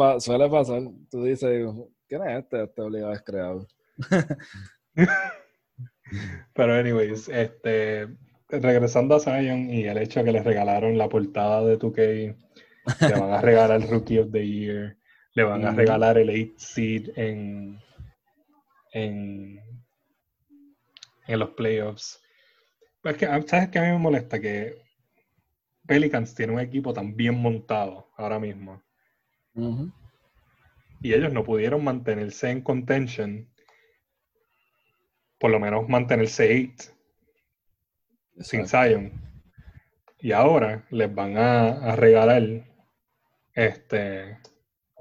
pasar. 0.50 0.82
Tú 1.10 1.24
dices, 1.24 1.68
¿quién 2.08 2.24
es 2.24 2.44
este? 2.44 2.64
Este 2.64 2.82
obligado 2.82 3.14
es 3.14 3.22
creado. 3.22 3.68
Pero, 6.54 6.74
anyways, 6.74 7.28
este, 7.30 8.08
regresando 8.50 9.16
a 9.16 9.20
Zion 9.20 9.70
y 9.70 9.86
el 9.86 9.98
hecho 9.98 10.20
de 10.20 10.26
que 10.26 10.32
les 10.32 10.46
regalaron 10.46 10.98
la 10.98 11.10
portada 11.10 11.66
de 11.66 11.78
2K, 11.78 12.36
le 13.02 13.20
van 13.20 13.34
a 13.34 13.42
regalar 13.42 13.82
el 13.82 13.90
Rookie 13.90 14.20
of 14.20 14.32
the 14.32 14.48
Year, 14.48 14.98
le 15.34 15.44
van 15.44 15.66
a 15.66 15.72
regalar 15.72 16.18
el 16.18 16.30
8 16.30 16.54
seed 16.58 17.10
en, 17.18 17.78
en, 18.94 19.60
en 21.28 21.40
los 21.40 21.50
playoffs. 21.52 22.22
Pues 23.02 23.18
que, 23.18 23.26
¿Sabes 23.26 23.70
qué 23.70 23.80
a 23.80 23.84
mí 23.84 23.90
me 23.90 24.00
molesta? 24.00 24.40
Que 24.40 24.82
Pelicans 25.86 26.36
tiene 26.36 26.54
un 26.54 26.60
equipo 26.60 26.94
tan 26.94 27.16
bien 27.16 27.36
montado 27.36 28.12
ahora 28.18 28.40
mismo. 28.40 28.84
Y 31.02 31.14
ellos 31.14 31.34
no 31.34 31.44
pudieron 31.44 31.84
mantenerse 31.84 32.50
en 32.50 32.62
contention, 32.62 33.50
por 35.40 35.52
lo 35.52 35.60
menos 35.60 35.88
mantenerse 35.88 36.72
8 36.76 36.94
sin 38.40 38.68
Zion. 38.68 39.12
Y 40.20 40.32
ahora 40.32 40.86
les 40.90 41.14
van 41.14 41.38
a, 41.38 41.96
regalar 41.96 42.44
este 43.54 44.38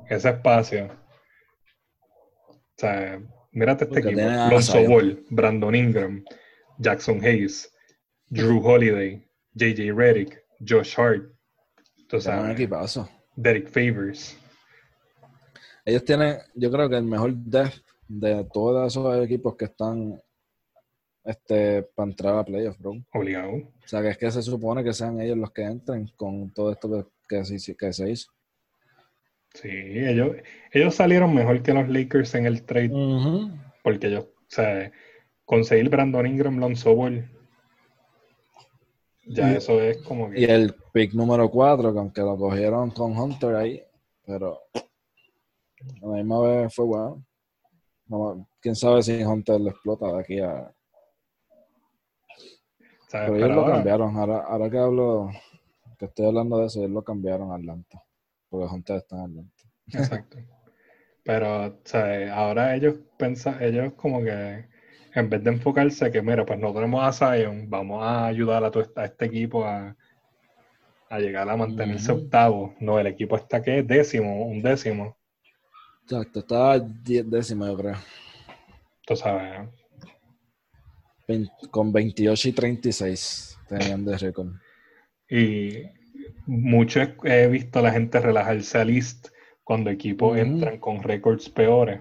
ese 0.09 0.29
espacio. 0.29 0.91
O 2.49 2.55
sea, 2.77 3.21
mírate 3.57 3.85
este 3.85 4.01
equipo. 4.01 4.21
Lonzo 4.21 4.85
Ball, 4.87 5.25
Brandon 5.31 5.75
Ingram, 5.75 6.25
Jackson 6.79 7.25
Hayes, 7.25 7.73
Drew 8.29 8.61
Holiday, 8.61 9.27
JJ 9.55 9.93
Redick, 9.93 10.39
Josh 10.61 10.95
Hart. 10.97 11.33
Entonces, 11.99 12.33
Derek 13.35 13.69
Favors. 13.69 14.39
Ellos 15.85 16.05
tienen, 16.05 16.39
yo 16.55 16.71
creo 16.71 16.89
que 16.89 16.97
el 16.97 17.05
mejor 17.05 17.35
depth 17.35 17.83
de 18.09 18.47
todos 18.53 18.93
esos 18.93 19.25
equipos 19.25 19.57
que 19.57 19.65
están 19.67 20.21
este, 21.25 21.83
para 21.95 22.11
entrar 22.11 22.39
a 22.39 22.45
playoffs, 22.45 22.79
bro. 22.79 22.93
Obligado. 23.15 23.53
O 23.53 23.89
sea, 23.89 24.03
que 24.03 24.11
es 24.11 24.19
que 24.19 24.31
se 24.31 24.43
supone 24.43 24.85
que 24.85 24.93
sean 24.93 25.21
ellos 25.21 25.37
los 25.37 25.51
que 25.51 25.63
entren 25.63 26.09
con 26.17 26.53
todo 26.53 26.73
esto 26.73 26.91
que, 26.91 27.43
que, 27.43 27.75
que 27.77 27.93
se 27.93 28.11
hizo. 28.11 28.31
Sí, 29.63 29.69
ellos, 29.71 30.37
ellos 30.73 30.95
salieron 30.95 31.35
mejor 31.35 31.63
que 31.63 31.73
los 31.73 31.89
Lakers 31.89 32.35
en 32.35 32.47
el 32.47 32.63
trade 32.65 32.91
porque 33.83 34.09
ellos, 34.09 34.25
o 34.25 34.45
sea, 34.49 34.93
conseguir 35.45 35.89
Brandon 35.89 36.27
Ingram, 36.27 36.59
Lonzo 36.59 36.95
Ball, 36.95 37.31
ya 39.27 39.53
Y- 39.53 39.57
eso 39.57 39.81
es 39.81 39.99
como 40.03 40.31
que... 40.31 40.41
Y 40.41 40.45
el 40.45 40.75
pick 40.93 41.15
número 41.15 41.51
4, 41.51 41.93
que 41.93 41.99
aunque 41.99 42.21
lo 42.21 42.37
cogieron 42.37 42.91
con 42.91 43.17
Hunter 43.17 43.55
ahí, 43.57 43.83
pero 44.27 44.59
a 44.75 46.07
la 46.07 46.17
misma 46.17 46.41
vez 46.41 46.75
fue 46.75 46.85
bueno. 46.85 47.25
No, 48.09 48.49
Quién 48.61 48.77
sabe 48.77 49.03
si 49.03 49.23
Hunter 49.23 49.61
lo 49.61 49.71
explota 49.71 50.13
de 50.13 50.21
aquí 50.21 50.39
a. 50.41 50.73
¿sabes? 53.09 53.31
Pero 53.31 53.33
Pero 53.33 53.37
ellos 53.37 53.51
lo 53.57 53.61
ahora- 53.63 53.75
cambiaron. 53.75 54.17
Ahora, 54.17 54.39
ahora 54.41 54.71
que 54.71 54.79
hablo, 54.79 55.31
que 55.99 56.05
estoy 56.07 56.27
hablando 56.27 56.59
de 56.59 56.67
eso, 56.67 56.81
ellos 56.81 56.91
lo 56.93 57.03
cambiaron 57.03 57.51
a 57.53 57.57
Atlanta. 57.57 58.03
Porque 58.49 58.73
Hunter 58.75 58.97
está 58.97 59.17
en 59.17 59.23
Atlanta. 59.23 59.63
Exacto. 59.93 60.39
Pero, 61.25 61.67
o 61.67 61.81
sea, 61.85 62.35
ahora 62.37 62.75
ellos 62.77 62.95
pensan, 63.19 63.61
ellos 63.63 63.93
como 63.95 64.23
que 64.23 64.69
en 65.15 65.31
vez 65.31 65.43
de 65.43 65.51
enfocarse 65.51 66.11
que, 66.13 66.23
mira, 66.23 66.45
pues 66.47 66.59
no 66.59 66.73
tenemos 66.73 67.03
a 67.03 67.13
Zion, 67.13 67.69
vamos 67.69 68.03
a 68.05 68.27
ayudar 68.27 68.63
a, 68.65 68.71
todo 68.71 68.83
este- 68.83 69.01
a 69.01 69.05
este 69.07 69.25
equipo 69.25 69.65
a, 69.65 69.97
a 71.09 71.19
llegar 71.19 71.49
a 71.49 71.57
mantenerse 71.57 72.13
octavo. 72.13 72.75
No, 72.81 72.99
el 73.01 73.07
equipo 73.09 73.37
está 73.37 73.63
que 73.63 73.83
décimo, 73.83 74.47
un 74.47 74.63
décimo. 74.63 75.17
Exacto, 76.05 76.41
estaba 76.41 76.79
10 76.79 77.29
décimo, 77.29 77.67
yo 77.67 77.77
creo. 77.77 77.95
Tú 79.07 79.17
sabes, 79.17 79.69
Vein- 81.27 81.49
con 81.71 81.93
28 81.93 82.49
y 82.49 82.53
36 82.53 83.59
tenían 83.69 84.05
de 84.05 84.17
récord. 84.19 84.49
Y 85.29 85.83
mucho 86.47 87.01
he- 87.25 87.47
visto 87.49 87.79
a 87.79 87.83
la 87.83 87.93
gente 87.93 88.21
relajarse 88.21 88.79
al 88.79 88.91
East 88.91 89.29
cuando 89.65 89.91
equipos 89.91 90.37
entran 90.39 90.79
con 90.79 91.03
récords 91.03 91.49
peores. 91.49 92.01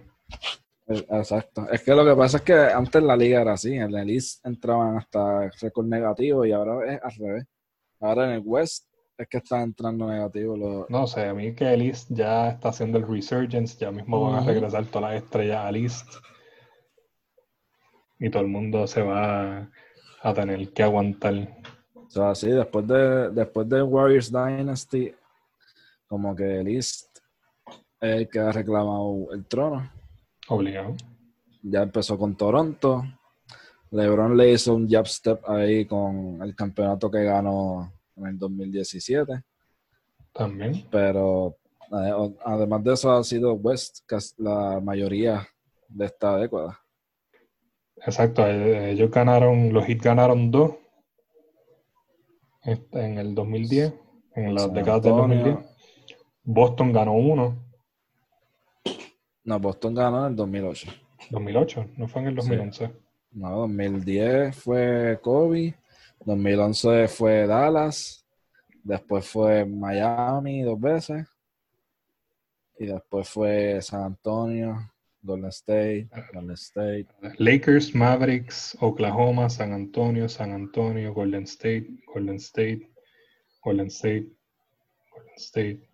Eh, 0.88 1.06
Exacto. 1.10 1.68
Es 1.72 1.82
que 1.84 1.96
lo 1.96 2.06
que 2.06 2.16
pasa 2.16 2.38
es 2.38 2.44
que 2.44 2.54
antes 2.54 3.02
la 3.02 3.18
liga 3.18 3.42
era 3.42 3.54
así. 3.54 3.74
En 3.76 3.94
el 3.96 4.10
East 4.10 4.46
entraban 4.46 4.98
hasta 4.98 5.50
récord 5.62 5.88
negativo 5.88 6.46
y 6.46 6.52
ahora 6.52 6.94
es 6.94 7.00
al 7.04 7.16
revés. 7.16 7.46
Ahora 8.00 8.26
en 8.26 8.32
el 8.34 8.42
West 8.46 8.88
es 9.18 9.28
que 9.28 9.38
están 9.38 9.62
entrando 9.64 10.08
negativos 10.08 10.60
los. 10.60 10.90
No 10.90 11.08
sé, 11.08 11.26
a 11.26 11.34
mí 11.34 11.56
que 11.56 11.74
el 11.74 11.82
East 11.82 12.10
ya 12.12 12.50
está 12.50 12.70
haciendo 12.70 12.98
el 13.00 13.08
resurgence, 13.08 13.78
ya 13.80 13.90
mismo 13.92 14.30
van 14.30 14.44
a 14.44 14.46
regresar 14.46 14.86
todas 14.86 15.14
las 15.14 15.24
estrellas 15.24 15.66
al 15.66 15.76
East. 15.78 16.08
Y 18.20 18.30
todo 18.30 18.44
el 18.44 18.50
mundo 18.50 18.88
se 18.88 19.02
va 19.02 19.70
a 20.22 20.34
tener 20.34 20.70
que 20.72 20.84
aguantar. 20.84 21.58
Sea, 22.16 22.34
sí, 22.34 22.50
después 22.50 22.88
de, 22.88 23.30
después 23.32 23.68
de 23.68 23.84
Warriors 23.84 24.32
Dynasty, 24.32 25.14
como 26.08 26.34
que 26.34 26.62
el 26.62 26.70
East 26.70 27.18
es 28.00 28.10
el 28.16 28.30
que 28.30 28.40
ha 28.40 28.54
reclamado 28.54 29.34
el 29.34 29.44
trono. 29.44 29.92
Obligado. 30.48 30.96
Ya 31.62 31.82
empezó 31.82 32.18
con 32.18 32.38
Toronto. 32.38 33.04
LeBron 33.92 34.38
le 34.38 34.54
hizo 34.54 34.76
un 34.76 34.88
jab 34.88 35.06
step 35.08 35.42
ahí 35.46 35.86
con 35.86 36.42
el 36.42 36.56
campeonato 36.56 37.12
que 37.12 37.22
ganó 37.22 37.92
en 38.16 38.28
el 38.28 38.40
2017. 38.40 39.34
También. 40.32 40.88
Pero 40.90 41.58
eh, 41.92 42.34
además 42.46 42.82
de 42.86 42.94
eso 42.94 43.12
ha 43.12 43.22
sido 43.26 43.56
West 43.56 44.10
la 44.38 44.80
mayoría 44.82 45.46
de 45.90 46.06
esta 46.06 46.38
década. 46.38 46.80
Exacto. 47.98 48.48
eh, 48.48 48.92
Ellos 48.92 49.12
ganaron, 49.12 49.74
los 49.74 49.84
Heat 49.86 50.02
ganaron 50.02 50.50
dos 50.50 50.76
en 52.66 53.18
el 53.18 53.36
2010, 53.36 53.94
en 54.36 54.54
las 54.54 54.74
décadas 54.74 55.02
del 55.04 55.14
Antonio- 55.14 55.44
2010. 55.44 55.76
Boston 56.44 56.92
ganó 56.94 57.14
uno, 57.14 57.64
No, 59.44 59.60
Boston 59.60 59.94
ganó 59.94 60.26
en 60.26 60.32
el 60.32 60.36
2008. 60.36 60.92
2008, 61.30 61.86
no 61.98 62.08
fue 62.08 62.22
en 62.24 62.28
el 62.30 62.36
2011. 62.36 62.92
No, 63.32 63.50
2010 63.60 64.56
fue 64.56 65.20
Kobe, 65.22 65.76
2011 66.26 67.08
fue 67.08 67.46
Dallas, 67.46 68.26
después 68.84 69.28
fue 69.28 69.66
Miami 69.66 70.62
dos 70.64 70.80
veces 70.80 71.28
y 72.80 72.88
después 72.88 73.30
fue 73.30 73.82
San 73.82 74.04
Antonio, 74.04 74.92
Golden 75.26 75.52
State, 75.52 76.08
Golden 76.34 76.56
State. 76.56 77.08
Lakers, 77.40 77.96
Mavericks, 77.96 78.78
Oklahoma, 78.82 79.50
San 79.50 79.74
Antonio, 79.74 80.30
San 80.30 80.52
Antonio, 80.54 81.14
Golden 81.14 81.44
State, 81.44 81.88
Golden 82.14 82.36
State, 82.38 82.90
Golden 83.64 83.88
State, 83.88 84.28
Golden 85.16 85.36
State, 85.38 85.90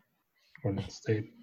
Golden 0.64 0.86
State, 0.90 1.34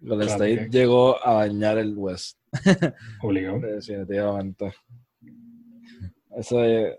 Golden 0.00 0.28
State 0.28 0.68
llegó 0.70 1.16
a 1.26 1.46
dañar 1.46 1.78
el 1.78 1.94
West, 1.96 2.38
obligado. 3.22 3.58
definitivamente. 3.60 4.72
Eso 6.36 6.62
es, 6.64 6.94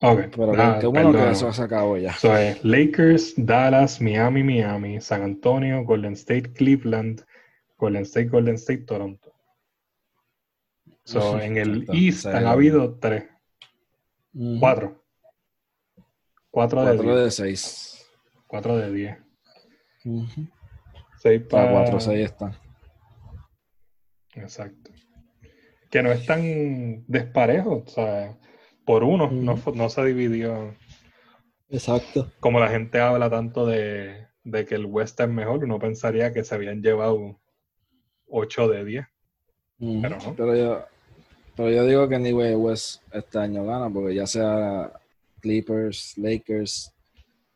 Ok, 0.00 0.20
pero 0.36 0.52
qué- 0.80 0.86
bueno 0.86 1.12
que 1.12 1.30
eso 1.30 1.52
se 1.52 1.62
acabó 1.62 1.96
ya. 1.98 2.14
So, 2.14 2.34
es 2.36 2.64
Lakers, 2.64 3.34
Dallas, 3.36 4.00
Miami, 4.00 4.42
Miami, 4.42 5.00
San 5.00 5.22
Antonio, 5.22 5.84
Golden 5.84 6.12
State, 6.14 6.52
Cleveland, 6.52 7.22
Golden 7.76 8.02
State, 8.04 8.28
Golden 8.28 8.54
State, 8.54 8.84
Toronto. 8.84 9.34
So, 11.08 11.40
en 11.40 11.56
el 11.56 11.86
East 11.90 12.26
han 12.26 12.46
habido 12.46 12.98
tres, 12.98 13.24
cuatro. 14.60 15.02
Cuatro 16.50 16.82
de 16.84 16.96
Cuatro 16.96 17.12
diez. 17.14 17.24
de 17.24 17.30
seis. 17.30 18.06
Cuatro 18.46 18.76
de 18.76 18.92
diez. 18.92 19.18
Ujú. 20.04 20.46
Seis 21.16 21.42
O 21.46 21.48
sea, 21.48 21.48
para... 21.48 21.72
cuatro 21.72 21.98
seis 22.00 22.26
están. 22.26 22.54
Exacto. 24.34 24.90
Que 25.90 26.02
no 26.02 26.12
es 26.12 26.26
tan 26.26 27.04
desparejo, 27.06 27.84
o 27.86 27.88
sea, 27.88 28.38
por 28.84 29.02
uno, 29.02 29.30
no, 29.30 29.58
no 29.74 29.88
se 29.88 30.04
dividió. 30.04 30.74
Exacto. 31.70 32.30
Como 32.38 32.60
la 32.60 32.68
gente 32.68 33.00
habla 33.00 33.30
tanto 33.30 33.64
de, 33.64 34.26
de 34.44 34.66
que 34.66 34.74
el 34.74 34.84
West 34.84 35.18
es 35.20 35.28
mejor, 35.30 35.64
uno 35.64 35.78
pensaría 35.78 36.34
que 36.34 36.44
se 36.44 36.54
habían 36.54 36.82
llevado 36.82 37.40
8 38.26 38.68
de 38.68 38.84
10. 38.84 39.06
Ujú. 39.78 40.02
Pero 40.02 40.18
no. 40.18 40.34
Pero 40.36 40.86
pero 41.58 41.72
yo 41.72 41.84
digo 41.86 42.08
que 42.08 42.14
Anyway 42.14 42.54
West 42.54 43.02
este 43.12 43.36
año 43.40 43.64
gana, 43.64 43.90
porque 43.90 44.14
ya 44.14 44.28
sea 44.28 44.92
Clippers, 45.40 46.16
Lakers, 46.16 46.92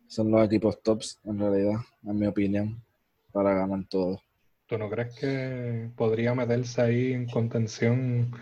son 0.09 0.33
los 0.33 0.45
equipos 0.45 0.83
tops 0.83 1.21
en 1.25 1.39
realidad, 1.39 1.81
en 2.05 2.19
mi 2.19 2.27
opinión, 2.27 2.83
para 3.31 3.55
ganar 3.55 3.85
todo. 3.89 4.21
¿Tú 4.67 4.77
no 4.77 4.91
crees 4.91 5.15
que 5.15 5.89
podría 5.97 6.35
meterse 6.35 6.83
ahí 6.83 7.13
en 7.13 7.27
contención 7.27 8.33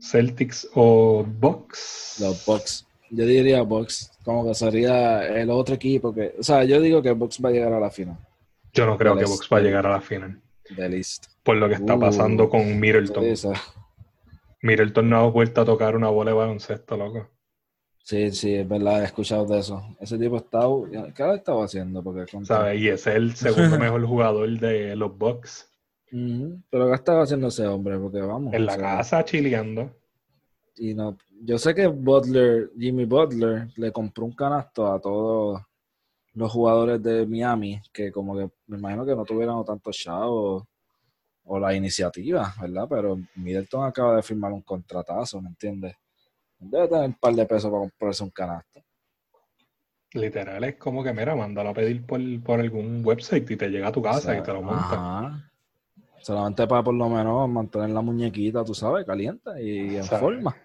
Celtics 0.00 0.66
o 0.74 1.22
Bucks? 1.22 2.16
Los 2.20 2.46
Bucks. 2.46 2.86
Yo 3.10 3.26
diría 3.26 3.60
Bucks, 3.62 4.10
como 4.24 4.46
que 4.46 4.54
sería 4.54 5.26
el 5.38 5.50
otro 5.50 5.74
equipo 5.74 6.14
que, 6.14 6.34
o 6.38 6.42
sea, 6.42 6.64
yo 6.64 6.80
digo 6.80 7.02
que 7.02 7.12
Bucks 7.12 7.38
va 7.44 7.50
a 7.50 7.52
llegar 7.52 7.72
a 7.74 7.80
la 7.80 7.90
final 7.90 8.16
Yo 8.72 8.86
no 8.86 8.96
creo 8.96 9.16
que 9.18 9.24
Bucks 9.26 9.48
va 9.52 9.58
a 9.58 9.60
llegar 9.60 9.86
a 9.86 9.90
la 9.90 10.00
final. 10.00 10.40
del 10.70 10.94
East. 10.94 11.26
Por 11.42 11.56
lo 11.56 11.68
que 11.68 11.74
está 11.74 11.94
Uh, 11.94 12.00
pasando 12.00 12.48
con 12.48 12.80
Middleton. 12.80 13.24
Middleton 14.62 15.08
no 15.08 15.16
ha 15.18 15.30
vuelto 15.30 15.60
a 15.60 15.64
tocar 15.64 15.94
una 15.96 16.08
bola 16.08 16.30
de 16.32 16.36
baloncesto, 16.36 16.96
loco. 16.96 17.28
sí, 18.02 18.30
sí, 18.32 18.54
es 18.54 18.68
verdad, 18.68 19.02
he 19.02 19.04
escuchado 19.04 19.44
de 19.46 19.58
eso. 19.58 19.82
Ese 20.00 20.18
tipo 20.18 20.36
está, 20.36 20.60
¿qué 21.14 21.22
ha 21.22 21.34
estado 21.34 21.62
haciendo? 21.62 22.02
Porque 22.02 22.30
contra- 22.30 22.56
¿Sabes? 22.56 22.80
Y 22.80 22.88
ese 22.88 23.10
es 23.10 23.16
el 23.16 23.34
segundo 23.34 23.78
mejor 23.78 24.04
jugador 24.06 24.48
de 24.58 24.96
los 24.96 25.16
Bucks. 25.16 25.70
Pero 26.10 26.86
¿qué 26.88 26.94
estaba 26.94 27.22
haciendo 27.22 27.48
ese 27.48 27.66
hombre? 27.66 27.98
Porque 27.98 28.20
vamos. 28.22 28.54
En 28.54 28.64
la 28.64 28.72
sea, 28.74 28.82
casa 28.82 29.24
chileando. 29.24 29.94
Y 30.76 30.94
no, 30.94 31.18
yo 31.42 31.58
sé 31.58 31.74
que 31.74 31.86
Butler, 31.86 32.70
Jimmy 32.78 33.04
Butler, 33.04 33.68
le 33.76 33.92
compró 33.92 34.24
un 34.24 34.32
canasto 34.32 34.90
a 34.90 34.98
todos 35.00 35.60
los 36.34 36.50
jugadores 36.52 37.02
de 37.02 37.26
Miami, 37.26 37.80
que 37.92 38.10
como 38.12 38.36
que 38.36 38.48
me 38.68 38.78
imagino 38.78 39.04
que 39.04 39.14
no 39.16 39.24
tuvieron 39.24 39.64
tanto 39.64 39.90
chavo 39.90 40.66
o 41.48 41.58
la 41.58 41.74
iniciativa, 41.74 42.54
¿verdad? 42.60 42.86
Pero 42.88 43.18
Middleton 43.36 43.84
acaba 43.84 44.16
de 44.16 44.22
firmar 44.22 44.52
un 44.52 44.62
contratazo, 44.62 45.40
¿me 45.40 45.48
entiendes? 45.48 45.94
Debe 46.58 46.88
tener 46.88 47.04
un 47.06 47.14
par 47.14 47.34
de 47.34 47.46
pesos 47.46 47.70
para 47.70 47.80
comprarse 47.80 48.22
un 48.22 48.30
canasto. 48.30 48.80
Literal, 50.12 50.64
es 50.64 50.76
como 50.76 51.02
que, 51.02 51.12
mira, 51.12 51.34
mándalo 51.34 51.70
a 51.70 51.74
pedir 51.74 52.04
por, 52.04 52.20
por 52.42 52.60
algún 52.60 53.04
website 53.04 53.50
y 53.50 53.56
te 53.56 53.68
llega 53.68 53.88
a 53.88 53.92
tu 53.92 54.02
casa 54.02 54.18
O 54.18 54.20
sea, 54.20 54.38
y 54.38 54.42
te 54.42 54.52
lo 54.52 54.62
monta. 54.62 54.94
ajá. 54.94 55.50
Solamente 56.20 56.66
para 56.66 56.82
por 56.82 56.94
lo 56.94 57.08
menos 57.08 57.48
mantener 57.48 57.90
la 57.90 58.00
muñequita, 58.00 58.64
tú 58.64 58.74
sabes, 58.74 59.06
caliente 59.06 59.50
y 59.62 59.96
en 59.96 60.04
forma. 60.04 60.56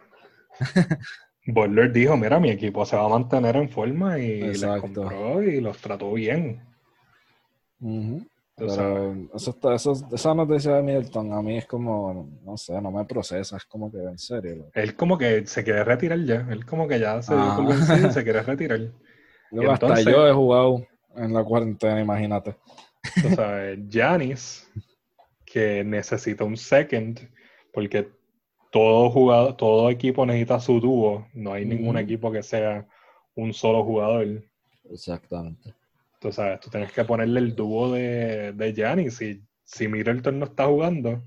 Butler 1.46 1.92
dijo, 1.92 2.18
mira, 2.18 2.40
mi 2.40 2.50
equipo 2.50 2.86
se 2.86 2.96
va 2.96 3.06
a 3.06 3.10
mantener 3.10 3.56
en 3.58 3.70
forma 3.70 4.18
y 4.18 4.40
les 4.40 4.56
Exacto. 4.64 4.82
compró 4.82 5.44
y 5.44 5.62
los 5.62 5.78
trató 5.78 6.14
bien. 6.14 6.62
Tú 7.80 8.26
Pero 8.56 9.16
eso 9.34 9.50
está, 9.50 9.74
eso, 9.76 9.94
esa 10.12 10.34
noticia 10.36 10.76
de 10.76 10.84
Middleton 10.84 11.34
a 11.34 11.42
mí 11.42 11.58
es 11.58 11.66
como, 11.66 12.30
no 12.44 12.56
sé, 12.56 12.80
no 12.82 12.92
me 12.92 13.04
procesa, 13.06 13.58
es 13.58 13.66
como 13.66 13.92
que 13.92 13.98
en 13.98 14.18
serio. 14.20 14.56
loco. 14.58 14.72
Él 14.76 14.96
como 14.96 15.18
que 15.18 15.46
se 15.48 15.64
quiere 15.64 15.84
retirar 15.84 16.20
ya. 16.20 16.46
Él 16.52 16.64
como 16.66 16.88
que 16.88 17.00
ya 17.00 17.22
se 17.22 17.34
Ah. 17.36 17.58
y 18.08 18.12
se 18.12 18.24
quiere 18.24 18.42
retirar. 18.44 18.80
Hasta 19.70 19.74
entonces- 19.88 20.06
yo 20.06 20.28
he 20.28 20.34
jugado 20.34 20.86
en 21.16 21.34
la 21.34 21.44
cuarentena, 21.44 22.00
imagínate. 22.00 22.56
Tú 23.22 23.30
sabes, 23.36 23.80
Giannis, 23.90 24.70
que 25.46 25.84
necesita 25.84 26.44
un 26.44 26.56
second, 26.58 27.20
porque 27.74 28.10
todo 28.72 29.10
jugador, 29.10 29.58
todo 29.58 29.90
equipo 29.90 30.26
necesita 30.26 30.60
su 30.60 30.80
dúo. 30.80 31.28
No 31.34 31.54
hay 31.54 31.66
ningún 31.66 31.98
equipo 31.98 32.32
que 32.32 32.42
sea 32.44 32.88
un 33.36 33.52
solo 33.54 33.84
jugador. 33.84 34.44
Exactamente. 34.92 35.74
Tú 36.24 36.32
sabes, 36.32 36.62
tú 36.62 36.70
tienes 36.70 36.90
que 36.94 37.04
ponerle 37.04 37.40
el 37.42 37.54
dúo 37.54 37.92
de, 37.92 38.54
de 38.54 38.74
Giannis. 38.74 39.18
Si, 39.18 39.44
si 39.66 39.90
Middleton 39.90 40.40
no 40.40 40.46
está 40.46 40.68
jugando, 40.68 41.22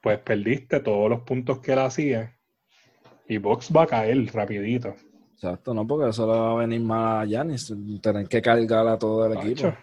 pues 0.00 0.18
perdiste 0.20 0.80
todos 0.80 1.10
los 1.10 1.20
puntos 1.20 1.58
que 1.58 1.72
él 1.74 1.78
hacía. 1.80 2.34
Y 3.28 3.36
Box 3.36 3.70
va 3.76 3.82
a 3.82 3.86
caer 3.86 4.24
rapidito. 4.32 4.94
Exacto, 5.34 5.74
no, 5.74 5.86
porque 5.86 6.08
eso 6.08 6.26
le 6.26 6.38
va 6.38 6.52
a 6.52 6.54
venir 6.54 6.80
más 6.80 7.22
a 7.22 7.26
Giannis, 7.26 7.74
tener 8.00 8.26
que 8.26 8.40
cargar 8.40 8.88
a 8.88 8.98
todo 8.98 9.26
el 9.26 9.36
equipo. 9.38 9.74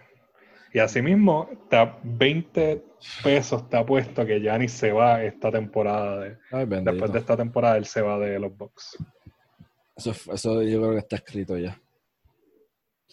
Y 0.74 0.80
asimismo, 0.80 1.48
está 1.52 2.00
20 2.04 2.84
pesos 3.24 3.70
te 3.70 3.78
ha 3.78 3.86
puesto 3.86 4.26
que 4.26 4.40
Giannis 4.40 4.72
se 4.72 4.92
va 4.92 5.24
esta 5.24 5.52
temporada. 5.52 6.22
de- 6.22 6.38
Ay, 6.52 6.66
después 6.66 7.12
de 7.12 7.20
esta 7.20 7.38
temporada, 7.38 7.78
él 7.78 7.86
se 7.86 8.02
va 8.02 8.18
de 8.18 8.40
los 8.40 8.56
Bucks. 8.58 8.98
Eso, 9.96 10.12
eso 10.34 10.64
yo 10.64 10.80
creo 10.80 10.92
que 10.94 10.98
está 11.00 11.18
escrito 11.18 11.56
ya. 11.58 11.80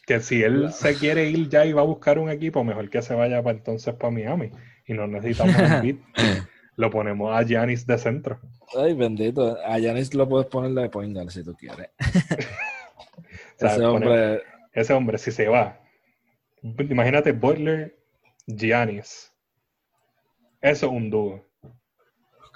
Que 0.07 0.21
si 0.21 0.43
él 0.43 0.61
Claro. 0.61 0.73
se 0.73 0.95
quiere 0.97 1.29
ir 1.29 1.49
ya 1.49 1.67
y 1.67 1.73
va 1.73 1.83
a 1.83 1.85
buscar 1.85 2.19
un 2.19 2.31
equipo, 2.31 2.63
mejor 2.65 2.89
que 2.89 3.03
se 3.03 3.15
vaya 3.15 3.43
para 3.43 3.59
entonces 3.59 3.93
para 3.95 4.11
Miami. 4.13 4.51
Y 4.87 4.95
no 4.95 5.07
necesitamos 5.07 5.57
a 5.57 5.77
Embiid. 5.79 5.97
Lo 6.77 6.91
ponemos 6.91 7.35
a 7.35 7.43
Giannis 7.43 7.87
de 7.87 7.99
centro. 7.99 8.39
Ay, 8.79 8.93
bendito. 8.95 9.57
A 9.65 9.79
Giannis 9.79 10.13
lo 10.15 10.29
puedes 10.29 10.47
poner 10.47 10.73
de 10.73 10.91
point 10.91 11.15
guard 11.15 11.31
si 11.31 11.43
tú 11.43 11.55
quieres. 11.55 11.89
Ese 13.59 13.67
poner- 13.81 13.85
hombre, 13.87 14.43
Ese 14.73 14.93
hombre, 14.93 15.19
si 15.19 15.33
se 15.33 15.49
va, 15.49 15.81
imagínate 16.63 17.33
Butler, 17.33 17.97
Giannis. 18.47 19.33
Eso 20.61 20.87
es 20.87 20.93
un 20.93 21.09
dúo. 21.11 21.43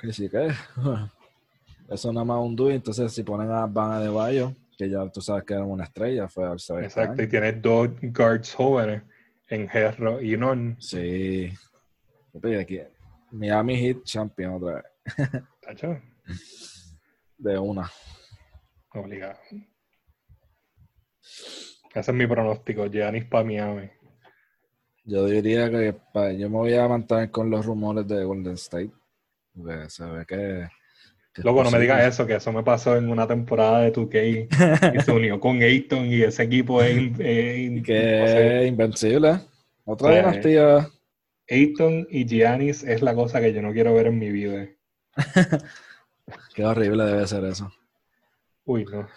que 0.00 0.12
sí 0.12 0.28
que 0.28 0.48
eso 1.90 2.12
nada 2.12 2.24
más 2.24 2.38
un 2.40 2.54
dúo. 2.56 2.70
Entonces, 2.70 3.12
si 3.12 3.22
ponen 3.22 3.50
a 3.50 3.66
Van 3.66 4.02
de 4.02 4.08
Bayo, 4.10 4.54
que 4.80 4.88
ya 4.88 5.06
tú 5.10 5.20
sabes 5.20 5.44
que 5.44 5.52
era 5.52 5.64
una 5.64 5.84
estrella, 5.84 6.26
fue 6.26 6.46
al 6.46 6.58
saber 6.58 6.84
este 6.84 7.00
Exacto. 7.00 7.22
Y 7.22 7.28
tienes 7.28 7.60
dos 7.60 7.90
guards 8.00 8.54
jóvenes 8.54 9.02
en 9.48 9.68
Gerro 9.68 10.22
y 10.22 10.38
Non. 10.38 10.76
Sí. 10.80 11.52
Aquí, 12.58 12.80
Miami 13.30 13.76
Heat 13.76 14.04
champion 14.04 14.54
otra 14.54 14.76
vez. 14.76 14.84
Tacho, 15.60 16.00
De 17.36 17.58
una. 17.58 17.90
Obligado. 18.94 19.38
Ese 21.94 22.10
es 22.10 22.14
mi 22.14 22.26
pronóstico. 22.26 22.86
Giannis 22.86 23.26
para 23.26 23.44
Miami. 23.44 23.90
Yo 25.04 25.26
diría 25.26 25.68
que 25.68 25.94
yo 26.38 26.48
me 26.48 26.56
voy 26.56 26.74
a 26.74 26.88
mantener 26.88 27.30
con 27.30 27.50
los 27.50 27.66
rumores 27.66 28.08
de 28.08 28.24
Golden 28.24 28.54
State. 28.54 28.92
Porque 29.54 29.90
se 29.90 30.04
ve 30.06 30.24
que. 30.24 30.68
Que 31.32 31.42
Loco, 31.42 31.62
no 31.62 31.70
me 31.70 31.78
digas 31.78 32.04
eso, 32.04 32.26
que 32.26 32.34
eso 32.36 32.52
me 32.52 32.62
pasó 32.64 32.96
en 32.96 33.08
una 33.08 33.26
temporada 33.26 33.80
de 33.82 33.92
2K 33.92 34.94
y 34.96 35.00
se 35.00 35.12
unió 35.12 35.38
con 35.38 35.62
Ayton 35.62 36.06
y 36.06 36.22
ese 36.22 36.42
equipo 36.42 36.82
es, 36.82 36.96
in- 36.96 37.16
es 37.20 37.58
in- 37.58 37.82
que 37.82 38.18
no 38.20 38.26
sé, 38.26 38.66
invencible. 38.66 39.40
Otra 39.84 40.08
Sí. 40.10 40.16
dinastía. 40.16 40.88
Ayton 41.48 42.06
y 42.10 42.26
Giannis 42.26 42.82
es 42.84 43.02
la 43.02 43.14
cosa 43.14 43.40
que 43.40 43.52
yo 43.52 43.62
no 43.62 43.72
quiero 43.72 43.94
ver 43.94 44.06
en 44.08 44.18
mi 44.18 44.30
vida. 44.30 44.68
Qué 46.54 46.64
horrible 46.64 47.04
debe 47.04 47.26
ser 47.26 47.44
eso. 47.44 47.72
Uy, 48.64 48.84
no. 48.84 49.08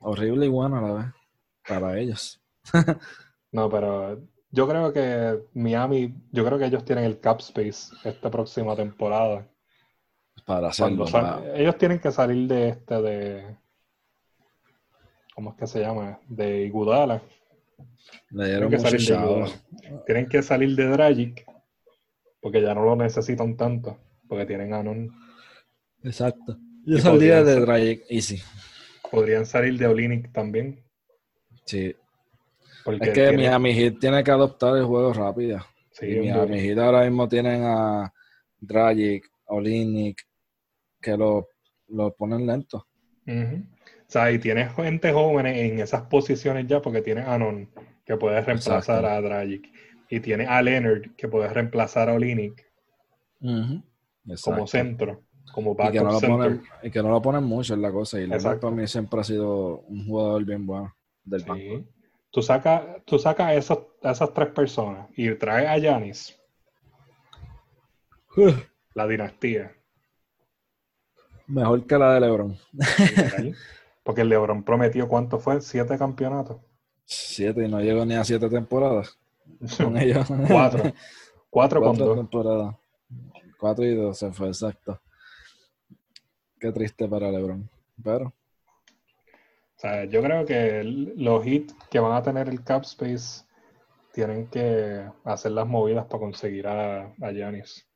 Horrible 0.00 0.46
y 0.46 0.48
bueno 0.48 0.78
a 0.78 0.82
la 0.82 0.92
vez. 0.94 1.06
Para 1.66 1.98
ellos. 1.98 2.40
No, 3.54 3.68
pero 3.68 4.18
yo 4.50 4.66
creo 4.66 4.94
que 4.94 5.38
Miami, 5.52 6.14
yo 6.30 6.42
creo 6.42 6.58
que 6.58 6.64
ellos 6.64 6.86
tienen 6.86 7.04
el 7.04 7.20
cap 7.20 7.40
space 7.40 7.94
esta 8.02 8.30
próxima 8.30 8.74
temporada. 8.74 9.46
Para 10.46 10.68
hacerlo. 10.68 11.04
Para- 11.06 11.56
ellos 11.56 11.76
tienen 11.78 11.98
que 12.00 12.10
salir 12.10 12.48
de 12.48 12.68
este 12.70 13.00
de 13.02 13.56
¿cómo 15.34 15.50
es 15.50 15.56
que 15.56 15.66
se 15.66 15.80
llama? 15.80 16.18
De 16.28 16.62
Iguodala. 16.64 17.22
Le 18.30 18.44
Tienen 18.44 18.50
dieron 18.50 18.70
que 18.70 18.76
mucho 18.78 18.98
salir 18.98 19.50
de. 19.90 19.98
Tienen 20.06 20.28
que 20.28 20.42
salir 20.42 20.76
de 20.76 20.86
Dragic 20.88 21.46
porque 22.40 22.60
ya 22.60 22.74
no 22.74 22.84
lo 22.84 22.96
necesitan 22.96 23.56
tanto, 23.56 23.98
porque 24.28 24.46
tienen 24.46 24.74
a 24.74 24.82
Non. 24.82 25.10
Exacto. 26.02 26.58
Yo 26.84 26.98
saldría 26.98 27.44
de 27.44 27.60
Dragic 27.60 28.04
Easy. 28.08 28.42
Podrían 29.10 29.46
salir 29.46 29.78
de 29.78 29.86
Olinick 29.86 30.32
también. 30.32 30.82
Sí. 31.64 31.94
Porque 32.84 33.04
Es 33.10 33.14
que 33.14 33.28
tiene- 33.28 33.36
Miami 33.44 33.72
Heat 33.74 33.98
tiene 34.00 34.24
que 34.24 34.30
adoptar 34.32 34.76
el 34.76 34.84
juego 34.84 35.12
rápido. 35.12 35.60
sí, 35.92 36.06
y 36.06 36.18
Miami. 36.20 36.58
Heat 36.60 36.78
ahora 36.78 37.02
mismo 37.04 37.28
tienen 37.28 37.62
a 37.64 38.12
Dragic, 38.58 39.30
Olinick, 39.52 40.22
que 41.00 41.16
lo, 41.16 41.48
lo 41.88 42.14
ponen 42.14 42.46
lento. 42.46 42.86
O 43.26 44.10
sea, 44.12 44.30
y 44.32 44.38
tienes 44.38 44.72
gente 44.74 45.12
joven 45.12 45.46
en 45.46 45.80
esas 45.80 46.02
posiciones 46.02 46.66
ya, 46.66 46.82
porque 46.82 47.00
tienes 47.02 47.26
a 47.26 47.38
Non, 47.38 47.68
que 48.04 48.16
puede 48.16 48.40
reemplazar 48.40 49.04
Exacto. 49.04 49.06
a 49.08 49.20
Dragic. 49.20 49.68
Y 50.10 50.20
tienes 50.20 50.48
a 50.48 50.60
Leonard, 50.60 51.14
que 51.16 51.28
puede 51.28 51.48
reemplazar 51.48 52.10
a 52.10 52.14
Olinick 52.14 52.66
como 54.44 54.66
centro, 54.66 55.22
como 55.54 55.72
Y 55.72 55.76
que, 55.76 55.82
backup 55.82 56.02
no 56.04 56.12
lo 56.12 56.20
center. 56.20 56.36
ponen, 56.38 56.62
y 56.82 56.90
que 56.90 57.02
no 57.02 57.08
lo 57.10 57.22
ponen 57.22 57.44
mucho 57.44 57.72
en 57.74 57.80
la 57.82 57.90
cosa. 57.90 58.20
Y 58.20 58.26
Leonard 58.26 58.60
para 58.60 58.74
mí 58.74 58.86
siempre 58.86 59.20
ha 59.20 59.24
sido 59.24 59.80
un 59.80 60.06
jugador 60.06 60.44
bien 60.44 60.66
bueno 60.66 60.94
del 61.24 61.44
banco. 61.44 61.62
Sí. 61.62 61.86
Tú 62.30 62.42
sacas 62.42 62.82
tú 63.06 63.18
sacas 63.18 63.46
a, 63.48 63.54
esos- 63.54 63.86
a 64.02 64.10
esas 64.12 64.32
tres 64.34 64.48
personas 64.48 65.08
y 65.16 65.34
traes 65.34 65.68
a 65.68 65.78
Yanis, 65.78 66.38
la 68.94 69.06
dinastía. 69.06 69.72
Mejor 71.46 71.86
que 71.86 71.98
la 71.98 72.14
de 72.14 72.20
LeBron. 72.20 72.58
Porque 74.04 74.20
el 74.22 74.28
LeBron 74.28 74.64
prometió 74.64 75.08
cuánto 75.08 75.38
fue, 75.38 75.60
siete 75.60 75.98
campeonatos. 75.98 76.60
Siete 77.04 77.64
y 77.64 77.68
no 77.68 77.80
llegó 77.80 78.04
ni 78.04 78.14
a 78.16 78.24
siete 78.24 78.48
temporadas 78.48 79.16
con 79.78 79.96
ellos. 79.96 80.26
Cuatro. 80.48 80.92
Cuatro 81.50 81.82
con 81.82 81.96
Cuatro 81.96 82.06
dos. 82.06 82.16
temporadas. 82.16 82.76
Cuatro 83.58 83.84
y 83.84 83.94
dos 83.94 84.18
se 84.18 84.32
fue, 84.32 84.48
exacto. 84.48 85.00
Qué 86.58 86.72
triste 86.72 87.06
para 87.08 87.30
LeBron. 87.30 87.68
Pero, 88.02 88.32
O 89.76 89.80
sea, 89.82 90.04
yo 90.04 90.22
creo 90.22 90.46
que 90.46 90.82
los 90.84 91.46
hits 91.46 91.74
que 91.90 91.98
van 92.00 92.12
a 92.12 92.22
tener 92.22 92.48
el 92.48 92.62
cap 92.64 92.82
space 92.84 93.44
tienen 94.12 94.48
que 94.48 95.04
hacer 95.24 95.52
las 95.52 95.66
movidas 95.66 96.06
para 96.06 96.20
conseguir 96.20 96.66
a, 96.68 97.06
a 97.20 97.32
Giannis. 97.32 97.86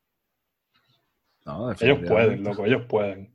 No, 1.46 1.72
Ellos 1.72 2.00
pueden, 2.06 2.42
loco, 2.42 2.66
ellos 2.66 2.82
pueden. 2.88 3.30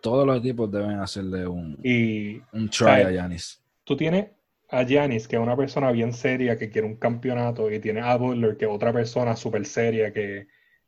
Todos 0.00 0.26
los 0.26 0.38
equipos 0.38 0.70
deben 0.70 0.98
hacerle 1.00 1.46
un, 1.46 1.78
Y 1.82 2.38
un 2.52 2.70
try 2.70 3.02
a 3.02 3.10
Giannis. 3.10 3.60
tú 3.84 3.96
tienes 3.96 4.28
a 4.70 4.84
Giannis, 4.84 5.26
que 5.26 5.36
es 5.36 5.42
una 5.42 5.56
persona 5.56 5.90
bien 5.90 6.12
seria 6.12 6.56
que 6.56 6.70
quiere 6.70 6.86
un 6.86 6.96
campeonato, 6.96 7.70
y 7.70 7.80
tienes 7.80 8.04
a 8.04 8.16
Butler, 8.16 8.56
que 8.56 8.64
es 8.66 8.70
otra 8.70 8.92
persona 8.92 9.34
súper 9.36 9.66
seria 9.66 10.12
que 10.12 10.46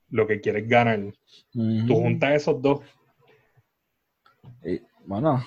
lo 0.09 0.27
que 0.27 0.41
quiere 0.41 0.61
es 0.61 0.69
ganar. 0.69 1.01
Tú 1.53 1.95
juntas 1.95 2.35
esos 2.35 2.63
dos, 2.63 2.81
Y, 4.65 4.81
bueno, 5.05 5.43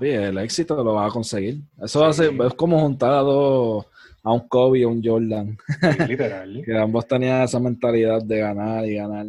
el 0.00 0.38
éxito 0.38 0.82
lo 0.84 0.94
vas 0.94 1.10
a 1.10 1.12
conseguir. 1.12 1.62
Eso 1.82 2.04
hace, 2.04 2.26
es 2.26 2.54
como 2.54 2.78
juntar 2.80 3.12
a 3.12 3.20
dos, 3.20 3.86
a 4.22 4.32
un 4.32 4.46
Kobe 4.48 4.80
y 4.80 4.82
a 4.82 4.88
un 4.88 5.02
Jordan, 5.02 5.56
sí, 5.80 6.04
literal. 6.08 6.62
que 6.64 6.76
ambos 6.76 7.06
tenían 7.06 7.42
esa 7.42 7.58
mentalidad 7.60 8.22
de 8.22 8.38
ganar 8.38 8.84
y 8.84 8.96
ganar. 8.96 9.26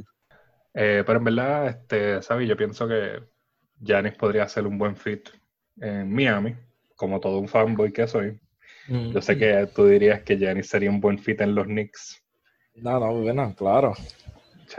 Eh, 0.76 1.04
pero 1.06 1.20
en 1.20 1.24
verdad, 1.24 1.68
este, 1.68 2.22
¿sabes? 2.22 2.50
Yo 2.50 2.58
pienso 2.58 2.88
que 2.88 3.24
Giannis 3.80 4.16
podría 4.16 4.48
ser 4.48 4.68
un 4.68 4.78
buen 4.78 4.96
fit 4.96 5.30
en 5.80 6.14
Miami, 6.14 6.56
como 6.96 7.20
todo 7.20 7.40
un 7.40 7.48
fanboy 7.48 7.92
que 7.92 8.08
soy. 8.08 8.40
Yo 8.88 9.20
sé 9.20 9.36
que 9.36 9.68
tú 9.74 9.88
dirías 9.88 10.22
que 10.22 10.38
Giannis 10.38 10.70
sería 10.70 10.92
un 10.92 11.02
buen 11.02 11.18
fit 11.18 11.42
en 11.42 11.56
los 11.56 11.66
Knicks. 11.66 12.22
No, 12.76 13.00
no, 13.00 13.14
bueno, 13.16 13.56
claro. 13.56 13.94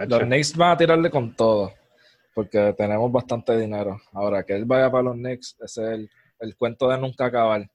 Los 0.07 0.22
Knicks 0.22 0.57
van 0.57 0.72
a 0.72 0.76
tirarle 0.76 1.11
con 1.11 1.34
todo, 1.34 1.72
porque 2.34 2.74
tenemos 2.76 3.11
bastante 3.11 3.57
dinero. 3.59 4.01
Ahora, 4.12 4.44
que 4.44 4.55
él 4.55 4.64
vaya 4.64 4.90
para 4.90 5.05
los 5.05 5.16
Knicks, 5.16 5.57
ese 5.61 5.82
es 5.82 5.88
el, 5.88 6.11
el 6.40 6.57
cuento 6.57 6.88
de 6.88 6.99
nunca 6.99 7.26
acabar. 7.26 7.68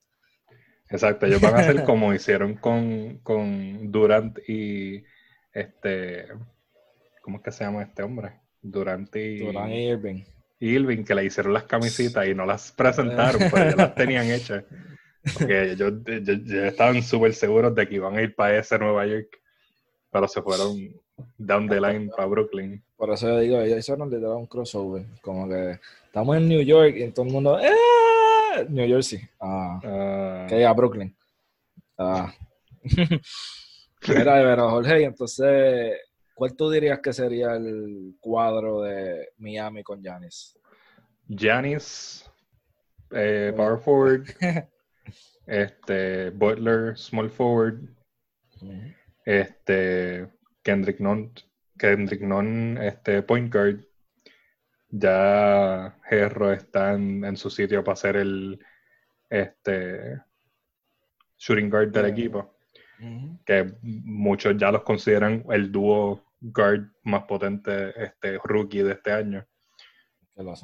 Exacto, 0.90 1.26
ellos 1.26 1.42
van 1.42 1.56
a 1.56 1.60
hacer 1.60 1.84
como 1.86 2.14
hicieron 2.14 2.56
con, 2.56 3.20
con 3.24 3.92
Durant 3.92 4.38
y 4.48 5.04
este, 5.54 6.28
¿cómo 7.22 7.38
es 7.38 7.44
que 7.44 7.52
se 7.52 7.64
llama 7.64 7.84
este 7.84 8.04
hombre? 8.04 8.34
Durant 8.62 9.16
y, 9.16 9.38
Durant 9.40 9.72
y 9.72 9.76
Irving. 9.90 10.24
y 10.60 10.70
Irving, 10.70 11.04
que 11.04 11.16
le 11.16 11.26
hicieron 11.26 11.54
las 11.54 11.64
camisitas 11.64 12.28
y 12.28 12.36
no 12.36 12.46
las 12.46 12.72
presentaron, 12.78 13.42
pero 13.52 13.70
ya 13.72 13.76
las 13.76 13.96
tenían 13.96 14.30
hechas. 14.30 14.64
Porque 15.34 15.72
ellos, 15.72 15.94
ellos- 16.08 16.40
ellos 16.46 16.64
estaban 16.66 17.02
súper 17.04 17.34
seguros 17.34 17.74
de 17.76 17.88
que 17.88 17.96
iban 17.96 18.16
a 18.18 18.22
ir 18.22 18.36
para 18.36 18.58
ese 18.60 18.78
Nueva 18.80 19.06
York. 19.06 19.40
pero 20.12 20.28
se 20.28 20.42
fueron 20.42 20.76
down 21.38 21.68
the 21.70 21.80
line 21.80 22.10
para 22.16 22.26
Brooklyn. 22.28 22.84
Por 22.98 23.12
eso 23.12 23.28
yo 23.28 23.40
digo, 23.40 23.60
ellos 23.62 23.80
hicieron 23.80 24.10
literal 24.10 24.36
un 24.38 24.46
crossover. 24.48 25.06
Como 25.22 25.48
que 25.48 25.80
estamos 26.06 26.36
en 26.38 26.48
New 26.50 26.62
York 26.62 26.96
y 26.98 27.10
todo 27.12 27.26
el 27.26 27.32
mundo, 27.32 27.60
¡eh! 27.60 27.70
New 28.70 28.86
Jersey. 28.88 29.22
Ah, 29.40 29.80
Ah, 29.84 30.46
que 30.50 30.66
a 30.66 30.74
Brooklyn. 30.74 31.16
Ah. 31.98 32.34
Mira, 34.08 34.34
pero 34.42 34.70
Jorge, 34.72 35.04
entonces, 35.04 35.94
¿cuál 36.42 36.56
tú 36.56 36.72
dirías 36.72 36.98
que 37.02 37.14
sería 37.14 37.54
el 37.54 38.16
cuadro 38.20 38.82
de 38.82 39.30
Miami 39.38 39.84
con 39.84 40.02
Giannis? 40.02 40.58
Giannis, 41.28 42.28
eh, 43.12 43.54
power 43.56 43.78
forward, 43.78 44.26
este, 45.46 46.32
Butler, 46.32 46.98
small 46.98 47.30
forward, 47.30 47.88
este, 49.24 50.32
Kendrick 50.64 51.00
Nunn, 51.00 51.32
Kendrick 51.78 52.22
Nunn, 52.24 52.80
este, 52.82 53.22
point 53.22 53.54
guard. 53.54 53.86
Ya 54.90 55.96
Herro 56.10 56.54
está 56.54 56.94
en, 56.94 57.24
en 57.24 57.38
su 57.38 57.52
sitio 57.52 57.84
para 57.84 57.96
ser 57.96 58.16
el 58.16 58.60
este, 59.30 60.20
shooting 61.38 61.70
guard 61.70 61.92
del 61.92 62.06
Eh. 62.06 62.10
equipo, 62.10 62.56
que 63.46 63.76
muchos 63.84 64.58
ya 64.58 64.72
los 64.72 64.82
consideran 64.82 65.46
el 65.52 65.72
dúo 65.72 66.31
guard 66.42 66.92
más 67.04 67.24
potente 67.24 67.94
este, 68.04 68.38
rookie 68.44 68.84
de 68.84 68.94
este 68.94 69.12
año. 69.12 69.48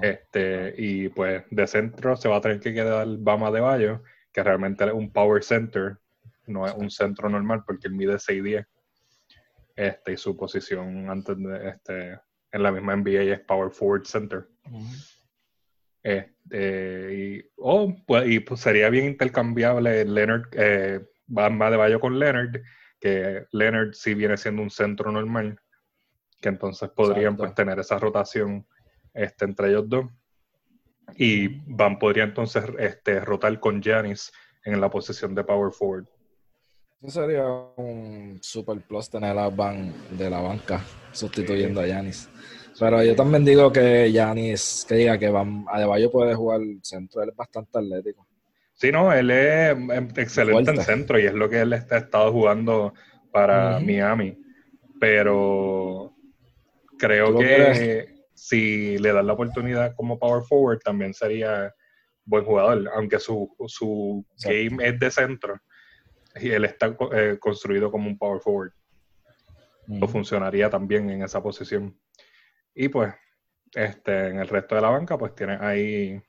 Este, 0.02 0.74
y 0.78 1.10
pues 1.10 1.44
de 1.52 1.68
centro 1.68 2.16
se 2.16 2.28
va 2.28 2.38
a 2.38 2.42
tener 2.42 2.60
que 2.60 2.74
quedar 2.74 3.08
Bama 3.20 3.52
de 3.52 3.62
Bayo, 3.62 4.04
que 4.34 4.44
realmente 4.44 4.86
es 4.86 4.94
un 4.94 5.12
power 5.12 5.44
center, 5.44 5.98
no 6.48 6.66
es 6.66 6.74
un 6.74 6.90
centro 6.90 7.30
normal 7.30 7.64
porque 7.66 7.88
él 7.88 7.94
mide 7.94 8.16
6'10. 8.16 8.66
Este, 9.76 10.14
y 10.14 10.18
su 10.18 10.36
posición 10.36 11.10
antes 11.10 11.38
de 11.38 11.70
este, 11.70 12.20
en 12.52 12.64
la 12.64 12.72
misma 12.72 12.96
NBA 12.96 13.34
es 13.34 13.40
power 13.42 13.70
forward 13.72 14.06
center. 14.06 14.48
Este, 16.02 17.14
y, 17.14 17.52
oh, 17.58 17.96
pues, 18.08 18.28
y 18.28 18.40
pues 18.40 18.62
sería 18.62 18.90
bien 18.90 19.06
intercambiable 19.06 20.06
Leonard, 20.06 20.48
eh, 20.54 21.06
Bama 21.28 21.70
de 21.70 21.78
Bayo 21.78 22.00
con 22.00 22.18
Leonard, 22.18 22.62
que 23.00 23.46
Leonard 23.52 23.94
sí 23.94 24.16
viene 24.16 24.38
siendo 24.38 24.62
un 24.64 24.72
centro 24.72 25.12
normal, 25.12 25.60
que 26.42 26.50
entonces 26.50 26.90
podrían 26.90 27.34
Exacto. 27.34 27.44
pues 27.44 27.56
tener 27.56 27.80
esa 27.80 27.98
rotación 28.00 28.66
este, 29.14 29.46
entre 29.46 29.70
ellos 29.70 29.88
dos. 29.88 30.06
Y 31.16 31.48
Van 31.74 31.98
podría 31.98 32.26
entonces 32.26 32.64
este, 32.80 33.20
rotar 33.22 33.60
con 33.60 33.82
Giannis 33.82 34.32
en 34.64 34.82
la 34.82 34.90
posición 34.90 35.34
de 35.34 35.44
power 35.44 35.72
forward. 35.72 36.06
Eso 37.02 37.22
sería 37.22 37.48
un 37.48 38.40
super 38.42 38.82
plus 38.82 39.10
tener 39.10 39.38
a 39.38 39.50
Van 39.50 39.94
de 40.18 40.30
la 40.30 40.42
banca 40.42 40.82
sustituyendo 41.12 41.80
a 41.80 41.88
Yanis. 41.88 42.28
Pero 42.80 43.04
yo 43.04 43.16
también 43.16 43.46
digo 43.46 43.72
que 43.72 44.12
Yanis, 44.12 44.86
que 44.88 44.96
diga 44.96 45.18
que 45.18 45.30
Van 45.30 45.66
Adebayo 45.68 46.12
puede 46.12 46.36
jugar 46.36 46.62
centro, 46.82 47.22
él 47.22 47.30
es 47.30 47.36
bastante 47.36 47.78
atlético. 47.78 48.28
Sí, 48.74 48.92
no, 48.92 49.12
él 49.14 49.32
es 49.32 49.72
em, 49.72 50.10
excelente 50.16 50.72
en 50.72 50.76
Fuerte. 50.76 50.84
centro 50.84 51.20
y 51.20 51.26
es 51.26 51.34
lo 51.34 51.50
que 51.50 51.62
él 51.62 51.74
está, 51.74 51.96
ha 51.96 52.00
estado 52.00 52.32
jugando 52.32 52.94
para. 53.32 53.80
Miami. 53.80 54.38
Pero 55.00 56.17
creo 56.98 57.28
¿Tú 57.28 57.34
lo 57.34 57.40
que 57.40 57.48
quieres? 57.48 58.16
si 58.34 58.98
le 58.98 59.12
dan 59.14 59.28
la 59.28 59.34
oportunidad 59.34 59.96
como 59.96 60.20
power 60.20 60.44
forward 60.44 60.80
también 60.80 61.14
sería 61.14 61.74
buen 62.24 62.44
jugador, 62.46 62.90
aunque 62.94 63.20
su, 63.20 63.56
su 63.68 64.26
game 64.44 64.86
es 64.88 65.00
de 65.00 65.10
centro 65.12 65.60
y 66.36 66.50
él 66.52 66.66
está 66.66 66.96
eh, 67.14 67.38
construido 67.40 67.90
como 67.92 68.08
un 68.08 68.18
power 68.18 68.40
forward. 68.42 68.72
Pues 70.00 70.12
funcionaría 70.12 70.70
también 70.70 71.10
en 71.10 71.24
esa 71.24 71.42
posición. 71.42 71.98
Y 72.76 72.90
pues, 72.90 73.14
este, 73.74 74.28
en 74.28 74.40
el 74.40 74.48
resto 74.50 74.76
de 74.76 74.82
la 74.82 74.90
banca, 74.90 75.18
pues 75.18 75.34
tienes 75.34 75.62
ahí 75.62 76.22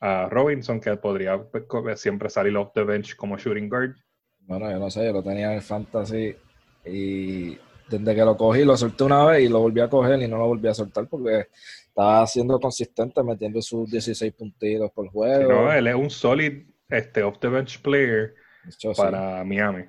a 0.00 0.28
Robinson, 0.30 0.80
que 0.80 0.96
podría 0.96 1.42
pues, 1.42 1.64
co- 1.64 1.96
siempre 1.96 2.30
salir 2.30 2.56
off 2.56 2.72
the 2.74 2.84
bench 2.84 3.16
como 3.16 3.36
shooting 3.36 3.68
guard. 3.68 3.96
Bueno, 4.38 4.70
yo 4.70 4.78
no 4.78 4.88
sé, 4.90 5.04
yo 5.04 5.12
lo 5.12 5.22
tenía 5.22 5.46
en 5.50 5.56
el 5.56 5.62
fantasy 5.62 6.36
y 6.84 7.58
desde 7.88 8.14
que 8.14 8.24
lo 8.24 8.36
cogí 8.36 8.64
lo 8.64 8.76
solté 8.76 9.04
una 9.04 9.24
vez 9.26 9.42
y 9.44 9.48
lo 9.48 9.60
volví 9.60 9.80
a 9.80 9.88
coger 9.88 10.20
y 10.20 10.28
no 10.28 10.38
lo 10.38 10.46
volví 10.46 10.68
a 10.68 10.74
soltar 10.74 11.06
porque 11.08 11.48
estaba 11.86 12.26
siendo 12.26 12.58
consistente 12.58 13.22
metiendo 13.22 13.62
sus 13.62 13.90
16 13.90 14.32
puntitos 14.34 14.90
por 14.92 15.08
juego. 15.08 15.52
no, 15.52 15.72
él 15.72 15.86
es 15.86 15.94
un 15.94 16.10
solid 16.10 16.66
este, 16.88 17.22
off 17.22 17.38
the 17.40 17.48
bench 17.48 17.80
player 17.80 18.34
sí. 18.68 18.88
para 18.96 19.42
Miami. 19.44 19.84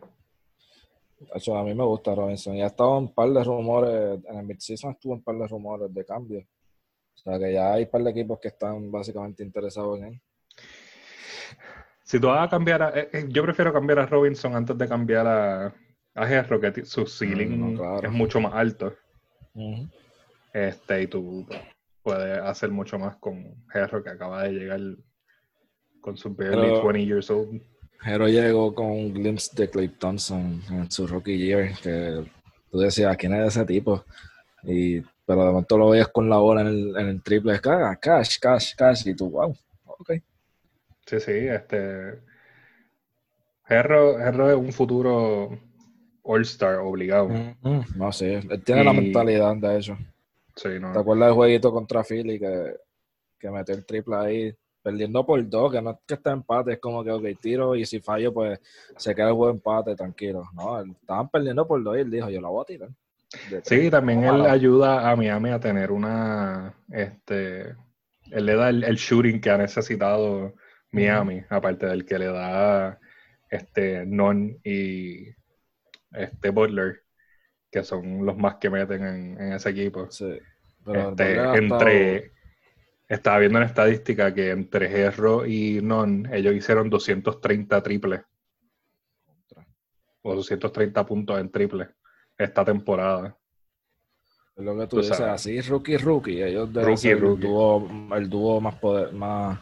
De 1.20 1.28
hecho, 1.36 1.58
a 1.58 1.64
mí 1.64 1.74
me 1.74 1.84
gusta 1.84 2.14
Robinson. 2.14 2.56
Ya 2.56 2.68
estaba 2.68 2.98
un 2.98 3.12
par 3.14 3.30
de 3.30 3.44
rumores, 3.44 4.20
en 4.30 4.38
el 4.38 4.46
midseason 4.46 4.92
estuvo 4.92 5.14
un 5.14 5.24
par 5.24 5.36
de 5.36 5.48
rumores 5.48 5.92
de 5.94 6.06
cambio. 6.06 6.40
O 7.16 7.18
sea 7.20 7.40
que 7.40 7.54
ya 7.54 7.74
hay 7.74 7.84
un 7.86 7.90
par 7.90 8.04
de 8.04 8.12
equipos 8.12 8.40
que 8.40 8.50
están 8.50 8.92
básicamente 8.92 9.44
interesados 9.44 9.98
en 9.98 10.06
él. 10.06 10.22
Si 12.04 12.20
tú 12.20 12.28
vas 12.28 12.46
a 12.46 12.50
cambiar, 12.50 12.82
a- 12.84 12.90
eh, 13.00 13.10
eh, 13.12 13.26
yo 13.30 13.44
prefiero 13.44 13.74
cambiar 13.74 14.00
a 14.00 14.06
Robinson 14.06 14.56
antes 14.56 14.78
de 14.78 14.88
cambiar 14.88 15.28
a, 15.28 15.74
que 16.62 16.72
ti- 16.72 16.86
su 16.86 17.06
ceiling 17.06 17.58
Mm, 17.58 17.60
no, 17.74 17.78
claro. 17.78 18.08
es 18.08 18.12
mucho 18.12 18.40
más 18.40 18.54
alto. 18.54 18.94
Este, 20.54 21.04
y 21.04 21.08
tú 21.08 21.46
puedes 22.02 22.40
hacer 22.40 22.70
mucho 22.72 22.98
más 22.98 23.18
con 23.18 23.44
Herro, 23.74 24.04
que 24.04 24.10
acaba 24.10 24.44
de 24.44 24.52
llegar 24.54 24.80
con 26.02 26.18
su 26.18 26.34
barely 26.34 26.72
Pero- 26.72 26.84
20 26.84 27.06
years 27.06 27.30
old. 27.30 27.62
Jero 28.00 28.28
llegó 28.28 28.74
con 28.76 28.88
un 28.92 29.14
glimpse 29.14 29.52
de 29.56 29.70
Clay 29.70 29.88
Thompson 29.90 30.62
en 30.70 30.90
su 30.92 31.08
rookie 31.08 31.38
year, 31.38 31.72
que 31.82 32.24
tú 32.72 32.78
decías, 32.80 33.18
¿quién 33.18 33.34
es 33.34 33.48
ese 33.56 33.66
tipo? 33.66 34.06
Y, 34.64 35.02
pero 35.26 35.44
de 35.44 35.52
momento 35.52 35.78
lo 35.78 35.90
veías 35.90 36.08
con 36.10 36.30
la 36.30 36.38
bola 36.38 36.62
en 36.62 36.68
el, 36.68 36.98
en 36.98 37.08
el 37.08 37.24
triple, 37.24 37.54
es 37.56 37.62
"Ah, 37.66 37.98
cash, 38.00 38.38
cash, 38.40 38.76
cash, 38.76 39.08
y 39.08 39.16
tú, 39.16 39.32
wow, 39.32 39.56
ok. 39.86 40.12
Sí, 41.08 41.20
sí, 41.20 41.32
este. 41.32 42.20
Herro, 43.68 44.20
Herro 44.20 44.50
es 44.52 44.58
un 44.58 44.72
futuro 44.72 45.60
All-Star 46.28 46.76
obligado. 46.80 47.30
No 47.96 48.12
sé, 48.12 48.36
él 48.50 48.64
tiene 48.64 48.84
la 48.84 48.94
mentalidad 48.94 49.56
de 49.56 49.78
hecho. 49.78 49.98
Sí, 50.56 50.70
no. 50.80 50.92
¿Te 50.92 51.00
acuerdas 51.00 51.28
del 51.28 51.36
jueguito 51.36 51.72
contra 51.72 52.04
Philly 52.04 52.40
que, 52.40 52.76
que 53.40 53.50
metió 53.52 53.76
el 53.76 53.86
triple 53.86 54.16
ahí, 54.16 54.56
perdiendo 54.82 55.26
por 55.26 55.48
dos, 55.48 55.72
que 55.72 55.82
no 55.82 55.92
es 55.92 55.98
que 56.08 56.14
está 56.16 56.32
empate, 56.32 56.74
es 56.74 56.80
como 56.80 57.04
que, 57.04 57.12
ok, 57.12 57.24
tiro 57.40 57.76
y 57.76 57.86
si 57.86 58.00
fallo, 58.00 58.34
pues 58.34 58.60
se 58.96 59.14
queda 59.14 59.30
el 59.30 59.36
juego 59.36 59.52
empate, 59.54 59.96
tranquilo. 59.96 60.44
No, 60.54 60.80
él- 60.80 60.96
estaban 61.00 61.30
perdiendo 61.30 61.68
por 61.68 61.84
dos 61.84 61.98
y 61.98 62.02
él 62.02 62.12
dijo, 62.12 62.30
yo 62.30 62.42
la 62.42 62.50
voy 62.50 62.62
a 62.62 62.66
tirar. 62.66 62.90
Sí, 63.64 63.90
también 63.92 64.24
él 64.24 64.46
ayuda 64.46 65.10
a 65.12 65.16
Miami 65.16 65.50
a 65.50 65.60
tener 65.60 65.92
una. 65.92 66.74
Este. 66.90 67.76
Él 68.32 68.46
le 68.46 68.56
da 68.56 68.70
el, 68.70 68.84
el 68.84 68.96
shooting 68.96 69.40
que 69.42 69.50
ha 69.50 69.58
necesitado 69.58 70.54
Miami, 70.92 71.42
aparte 71.50 71.86
del 71.86 72.06
que 72.06 72.18
le 72.20 72.28
da 72.28 72.98
este 73.50 74.06
Non 74.06 74.58
y 74.64 75.28
este 76.20 76.50
Butler, 76.50 77.04
que 77.72 77.84
son 77.84 78.26
los 78.26 78.38
más 78.38 78.56
que 78.56 78.70
meten 78.70 79.04
en, 79.06 79.42
en 79.42 79.54
ese 79.54 79.70
equipo. 79.70 80.10
Sí. 80.12 80.38
Pero 80.86 81.10
Este, 81.10 81.34
entre 81.58 82.32
estaba 83.08 83.40
viendo 83.40 83.58
una 83.60 83.68
estadística 83.68 84.34
que 84.34 84.52
entre 84.52 84.92
Herro 85.02 85.46
y 85.46 85.80
Non 85.82 86.28
ellos 86.34 86.54
hicieron 86.56 86.90
230 86.90 87.82
triples 87.84 88.22
o 90.22 90.36
230 90.36 91.06
puntos 91.06 91.40
en 91.40 91.50
triple 91.52 91.90
esta 92.38 92.64
temporada. 92.66 93.38
Es 94.56 94.64
lo 94.66 94.78
que 94.78 94.88
tú, 94.88 94.98
Tú 94.98 95.02
dices, 95.02 95.18
sabes. 95.18 95.34
así 95.34 95.62
rookie, 95.62 95.98
rookie. 95.98 96.42
Ellos 96.44 96.72
deben 96.74 96.98
Rookie, 96.98 96.98
ser 96.98 97.20
rookie. 97.20 97.48
El, 97.48 97.52
dúo, 97.52 97.90
el 98.16 98.30
dúo 98.30 98.60
más, 98.62 98.76
poder, 98.76 99.14
más 99.14 99.60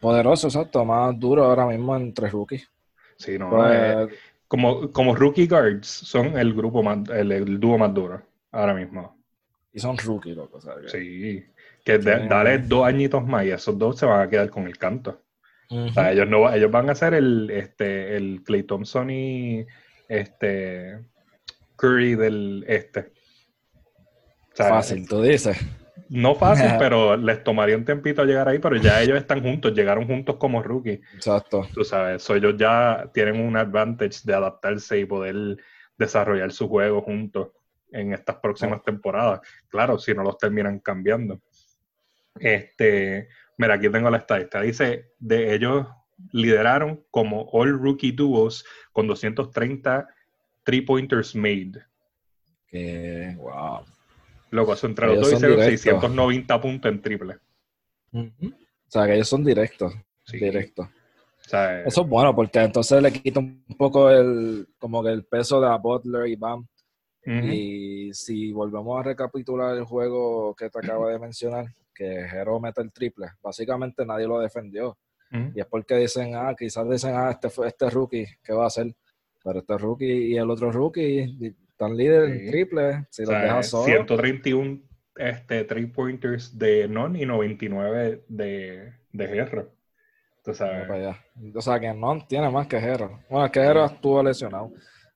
poderoso, 0.00 0.48
exacto, 0.48 0.84
más 0.84 1.18
duro 1.18 1.44
ahora 1.44 1.66
mismo 1.66 1.96
entre 1.96 2.28
rookies. 2.30 2.68
Sí, 3.16 3.38
no, 3.38 3.50
Pues, 3.50 3.70
eh, 3.70 4.08
como, 4.48 4.90
como 4.92 5.14
rookie 5.14 5.46
guards 5.46 5.86
son 5.86 6.36
el 6.38 6.52
grupo 6.54 6.82
más, 6.82 7.08
el, 7.10 7.30
el 7.32 7.60
dúo 7.60 7.78
más 7.78 7.92
duro 7.94 8.22
ahora 8.50 8.74
mismo. 8.74 9.16
y 9.72 9.78
son 9.78 9.96
rookie, 9.98 10.34
loco. 10.34 10.60
¿sabes? 10.60 10.90
Sí. 10.90 11.44
Que 11.84 11.98
de- 11.98 12.26
dale 12.26 12.58
dos 12.58 12.84
añitos 12.86 13.24
más 13.26 13.44
y 13.44 13.50
esos 13.50 13.78
dos 13.78 13.98
se 13.98 14.06
van 14.06 14.20
a 14.22 14.28
quedar 14.28 14.50
con 14.50 14.66
el 14.66 14.76
canto. 14.78 15.22
Ujú. 15.70 15.84
O 15.84 15.92
sea, 15.92 16.10
ellos 16.12 16.26
no, 16.28 16.50
ellos 16.52 16.70
van 16.70 16.88
a 16.90 16.94
ser 16.94 17.14
el, 17.14 17.50
este, 17.50 18.16
el 18.16 18.42
Clay 18.42 18.62
Thompson 18.62 19.10
y 19.10 19.66
este 20.08 21.00
Curry 21.76 22.14
del 22.14 22.64
este. 22.66 23.12
O 24.52 24.56
sea, 24.56 24.68
Fácil, 24.70 25.06
tú 25.06 25.22
dices. 25.22 25.56
No 26.10 26.34
fácil, 26.34 26.70
pero 26.78 27.16
les 27.16 27.44
tomaría 27.44 27.76
un 27.76 27.84
tempito 27.84 28.24
llegar 28.24 28.48
ahí, 28.48 28.58
pero 28.58 28.76
ya 28.76 29.02
ellos 29.02 29.18
están 29.18 29.42
juntos, 29.42 29.74
llegaron 29.74 30.06
juntos 30.06 30.36
como 30.36 30.62
rookie. 30.62 31.00
Exacto. 31.14 31.68
Tú 31.72 31.84
sabes, 31.84 32.22
so 32.22 32.34
ellos 32.34 32.54
ya 32.56 33.10
tienen 33.12 33.40
un 33.40 33.56
advantage 33.56 34.20
de 34.24 34.34
adaptarse 34.34 34.98
y 34.98 35.04
poder 35.04 35.58
desarrollar 35.98 36.52
su 36.52 36.68
juego 36.68 37.02
juntos 37.02 37.48
en 37.92 38.12
estas 38.12 38.36
próximas 38.36 38.82
temporadas. 38.82 39.40
Claro, 39.68 39.98
si 39.98 40.14
no 40.14 40.22
los 40.22 40.38
terminan 40.38 40.78
cambiando. 40.80 41.40
Este, 42.38 43.28
mira, 43.56 43.74
aquí 43.74 43.88
tengo 43.90 44.10
la 44.10 44.18
estadística. 44.18 44.62
Dice, 44.62 45.12
de 45.18 45.54
ellos 45.54 45.86
lideraron 46.32 47.04
como 47.10 47.48
All 47.52 47.78
Rookie 47.78 48.12
Duos 48.12 48.64
con 48.92 49.06
230 49.06 50.08
three 50.64 50.82
pointers 50.82 51.34
made 51.34 51.82
Que, 52.70 53.34
wow. 53.38 53.86
Loco, 54.50 54.72
eso 54.72 54.86
entre 54.86 55.06
los 55.06 55.20
dos 55.20 55.32
hicieron 55.32 55.62
690 55.62 56.60
puntos 56.60 56.90
en 56.90 57.02
triple. 57.02 57.36
O 58.12 58.90
sea, 58.90 59.06
que 59.06 59.14
ellos 59.14 59.28
son 59.28 59.44
directos. 59.44 59.94
Directos. 60.32 60.88
Eso 61.86 62.02
es 62.02 62.08
bueno 62.08 62.34
porque 62.34 62.60
entonces 62.60 63.02
le 63.02 63.12
quita 63.12 63.40
un 63.40 63.64
poco 63.76 64.10
el 64.10 64.68
como 64.78 65.02
que 65.02 65.10
el 65.10 65.24
peso 65.24 65.60
de 65.60 65.78
Butler 65.78 66.28
y 66.28 66.36
Bam. 66.36 66.66
Y 67.24 68.10
si 68.14 68.52
volvemos 68.52 68.98
a 68.98 69.02
recapitular 69.02 69.76
el 69.76 69.84
juego 69.84 70.54
que 70.54 70.70
te 70.70 70.78
acabo 70.78 71.08
de 71.08 71.18
mencionar, 71.18 71.66
que 71.94 72.20
Hero 72.20 72.58
mete 72.58 72.80
el 72.80 72.90
triple, 72.90 73.26
básicamente 73.42 74.06
nadie 74.06 74.26
lo 74.26 74.38
defendió. 74.40 74.96
Y 75.54 75.60
es 75.60 75.66
porque 75.66 75.96
dicen, 75.96 76.34
ah, 76.34 76.54
quizás 76.58 76.88
dicen, 76.88 77.14
ah, 77.14 77.30
este, 77.30 77.48
este 77.66 77.90
rookie, 77.90 78.26
¿qué 78.42 78.54
va 78.54 78.64
a 78.64 78.68
hacer? 78.68 78.94
Pero 79.44 79.58
este 79.58 79.76
rookie 79.76 80.32
y 80.32 80.36
el 80.38 80.50
otro 80.50 80.72
rookie 80.72 81.54
están 81.78 81.96
líderes 81.96 82.40
en 82.40 82.50
triple, 82.50 83.06
si 83.08 83.22
los 83.22 83.30
dejas 83.30 83.70
131 83.70 84.80
este, 85.14 85.62
three 85.62 85.86
pointers 85.86 86.58
de 86.58 86.88
Non 86.88 87.14
y 87.14 87.24
99 87.24 88.24
de, 88.26 88.94
de 89.12 89.24
Hero. 89.24 89.70
O 90.44 91.60
sea 91.62 91.78
que 91.78 91.94
Non 91.94 92.26
tiene 92.26 92.50
más 92.50 92.66
que 92.66 92.78
Hero. 92.78 93.20
Bueno, 93.30 93.46
es 93.46 93.52
que 93.52 93.60
Hero 93.60 93.84
estuvo 93.84 94.20
lesionado. 94.24 94.72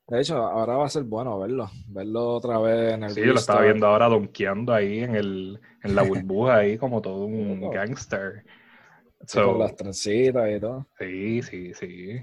De 0.06 0.20
hecho, 0.20 0.36
ahora 0.36 0.76
va 0.76 0.86
a 0.86 0.88
ser 0.88 1.02
bueno 1.02 1.36
verlo, 1.40 1.68
verlo 1.88 2.34
otra 2.34 2.60
vez 2.60 2.94
en 2.94 3.04
el. 3.04 3.10
Sí, 3.10 3.20
yo 3.22 3.32
lo 3.32 3.40
estaba 3.40 3.62
viendo 3.62 3.88
ahora 3.88 4.08
donkeando 4.08 4.72
ahí 4.72 5.00
en, 5.00 5.16
el, 5.16 5.60
en 5.82 5.94
la 5.96 6.02
burbuja, 6.02 6.58
ahí 6.58 6.78
como 6.78 7.02
todo 7.02 7.24
un 7.24 7.60
gangster. 7.72 8.44
con 9.34 9.58
las 9.58 9.74
trencitas 9.74 10.48
y 10.48 10.60
todo. 10.60 10.86
Sí, 10.96 11.42
sí, 11.42 11.74
sí. 11.74 12.22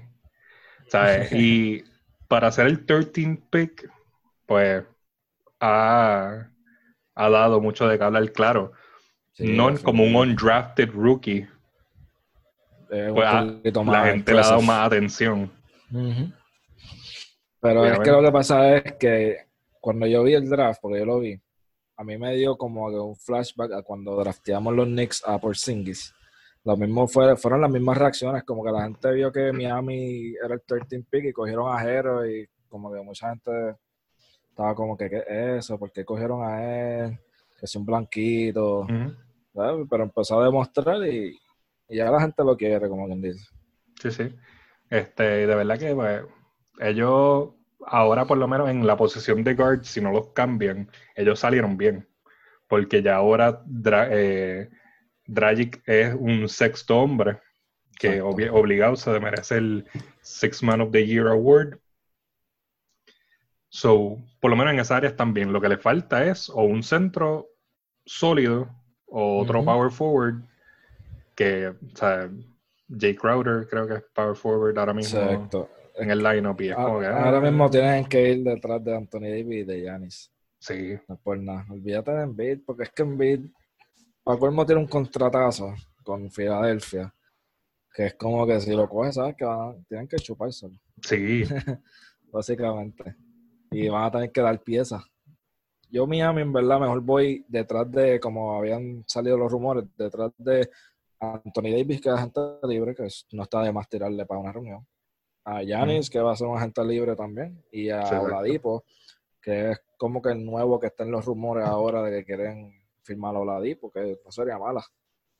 ¿Sabes? 0.86 1.30
y 1.32 1.84
para 2.26 2.48
hacer 2.48 2.66
el 2.66 2.86
13 2.86 3.42
pick, 3.50 3.90
pues 4.50 4.84
ha, 5.60 6.50
ha 7.14 7.30
dado 7.30 7.60
mucho 7.60 7.86
de 7.86 7.96
que 7.96 8.02
hablar, 8.02 8.32
claro. 8.32 8.72
no 9.38 9.72
como 9.80 10.02
un 10.02 10.16
undrafted 10.16 10.90
rookie. 10.90 11.46
pues 12.88 13.14
la 13.14 14.06
gente 14.06 14.32
le 14.32 14.40
ha 14.40 14.42
dado 14.42 14.60
más 14.62 14.88
atención. 14.88 15.52
Pero 17.60 17.86
es 17.86 18.00
que 18.00 18.10
lo 18.10 18.22
que 18.24 18.32
pasa 18.32 18.74
es 18.74 18.94
que 18.94 19.36
cuando 19.80 20.08
yo 20.08 20.24
vi 20.24 20.34
el 20.34 20.50
draft, 20.50 20.80
porque 20.82 20.98
yo 20.98 21.04
lo 21.04 21.20
vi, 21.20 21.40
a 21.96 22.02
mí 22.02 22.18
me 22.18 22.34
dio 22.34 22.56
como 22.56 22.86
un 22.86 23.14
flashback 23.14 23.70
a 23.70 23.82
cuando 23.84 24.16
drafteamos 24.16 24.74
los 24.74 24.86
Knicks 24.86 25.22
a 25.24 25.38
Porzingis. 25.38 26.12
Lo 26.64 26.76
mismo 26.76 27.06
fue, 27.06 27.36
fueron 27.36 27.60
las 27.60 27.70
mismas 27.70 27.96
reacciones, 27.96 28.42
como 28.42 28.64
que 28.64 28.72
la 28.72 28.82
gente 28.82 29.12
vio 29.12 29.30
que 29.30 29.52
Miami 29.52 30.34
era 30.44 30.54
el 30.54 30.62
13 30.66 31.04
pick 31.08 31.26
y 31.26 31.32
cogieron 31.32 31.72
a 31.72 31.80
Hero 31.84 32.28
y 32.28 32.48
como 32.68 32.92
que 32.92 33.00
mucha 33.00 33.28
gente 33.28 33.76
estaba 34.60 34.74
como 34.74 34.94
que, 34.94 35.08
¿qué 35.08 35.24
es 35.26 35.64
eso? 35.64 35.78
¿Por 35.78 35.90
qué 35.90 36.04
cogieron 36.04 36.44
a 36.44 36.62
él? 36.62 37.18
Que 37.58 37.64
es 37.64 37.76
un 37.76 37.86
blanquito. 37.86 38.86
Pero 39.54 40.02
empezó 40.02 40.38
a 40.38 40.44
demostrar 40.44 41.02
y, 41.06 41.38
ya 41.88 42.10
la 42.10 42.20
gente 42.20 42.44
lo 42.44 42.56
quiere, 42.56 42.86
como 42.88 43.06
quien 43.06 43.22
dice. 43.22 43.46
Sí, 44.00 44.10
sí. 44.10 44.36
Este, 44.90 45.46
de 45.46 45.54
verdad 45.54 45.78
que 45.78 45.94
pues, 45.94 46.22
ellos 46.78 47.50
ahora 47.86 48.26
por 48.26 48.36
lo 48.36 48.46
menos 48.46 48.68
en 48.68 48.86
la 48.86 48.98
posición 48.98 49.42
de 49.42 49.54
guard, 49.54 49.82
si 49.84 50.02
no 50.02 50.12
los 50.12 50.28
cambian, 50.28 50.90
ellos 51.14 51.40
salieron 51.40 51.78
bien. 51.78 52.06
Porque 52.68 53.02
ya 53.02 53.16
ahora 53.16 53.64
eh, 54.10 54.68
Dragic 55.26 55.82
es 55.86 56.14
un 56.14 56.48
sexto 56.50 56.98
hombre 56.98 57.38
que 57.98 58.20
obligado 58.20 58.96
se 58.96 59.18
merece 59.20 59.56
el 59.56 59.86
Six 60.20 60.62
Man 60.62 60.82
of 60.82 60.90
the 60.90 61.06
Year 61.06 61.28
Award. 61.28 61.78
So, 63.70 64.18
por 64.40 64.50
lo 64.50 64.56
menos 64.56 64.74
en 64.74 64.80
esa 64.80 64.96
área 64.96 65.10
están 65.10 65.32
bien. 65.32 65.52
Lo 65.52 65.60
que 65.60 65.68
le 65.68 65.78
falta 65.78 66.24
es 66.24 66.50
o 66.50 66.62
un 66.62 66.82
centro 66.82 67.48
sólido 68.04 68.68
o 69.06 69.38
otro 69.38 69.64
power 69.64 69.90
forward 69.90 70.42
que, 71.34 71.68
o 71.68 71.96
sea, 71.96 72.28
Jay 72.88 73.14
Crowder 73.14 73.66
creo 73.68 73.86
que 73.86 73.94
es 73.94 74.04
power 74.12 74.36
forward 74.36 74.78
ahora 74.78 74.92
mismo. 74.92 75.20
Exacto 75.20 75.70
en 76.00 76.10
el 76.10 76.22
lineup 76.22 76.60
y 76.60 76.70
es 76.70 76.74
como 76.74 76.96
Ahora 76.96 77.38
ah, 77.38 77.40
mismo 77.40 77.70
tienen 77.70 78.06
que 78.06 78.30
ir 78.30 78.42
detrás 78.42 78.82
de 78.82 78.96
Anthony 78.96 79.20
Davis 79.20 79.62
y 79.62 79.64
de 79.64 79.82
Yanis. 79.82 80.32
Sí. 80.58 80.98
No 81.08 81.16
por 81.18 81.38
nada. 81.38 81.66
Olvídate 81.70 82.10
de 82.12 82.22
Embiid, 82.22 82.60
porque 82.64 82.84
es 82.84 82.90
que 82.90 83.02
Embiid, 83.02 83.40
para 84.22 84.38
colmo 84.38 84.64
tiene 84.64 84.80
un 84.80 84.88
contratazo 84.88 85.74
con 86.02 86.30
Filadelfia, 86.30 87.14
que 87.94 88.06
es 88.06 88.14
como 88.14 88.46
que 88.46 88.60
si 88.60 88.74
lo 88.74 88.88
coges, 88.88 89.14
¿sabes? 89.14 89.36
Que 89.36 89.44
van, 89.44 89.84
tienen 89.84 90.08
que 90.08 90.16
chupárselo. 90.16 90.74
Sí. 91.02 91.44
Básicamente. 92.32 93.16
Y 93.70 93.88
van 93.88 94.04
a 94.04 94.10
tener 94.10 94.32
que 94.32 94.40
dar 94.40 94.60
piezas. 94.60 95.02
Yo, 95.88 96.06
Miami, 96.06 96.42
en 96.42 96.52
verdad, 96.52 96.80
mejor 96.80 97.00
voy 97.00 97.44
detrás 97.48 97.90
de, 97.90 98.20
como 98.20 98.56
habían 98.56 99.04
salido 99.06 99.36
los 99.36 99.50
rumores, 99.50 99.84
detrás 99.96 100.32
de 100.38 100.70
Anthony 101.18 101.70
Davis, 101.72 102.00
que 102.00 102.08
es 102.10 102.20
gente 102.20 102.40
libre, 102.64 102.94
que 102.94 103.08
no 103.32 103.42
está 103.42 103.62
de 103.62 103.72
más 103.72 103.88
tirarle 103.88 104.24
para 104.24 104.40
una 104.40 104.52
reunión 104.52 104.86
a 105.44 105.62
Yanis, 105.62 106.10
que 106.10 106.20
va 106.20 106.32
a 106.32 106.36
ser 106.36 106.46
un 106.46 106.56
agente 106.56 106.84
libre 106.84 107.16
también, 107.16 107.62
y 107.72 107.90
a 107.90 108.02
Oladipo, 108.20 108.84
que 109.40 109.72
es 109.72 109.80
como 109.96 110.20
que 110.20 110.30
el 110.30 110.44
nuevo 110.44 110.78
que 110.78 110.88
está 110.88 111.04
en 111.04 111.10
los 111.10 111.24
rumores 111.24 111.66
ahora 111.66 112.02
de 112.02 112.18
que 112.18 112.24
quieren 112.24 112.72
firmar 113.02 113.34
a 113.34 113.40
Oladipo, 113.40 113.90
que 113.90 114.18
no 114.24 114.30
sería 114.30 114.58
mala. 114.58 114.84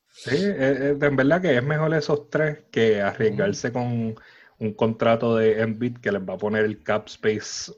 Sí, 0.08 0.34
eh, 0.34 0.56
eh, 0.58 0.98
en 1.00 1.16
verdad 1.16 1.40
que 1.40 1.56
es 1.56 1.62
mejor 1.62 1.94
esos 1.94 2.28
tres 2.28 2.64
que 2.70 3.00
arriesgarse 3.00 3.72
con 3.72 4.16
un 4.58 4.74
contrato 4.74 5.36
de 5.36 5.60
Embiid 5.60 5.98
que 5.98 6.10
les 6.10 6.22
va 6.22 6.34
a 6.34 6.38
poner 6.38 6.64
el 6.64 6.82
cap 6.82 7.06
space. 7.06 7.72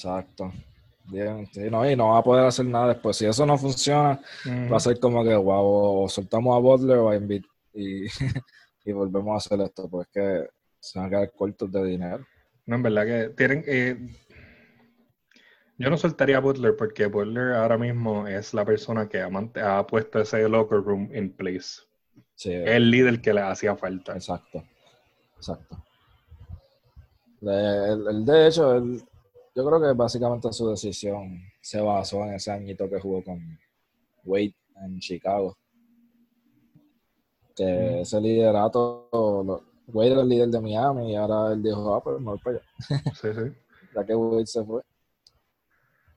Exacto. 0.00 0.52
No, 1.70 1.90
y 1.90 1.96
no 1.96 2.10
va 2.10 2.18
a 2.18 2.22
poder 2.22 2.46
hacer 2.46 2.64
nada 2.66 2.88
después. 2.88 3.16
Si 3.16 3.26
eso 3.26 3.44
no 3.44 3.58
funciona, 3.58 4.20
va 4.72 4.76
a 4.76 4.80
ser 4.80 4.98
como 4.98 5.24
que, 5.24 5.34
wow, 5.34 6.04
o 6.04 6.08
soltamos 6.08 6.56
a 6.56 6.60
Butler 6.60 6.98
o 6.98 7.10
a 7.10 7.16
Embiid 7.16 7.44
y, 7.74 8.04
y 8.84 8.92
volvemos 8.92 9.34
a 9.34 9.36
hacer 9.36 9.60
esto, 9.60 9.88
pues 9.90 10.08
que 10.08 10.48
se 10.78 10.98
van 10.98 11.08
a 11.08 11.10
quedar 11.10 11.32
cortos 11.32 11.70
de 11.70 11.84
dinero. 11.84 12.26
No, 12.66 12.76
en 12.76 12.82
verdad 12.82 13.06
que 13.06 13.28
tienen. 13.36 13.64
Eh, 13.66 13.98
yo 15.76 15.90
no 15.90 15.96
soltaría 15.96 16.36
a 16.36 16.40
Butler 16.40 16.76
porque 16.76 17.06
Butler 17.06 17.54
ahora 17.54 17.76
mismo 17.76 18.26
es 18.26 18.54
la 18.54 18.64
persona 18.64 19.08
que 19.08 19.20
ha, 19.20 19.86
puesto 19.86 20.20
ese 20.20 20.48
locker 20.48 20.82
room 20.82 21.10
in 21.14 21.32
place. 21.32 21.82
Sí. 22.34 22.52
Es 22.52 22.70
el 22.70 22.90
líder 22.90 23.20
que 23.20 23.34
le 23.34 23.40
hacía 23.40 23.76
falta. 23.76 24.14
Exacto. 24.14 24.62
Exacto. 25.36 25.84
El, 27.42 28.24
de 28.26 28.46
hecho, 28.46 28.82
yo 29.60 29.66
creo 29.66 29.80
que 29.80 29.92
básicamente 29.96 30.52
su 30.52 30.70
decisión 30.70 31.42
se 31.60 31.80
basó 31.80 32.24
en 32.24 32.34
ese 32.34 32.50
añito 32.50 32.88
que 32.88 32.98
jugó 32.98 33.22
con 33.22 33.58
Wade 34.24 34.54
en 34.76 34.98
Chicago. 34.98 35.56
Que 37.54 37.64
mm. 37.64 37.98
ese 38.00 38.20
liderato 38.20 39.08
Wade 39.88 40.12
era 40.12 40.22
el 40.22 40.28
líder 40.28 40.48
de 40.48 40.60
Miami 40.60 41.12
y 41.12 41.16
ahora 41.16 41.52
él 41.52 41.62
dijo, 41.62 41.94
ah, 41.94 42.02
pues 42.02 42.18
me 42.20 42.26
voy 42.26 42.38
para 42.38 42.56
allá. 42.56 42.66
Sí, 43.20 43.28
sí. 43.34 43.52
ya 43.94 44.04
que 44.04 44.14
Wade 44.14 44.46
se 44.46 44.64
fue. 44.64 44.82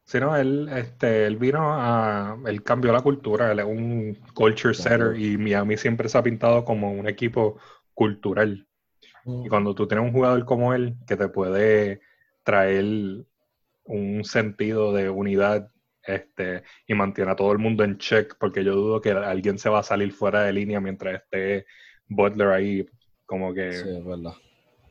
Sí, 0.05 0.19
no, 0.19 0.35
él, 0.35 0.69
este, 0.69 1.25
él 1.25 1.37
vino 1.37 1.59
a. 1.73 2.37
Él 2.45 2.63
cambió 2.63 2.91
la 2.91 3.01
cultura, 3.01 3.51
él 3.51 3.59
es 3.59 3.65
un 3.65 4.17
culture 4.33 4.73
setter 4.73 5.19
y 5.19 5.37
Miami 5.37 5.77
siempre 5.77 6.07
se 6.07 6.17
ha 6.17 6.23
pintado 6.23 6.63
como 6.63 6.91
un 6.91 7.07
equipo 7.07 7.57
cultural. 7.93 8.67
Y 9.25 9.47
cuando 9.47 9.73
tú 9.73 9.87
tienes 9.87 10.05
un 10.05 10.13
jugador 10.13 10.43
como 10.45 10.73
él 10.73 10.95
que 11.07 11.15
te 11.15 11.29
puede 11.29 12.01
traer 12.43 13.25
un 13.85 14.23
sentido 14.23 14.93
de 14.93 15.09
unidad 15.09 15.69
este, 16.05 16.63
y 16.87 16.93
mantiene 16.93 17.31
a 17.31 17.35
todo 17.35 17.51
el 17.51 17.59
mundo 17.59 17.83
en 17.83 17.97
check, 17.97 18.35
porque 18.39 18.63
yo 18.63 18.75
dudo 18.75 19.01
que 19.01 19.11
alguien 19.11 19.57
se 19.57 19.69
va 19.69 19.79
a 19.79 19.83
salir 19.83 20.11
fuera 20.11 20.43
de 20.43 20.53
línea 20.53 20.79
mientras 20.79 21.21
esté 21.21 21.65
Butler 22.07 22.49
ahí 22.49 22.85
como 23.25 23.53
que. 23.53 23.71
Sí, 23.71 23.89
es 23.89 24.05
verdad. 24.05 24.33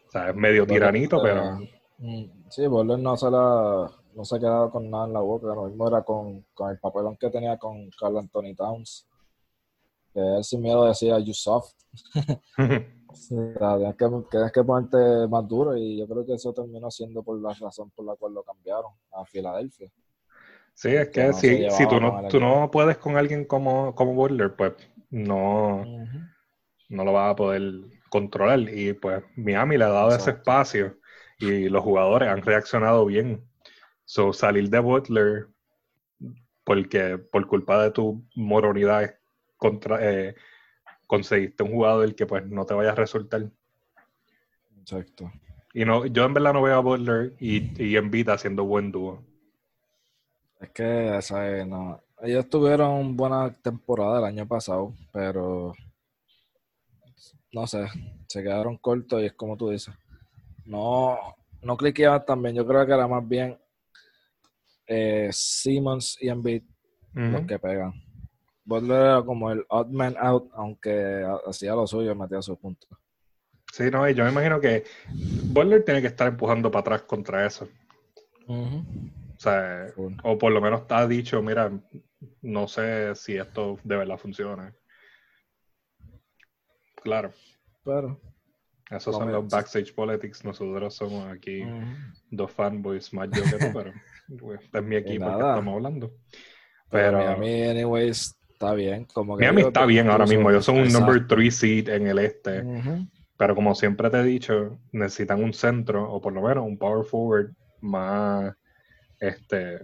O 0.07 0.11
sea, 0.11 0.31
es 0.31 0.37
medio 0.37 0.67
tiranito, 0.67 1.21
pero. 1.23 1.59
Mm, 1.99 2.51
sí, 2.51 2.67
Boller 2.67 2.99
no 2.99 3.17
se 3.17 3.31
la, 3.31 3.91
no 4.15 4.25
se 4.25 4.37
ha 4.37 4.41
quedado 4.41 4.71
con 4.71 4.91
nada 4.91 5.07
en 5.07 5.13
la 5.13 5.21
boca. 5.21 5.49
Lo 5.49 5.67
mismo 5.67 5.89
era 5.89 6.03
con, 6.03 6.45
con 6.55 6.71
el 6.71 6.79
papelón 6.79 7.17
que 7.17 7.31
tenía 7.31 7.57
con 7.59 7.89
Carl 7.99 8.19
Anthony 8.19 8.55
Towns. 8.57 9.07
Que 10.13 10.21
él 10.21 10.45
sin 10.45 10.63
miedo 10.63 10.87
decía, 10.87 11.19
you 11.19 11.33
soft. 11.33 11.75
sí, 13.15 13.37
que, 13.99 14.51
que 14.53 14.65
ponerte 14.65 15.29
más 15.29 15.47
duro 15.49 15.77
y 15.77 15.99
yo 15.99 16.07
creo 16.07 16.27
que 16.27 16.35
eso 16.35 16.53
terminó 16.53 16.91
siendo 16.91 17.23
por 17.23 17.41
la 17.41 17.53
razón 17.55 17.91
por 17.91 18.05
la 18.05 18.17
cual 18.17 18.35
lo 18.35 18.43
cambiaron 18.43 18.93
a 19.13 19.25
Filadelfia. 19.25 19.91
Sí, 20.75 20.89
es 20.89 21.11
que, 21.11 21.33
si, 21.35 21.71
si 21.71 21.87
tú, 21.87 22.01
no, 22.01 22.27
tú 22.29 22.41
no 22.41 22.71
puedes 22.71 22.97
con 22.97 23.17
alguien 23.17 23.45
como, 23.45 23.95
como 23.95 24.15
Butler, 24.15 24.55
pues 24.57 24.73
no, 25.11 25.85
no 26.89 27.05
lo 27.05 27.13
vas 27.13 27.33
a 27.33 27.37
poder 27.37 27.63
controlar. 28.09 28.61
Y 28.61 28.93
pues 28.95 29.23
Miami 29.37 29.77
le 29.77 29.85
ha 29.85 29.89
dado 29.89 30.15
ese 30.15 30.31
espacio 30.31 30.99
y 31.39 31.69
los 31.69 31.83
jugadores 31.83 32.29
han 32.29 32.43
reaccionado 32.43 33.05
bien. 33.07 33.45
So, 34.05 34.33
salir 34.33 34.69
de 34.71 34.79
Butler 34.79 35.49
porque 36.65 37.19
por 37.19 37.47
culpa 37.47 37.83
de 37.83 37.91
tu 37.91 38.25
moronidad 38.35 39.15
contra, 39.57 39.99
eh, 40.01 40.35
conseguiste 41.13 41.63
un 41.63 41.73
jugador 41.73 42.15
que 42.15 42.25
pues 42.25 42.47
no 42.47 42.65
te 42.65 42.73
vaya 42.73 42.93
a 42.93 42.95
resultar. 42.95 43.43
Exacto. 44.81 45.31
Y 45.75 45.85
no, 45.85 46.07
yo 46.07 46.25
en 46.25 46.33
verdad 46.33 46.55
no 46.55 46.63
veo 46.63 46.75
a 46.75 46.81
Butler 46.81 47.35
y, 47.39 47.85
y 47.85 47.97
Embiid 47.99 48.31
haciendo 48.31 48.65
buen 48.65 48.91
dúo. 48.91 49.23
Es 50.59 50.71
que, 50.71 51.19
¿sabes? 51.21 51.67
No. 51.67 52.01
Ellos 52.23 52.49
tuvieron 52.49 53.15
buena 53.15 53.53
temporada 53.53 54.21
el 54.21 54.25
año 54.25 54.49
pasado, 54.49 54.95
pero 55.13 55.75
no 57.53 57.67
sé, 57.67 57.89
se 58.27 58.43
quedaron 58.43 58.79
cortos 58.79 59.21
y 59.21 59.27
es 59.27 59.35
como 59.35 59.59
tú 59.59 59.69
dices. 59.69 59.95
No, 60.65 61.19
no 61.61 61.77
cliqueaban 61.77 62.25
también. 62.25 62.55
Yo 62.55 62.67
creo 62.67 62.87
que 62.87 62.93
era 62.93 63.07
más 63.07 63.29
bien 63.29 63.59
eh, 64.87 65.29
Simmons 65.31 66.17
y 66.23 66.31
Embiid 66.31 66.63
los 67.13 67.47
que 67.47 67.59
pegan. 67.59 67.93
Butler 68.65 69.01
era 69.01 69.23
como 69.23 69.51
el 69.51 69.65
odd 69.69 69.89
man 69.89 70.17
out, 70.19 70.51
aunque 70.55 71.27
hacía 71.47 71.75
lo 71.75 71.87
suyo 71.87 72.13
y 72.13 72.15
metía 72.15 72.43
su 72.43 72.57
punto. 72.57 72.87
Sí, 73.73 73.91
no, 73.91 74.09
y 74.09 74.15
yo 74.15 74.25
me 74.25 74.31
imagino 74.31 74.61
que 74.61 74.85
Butler 75.45 75.85
tiene 75.85 76.01
que 76.01 76.09
estar 76.09 76.29
empujando 76.29 76.71
para 76.71 76.81
atrás 76.81 77.03
contra 77.03 77.47
eso. 77.47 77.69
O 78.47 78.85
sea, 79.39 79.87
o 80.25 80.39
por 80.39 80.53
lo 80.53 80.61
menos 80.61 80.83
está 80.83 81.07
dicho, 81.07 81.43
mira, 81.43 81.73
no 82.43 82.69
sé 82.69 83.15
si 83.15 83.37
esto 83.37 83.79
de 83.83 83.97
verdad 83.97 84.19
funciona. 84.19 84.75
Claro. 87.03 87.33
Claro. 87.83 88.21
Esos 88.91 89.17
son 89.17 89.33
los 89.33 89.49
backstage 89.49 89.95
politics. 89.95 90.45
Nosotros 90.45 90.95
somos 90.95 91.27
aquí 91.33 91.63
dos 92.31 92.53
fanboys 92.53 93.13
más 93.15 93.31
yo 93.31 93.43
que 93.43 93.65
tú, 93.65 93.73
pero 93.73 93.93
pues, 94.39 94.61
es 94.73 94.83
mi 94.83 94.97
equipo 94.97 95.25
que 95.25 95.33
estamos 95.33 95.75
hablando. 95.75 96.15
Pero, 96.91 97.27
a 97.27 97.37
mí, 97.37 97.63
anyways, 97.63 98.39
está 98.63 98.75
bien. 98.75 99.05
Como 99.13 99.37
que 99.37 99.45
Miami 99.45 99.63
está 99.63 99.87
bien 99.87 100.09
ahora 100.09 100.27
mismo. 100.27 100.51
Ellos 100.51 100.65
son 100.65 100.79
un 100.79 100.93
number 100.93 101.27
three 101.27 101.51
seed 101.51 101.89
en 101.89 102.07
el 102.07 102.19
este. 102.19 102.65
Pero 103.37 103.55
como 103.55 103.75
siempre 103.75 104.09
te 104.09 104.21
he 104.21 104.25
dicho, 104.25 104.79
necesitan 104.93 105.43
un 105.43 105.53
centro 105.53 106.11
o 106.11 106.21
por 106.21 106.33
lo 106.33 106.43
menos 106.43 106.65
un 106.65 106.79
power 106.79 107.05
forward 107.05 107.53
más 107.81 108.55
este 109.19 109.81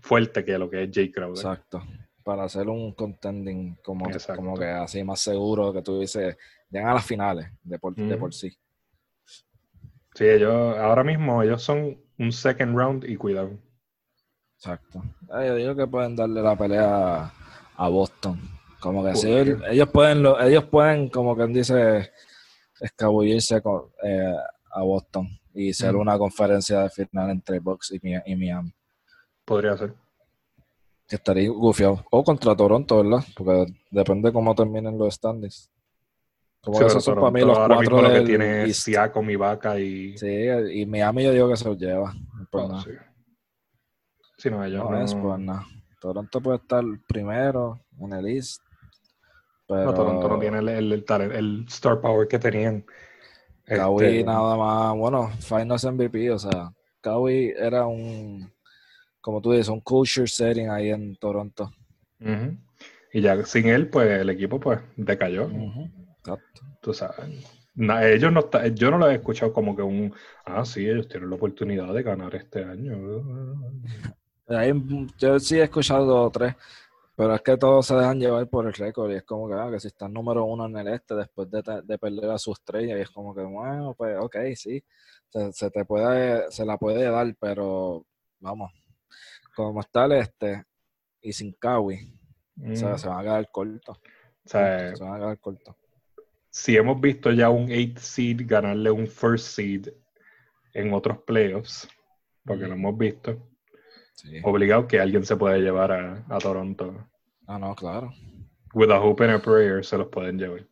fuerte 0.00 0.44
que 0.44 0.58
lo 0.58 0.70
que 0.70 0.84
es 0.84 0.90
Jay 0.92 1.10
Crowder. 1.10 1.36
Exacto. 1.36 1.82
Para 2.22 2.44
hacer 2.44 2.68
un 2.68 2.94
contending 2.94 3.76
como, 3.82 4.06
como 4.34 4.56
que 4.56 4.66
así 4.66 5.02
más 5.04 5.20
seguro 5.20 5.72
que 5.72 5.82
tú 5.82 6.00
dices, 6.00 6.36
llegan 6.70 6.90
a 6.90 6.94
las 6.94 7.04
finales 7.04 7.50
de 7.62 7.78
por, 7.78 7.94
de 7.94 8.16
por 8.16 8.32
sí. 8.32 8.50
Sí, 10.14 10.24
ellos 10.24 10.76
ahora 10.78 11.04
mismo 11.04 11.42
ellos 11.42 11.62
son 11.62 11.98
un 12.18 12.32
second 12.32 12.76
round 12.76 13.04
y 13.04 13.16
cuidado. 13.16 13.58
Exacto. 14.58 15.02
Yo 15.28 15.54
digo 15.54 15.76
que 15.76 15.86
pueden 15.86 16.16
darle 16.16 16.42
la 16.42 16.56
pelea 16.56 17.32
a 17.76 17.88
Boston. 17.88 18.40
Como 18.80 19.04
que 19.04 19.14
sí, 19.14 19.30
ellos 19.30 19.88
pueden, 19.88 20.24
ellos 20.40 20.64
pueden, 20.64 21.08
como 21.08 21.36
quien 21.36 21.52
dice, 21.52 22.10
escabullirse 22.80 23.62
eh, 24.04 24.34
a 24.72 24.82
Boston 24.82 25.28
y 25.54 25.72
ser 25.72 25.96
una 25.96 26.18
conferencia 26.18 26.82
de 26.82 26.90
final 26.90 27.30
entre 27.30 27.60
Bucks 27.60 27.92
y, 27.92 28.36
Miami. 28.36 28.72
Podría 29.44 29.76
ser. 29.76 29.94
Que 31.08 31.16
estaría 31.16 31.50
gufiado. 31.50 32.04
O 32.10 32.22
contra 32.22 32.54
Toronto, 32.54 33.02
¿verdad? 33.02 33.24
Porque 33.36 33.66
depende 33.90 34.32
cómo 34.32 34.54
terminen 34.54 34.98
los 34.98 35.14
standings. 35.14 35.70
Como 36.60 36.80
esos 36.80 37.02
son 37.02 37.14
para 37.14 37.30
mí 37.30 37.40
los 37.40 37.56
cuatro 37.56 38.02
del 38.02 38.20
que 38.20 38.26
tiene 38.26 38.74
Siakam, 38.74 39.26
Vaca 39.38 39.78
y... 39.78 40.18
Sí, 40.18 40.46
y 40.72 40.84
Miami 40.86 41.24
yo 41.24 41.32
digo 41.32 41.48
que 41.48 41.56
se 41.56 41.64
los 41.64 41.78
lleva. 41.78 42.12
No, 42.52 42.82
sí. 42.82 42.90
Sí. 44.38 44.50
no, 44.50 44.64
ellos 44.64 44.90
no, 44.90 45.02
es 45.02 45.14
pues 45.14 45.38
nada. 45.38 45.66
Toronto 46.00 46.40
puede 46.40 46.58
estar 46.58 46.84
primero 47.06 47.80
en 48.00 48.12
el 48.12 48.26
East. 48.28 48.62
Pero... 49.66 49.84
No, 49.84 49.94
Toronto 49.94 50.28
no 50.28 50.38
tiene 50.38 50.58
el, 50.60 50.68
el, 50.68 51.04
el 51.32 51.66
star 51.68 52.00
power 52.00 52.26
que 52.26 52.38
tenían 52.38 52.84
Kawhi 53.76 54.06
este, 54.06 54.24
nada 54.24 54.56
más, 54.56 54.96
bueno, 54.96 55.30
Finals 55.40 55.84
MVP, 55.84 56.30
o 56.30 56.38
sea, 56.38 56.72
Kawhi 57.00 57.52
era 57.56 57.86
un, 57.86 58.50
como 59.20 59.42
tú 59.42 59.52
dices, 59.52 59.68
un 59.68 59.80
culture 59.80 60.26
setting 60.26 60.70
ahí 60.70 60.90
en 60.90 61.16
Toronto. 61.16 61.70
Y 63.12 63.20
ya 63.20 63.44
sin 63.44 63.68
él, 63.68 63.88
pues 63.88 64.08
el 64.08 64.30
equipo 64.30 64.58
pues 64.58 64.80
decayó. 64.96 65.50
Exacto. 66.18 66.62
Tú 66.80 66.94
sabes. 66.94 67.44
ellos 67.76 68.32
no 68.32 68.50
yo 68.74 68.90
no 68.90 68.98
lo 68.98 69.10
he 69.10 69.14
escuchado 69.14 69.52
como 69.52 69.76
que 69.76 69.82
un, 69.82 70.14
ah, 70.46 70.64
sí, 70.64 70.88
ellos 70.88 71.08
tienen 71.08 71.30
la 71.30 71.36
oportunidad 71.36 71.92
de 71.92 72.02
ganar 72.02 72.34
este 72.34 72.64
año. 72.64 72.96
Yo 75.18 75.38
sí 75.38 75.58
he 75.58 75.64
escuchado 75.64 76.30
tres, 76.30 76.54
pero 77.14 77.34
es 77.34 77.42
que 77.42 77.56
todos 77.56 77.86
se 77.86 77.94
dejan 77.94 78.18
llevar 78.18 78.48
por 78.48 78.66
el 78.66 78.72
récord 78.72 79.10
y 79.10 79.16
es 79.16 79.24
como 79.24 79.48
que, 79.48 79.54
ah, 79.54 79.68
que 79.70 79.80
si 79.80 79.88
están 79.88 80.12
número 80.12 80.44
uno 80.44 80.66
en 80.66 80.76
el 80.78 80.88
este 80.94 81.14
después 81.14 81.50
de, 81.50 81.62
de, 81.84 81.98
perder 81.98 82.30
a 82.30 82.38
su 82.38 82.52
estrella 82.52 82.96
y 82.96 83.02
es 83.02 83.10
como 83.10 83.34
que, 83.34 83.42
bueno, 83.42 83.94
pues 83.94 84.16
ok, 84.18 84.36
sí, 84.54 84.82
se, 85.52 85.70
te 85.70 85.84
puede, 85.84 86.50
se 86.50 86.64
la 86.64 86.78
puede 86.78 87.10
dar, 87.10 87.34
pero 87.38 88.06
vamos, 88.40 88.72
como 89.54 89.80
está 89.80 90.06
el 90.06 90.12
este 90.12 90.64
y 91.20 91.32
sin 91.32 91.52
Kawi, 91.52 92.14
o 92.72 92.76
sea, 92.76 92.94
mm. 92.94 92.98
se 92.98 93.08
van 93.08 93.18
a 93.18 93.22
quedar 93.22 93.50
cortos. 93.50 93.98
se 94.44 94.58
van 94.58 95.12
a 95.14 95.18
quedar 95.18 95.38
cortos. 95.40 95.74
Si 96.50 96.76
hemos 96.76 97.00
visto 97.00 97.30
ya 97.32 97.50
un 97.50 97.70
8 97.70 98.00
seed 98.00 98.42
ganarle 98.46 98.90
un 98.90 99.06
first 99.06 99.46
seed 99.46 99.88
en 100.72 100.92
otros 100.94 101.18
playoffs, 101.18 101.88
porque 102.44 102.66
lo 102.66 102.72
hemos 102.72 102.96
visto 102.96 103.36
Obligado 104.42 104.86
que 104.86 105.00
alguien 105.00 105.24
se 105.24 105.36
puede 105.36 105.60
llevar 105.60 105.92
a, 105.92 106.38
Toronto. 106.38 107.08
Ah, 107.46 107.58
no, 107.58 107.74
claro. 107.74 108.12
With 108.74 108.90
a 108.90 109.00
hope 109.00 109.24
and 109.24 109.34
a 109.34 109.38
prayer 109.42 109.84
se 109.84 109.96
los 109.96 110.08
pueden 110.08 110.38
llevar. 110.38 110.66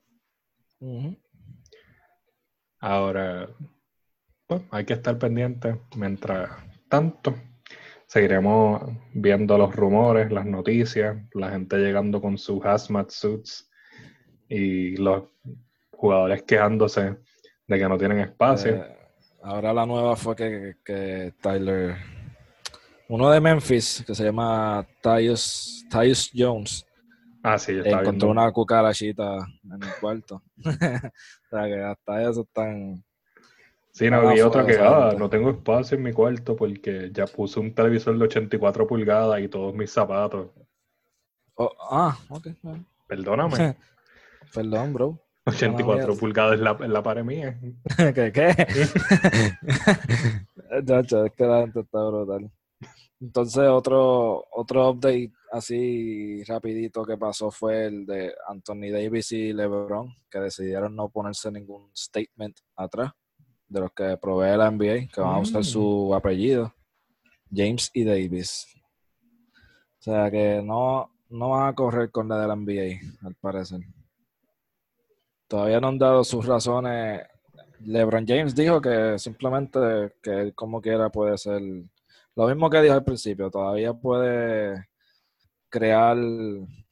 Ahora, 2.80 3.48
pues, 4.46 4.62
hay 4.70 4.84
que 4.84 4.94
estar 4.94 5.18
pendiente. 5.18 5.80
Mientras 5.96 6.50
tanto, 6.88 7.34
seguiremos 8.06 8.82
viendo 9.14 9.58
los 9.58 9.74
rumores, 9.74 10.30
las 10.30 10.46
noticias, 10.46 11.16
la 11.34 11.50
gente 11.50 11.78
llegando 11.78 12.20
con 12.20 12.38
sus 12.38 12.64
hazmat 12.64 13.10
suits 13.10 13.70
y 14.48 14.96
los 14.96 15.24
jugadores 15.92 16.42
quejándose 16.42 17.16
de 17.66 17.78
que 17.78 17.88
no 17.88 17.98
tienen 17.98 18.20
espacio. 18.20 18.76
Eh, 18.76 18.96
ahora 19.42 19.72
la 19.72 19.86
nueva 19.86 20.14
fue 20.16 20.36
que, 20.36 20.76
que 20.84 21.34
Tyler 21.40 21.96
uno 23.08 23.30
de 23.30 23.40
Memphis 23.40 24.04
que 24.06 24.14
se 24.14 24.24
llama 24.24 24.86
Tyus, 25.02 25.86
Tyus 25.90 26.30
Jones. 26.34 26.86
Ah, 27.42 27.58
sí, 27.58 27.78
está 27.78 28.00
Encontró 28.00 28.30
una 28.30 28.50
cucarachita 28.50 29.36
en 29.64 29.82
el 29.82 29.94
cuarto. 30.00 30.42
o 30.64 30.70
sea 31.50 31.64
que 31.64 31.80
hasta 31.80 32.22
eso 32.22 32.40
están. 32.42 33.04
Sí, 33.92 34.10
no, 34.10 34.28
vi 34.28 34.40
otra 34.40 34.66
que, 34.66 34.76
ah, 34.78 35.14
no 35.16 35.30
tengo 35.30 35.50
espacio 35.50 35.96
en 35.96 36.02
mi 36.02 36.12
cuarto 36.12 36.56
porque 36.56 37.10
ya 37.12 37.26
puse 37.26 37.60
un 37.60 37.72
televisor 37.72 38.18
de 38.18 38.24
84 38.24 38.86
pulgadas 38.86 39.40
y 39.40 39.48
todos 39.48 39.74
mis 39.74 39.90
zapatos. 39.90 40.50
Oh, 41.54 41.72
ah, 41.90 42.18
ok. 42.28 42.48
Perdóname. 43.06 43.76
Perdón, 44.54 44.92
bro. 44.92 45.18
84 45.46 46.16
pulgadas 46.16 46.58
en 46.58 46.64
la, 46.64 46.76
en 46.80 46.92
la 46.92 47.02
pared 47.02 47.22
mía. 47.22 47.58
¿Qué? 47.96 48.32
¿Qué? 48.32 48.48
es 48.68 48.92
que 51.36 51.46
la 51.46 51.60
gente 51.60 51.80
está 51.80 52.04
brutal. 52.04 52.50
Entonces, 53.20 53.66
otro, 53.68 54.44
otro 54.52 54.90
update 54.90 55.32
así 55.50 56.44
rapidito 56.44 57.04
que 57.04 57.16
pasó 57.16 57.50
fue 57.50 57.86
el 57.86 58.04
de 58.04 58.34
Anthony 58.46 58.90
Davis 58.92 59.32
y 59.32 59.52
LeBron, 59.52 60.14
que 60.30 60.38
decidieron 60.38 60.94
no 60.94 61.08
ponerse 61.08 61.50
ningún 61.50 61.90
statement 61.96 62.58
atrás 62.76 63.12
de 63.68 63.80
los 63.80 63.92
que 63.92 64.16
provee 64.18 64.56
la 64.56 64.70
NBA, 64.70 65.08
que 65.12 65.20
van 65.20 65.36
a 65.36 65.38
usar 65.38 65.64
su 65.64 66.10
mm. 66.10 66.14
apellido, 66.14 66.74
James 67.52 67.90
y 67.94 68.04
Davis. 68.04 68.66
O 69.98 70.02
sea 70.02 70.30
que 70.30 70.62
no, 70.62 71.10
no 71.30 71.50
van 71.50 71.68
a 71.68 71.74
correr 71.74 72.10
con 72.10 72.28
la 72.28 72.38
de 72.38 72.46
la 72.46 72.54
NBA, 72.54 73.26
al 73.26 73.34
parecer. 73.36 73.80
Todavía 75.48 75.80
no 75.80 75.88
han 75.88 75.98
dado 75.98 76.22
sus 76.22 76.44
razones. 76.44 77.22
LeBron 77.80 78.26
James 78.26 78.54
dijo 78.54 78.80
que 78.80 79.18
simplemente 79.18 80.14
que 80.22 80.30
él 80.30 80.54
como 80.54 80.80
quiera 80.80 81.08
puede 81.10 81.36
ser 81.38 81.62
lo 82.36 82.46
mismo 82.46 82.68
que 82.68 82.82
dije 82.82 82.92
al 82.92 83.04
principio, 83.04 83.50
todavía 83.50 83.94
puede 83.94 84.86
crear 85.68 86.16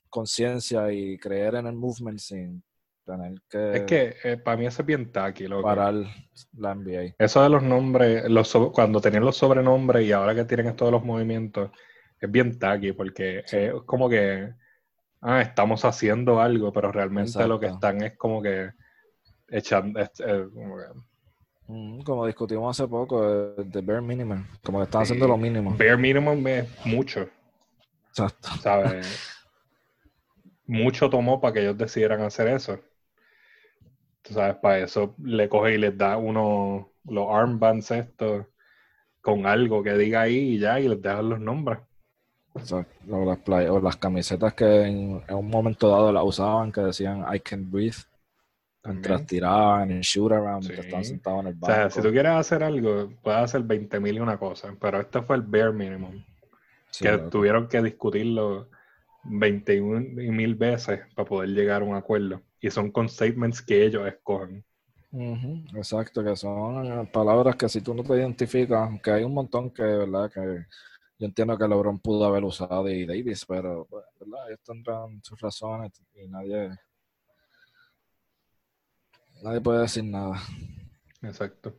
conciencia 0.09 0.91
y 0.91 1.19
creer 1.19 1.57
en 1.57 1.67
el 1.67 1.75
movement 1.75 2.19
sin 2.19 2.63
tener 3.05 3.35
que... 3.49 3.77
Es 3.77 3.83
que 3.83 4.15
eh, 4.25 4.37
para 4.39 4.57
mí 4.57 4.67
eso 4.67 4.83
es 4.83 4.87
bien 4.87 5.13
tacky. 5.13 5.47
Lo 5.47 5.61
parar 5.61 5.95
la 6.57 6.75
NBA. 6.75 7.15
Eso 7.19 7.43
de 7.43 7.51
los 7.51 7.63
nombres, 7.63 8.29
los 8.31 8.53
cuando 8.73 9.01
tenían 9.01 9.25
los 9.25 9.37
sobrenombres 9.37 10.07
y 10.07 10.13
ahora 10.13 10.35
que 10.35 10.45
tienen 10.45 10.69
estos 10.69 10.91
los 10.91 11.05
movimientos, 11.05 11.71
es 12.19 12.31
bien 12.31 12.59
tacky 12.59 12.93
porque 12.93 13.45
es 13.51 13.73
como 13.85 14.09
que, 14.09 14.51
ah, 15.21 15.43
estamos 15.43 15.85
haciendo 15.85 16.41
algo, 16.41 16.73
pero 16.73 16.91
realmente 16.91 17.47
lo 17.47 17.61
que 17.61 17.67
están 17.67 18.03
es 18.03 18.17
como 18.17 18.41
que 18.41 18.71
echando... 19.49 20.01
Mm, 20.01 20.55
como 20.55 20.77
discutimos 22.27 22.79
hace 22.79 22.89
poco, 22.89 23.23
de 23.57 23.81
bare 23.81 24.01
minimum, 24.01 24.45
como 24.63 24.79
que 24.79 24.85
están 24.85 25.03
haciendo 25.03 25.27
lo 25.27 25.37
mínimo. 25.37 25.71
Bare 25.71 25.97
minimum 25.97 26.47
es 26.47 26.69
mucho. 26.85 27.29
Exacto. 28.11 28.49
¿Sabes? 28.61 29.07
mucho 30.67 31.11
tomó 31.11 31.41
para 31.41 31.55
que 31.55 31.61
ellos 31.61 31.79
decidieran 31.79 32.23
hacer 32.23 32.49
eso. 32.49 32.81
Tú 34.23 34.35
sabes, 34.35 34.57
para 34.57 34.79
eso 34.79 35.15
le 35.23 35.49
coge 35.49 35.75
y 35.75 35.79
les 35.79 35.97
da 35.97 36.17
uno 36.17 36.91
los 37.05 37.29
armbands 37.31 37.91
estos 37.91 38.47
con 39.21 39.47
algo 39.47 39.83
que 39.83 39.95
diga 39.95 40.23
ahí 40.23 40.55
y 40.55 40.59
ya, 40.59 40.81
y 40.81 40.89
les 40.89 41.01
dejan 41.01 41.29
los 41.29 41.41
nombres. 41.41 41.79
O 42.55 43.25
las, 43.25 43.39
o 43.49 43.81
las 43.81 43.97
camisetas 43.97 44.55
que 44.55 44.83
en, 44.83 45.23
un 45.29 45.51
momento 45.51 45.89
dado 45.89 46.13
las 46.13 46.25
usaban 46.25 46.71
que 46.71 46.83
decían 46.83 47.25
I 47.33 47.41
can 47.41 47.71
breathe. 47.71 47.97
Mientras 48.85 49.27
tiraban 49.27 49.91
en 49.91 50.01
shoot 50.03 50.33
around, 50.33 50.65
mientras 50.65 50.85
estaban 50.85 51.05
sentados 51.05 51.41
en 51.41 51.47
el 51.47 51.55
banco. 51.55 51.73
O 51.73 51.75
sea, 51.75 51.91
si 51.91 52.03
tú 52.03 52.11
quieres 52.11 52.33
hacer 52.33 52.63
algo, 52.63 53.11
puedes 53.23 53.41
hacer 53.41 53.63
20 53.63 54.01
mil 54.01 54.17
y 54.17 54.21
una 54.21 54.39
cosa, 54.39 54.75
pero 54.79 55.01
este 55.01 55.23
fue 55.23 55.37
el 55.37 55.43
bare 55.43 55.73
minimum. 55.73 56.23
que 57.01 57.19
tuvieron 57.31 57.67
que 57.67 57.81
discutirlo 57.81 58.69
21 59.25 60.01
mil 60.33 60.55
veces 60.55 61.01
para 61.15 61.27
poder 61.27 61.51
llegar 61.51 61.81
a 61.81 61.85
un 61.85 61.95
acuerdo. 61.95 62.43
Y 62.61 62.71
son 62.71 62.91
con 62.91 63.09
statements 63.09 63.63
que 63.63 63.87
ellos 63.87 64.07
escogen. 64.07 64.63
exacto, 65.75 66.23
que 66.23 66.37
son 66.37 67.07
palabras 67.07 67.57
que 67.57 67.69
si 67.69 67.81
tú 67.81 67.95
no 67.95 68.03
te 68.03 68.15
identificas, 68.15 68.81
aunque 68.81 69.11
hay 69.13 69.25
un 69.25 69.33
montón 69.33 69.71
que, 69.71 69.83
¿verdad? 69.83 70.31
Que 70.31 70.67
yo 71.19 71.27
entiendo 71.27 71.57
que 71.57 71.69
LeBron 71.69 72.01
pudo 72.01 72.27
haber 72.27 72.45
usado 72.45 72.89
y 72.91 73.07
Davis, 73.07 73.47
pero, 73.47 73.89
¿verdad? 74.21 74.49
Ellos 74.49 74.61
tendrán 74.63 75.23
sus 75.23 75.41
razones 75.41 75.93
y 76.15 76.29
nadie 76.29 76.71
Nadie 79.45 79.61
puede 79.61 79.83
decir 79.83 80.05
nada. 80.05 80.41
Exacto. 81.21 81.77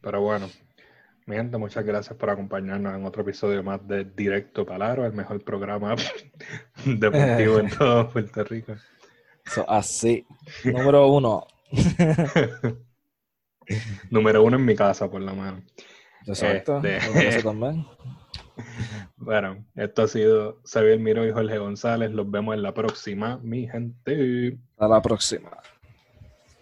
Pero 0.00 0.22
bueno, 0.22 0.50
mi 1.24 1.36
gente, 1.36 1.56
muchas 1.56 1.84
gracias 1.84 2.18
por 2.18 2.30
acompañarnos 2.30 2.92
en 2.96 3.06
otro 3.06 3.22
episodio 3.22 3.62
más 3.62 3.86
de 3.86 4.04
Directo 4.04 4.66
Palaro, 4.66 5.06
el 5.06 5.12
mejor 5.12 5.44
programa 5.44 5.94
deportivo 6.84 7.60
en 7.60 7.70
todo 7.78 8.10
Puerto 8.10 8.42
Rico. 8.42 8.74
así. 9.68 10.26
Número 10.64 11.06
uno. 11.06 11.46
Número 14.10 14.42
uno 14.42 14.56
en 14.56 14.64
mi 14.64 14.74
casa, 14.74 15.08
por 15.08 15.22
la 15.22 15.32
mano. 15.32 15.62
Exacto. 16.26 16.82
Este, 16.82 17.40
también. 17.44 17.86
Bueno, 19.16 19.64
esto 19.76 20.02
ha 20.02 20.08
sido 20.08 20.60
Xavier 20.64 20.98
Miro 20.98 21.24
y 21.24 21.30
Jorge 21.30 21.56
González. 21.56 22.10
Los 22.10 22.28
vemos 22.28 22.56
en 22.56 22.64
la 22.64 22.74
próxima, 22.74 23.38
mi 23.44 23.68
gente. 23.68 24.58
A 24.76 24.88
la 24.88 25.00
próxima. 25.00 25.50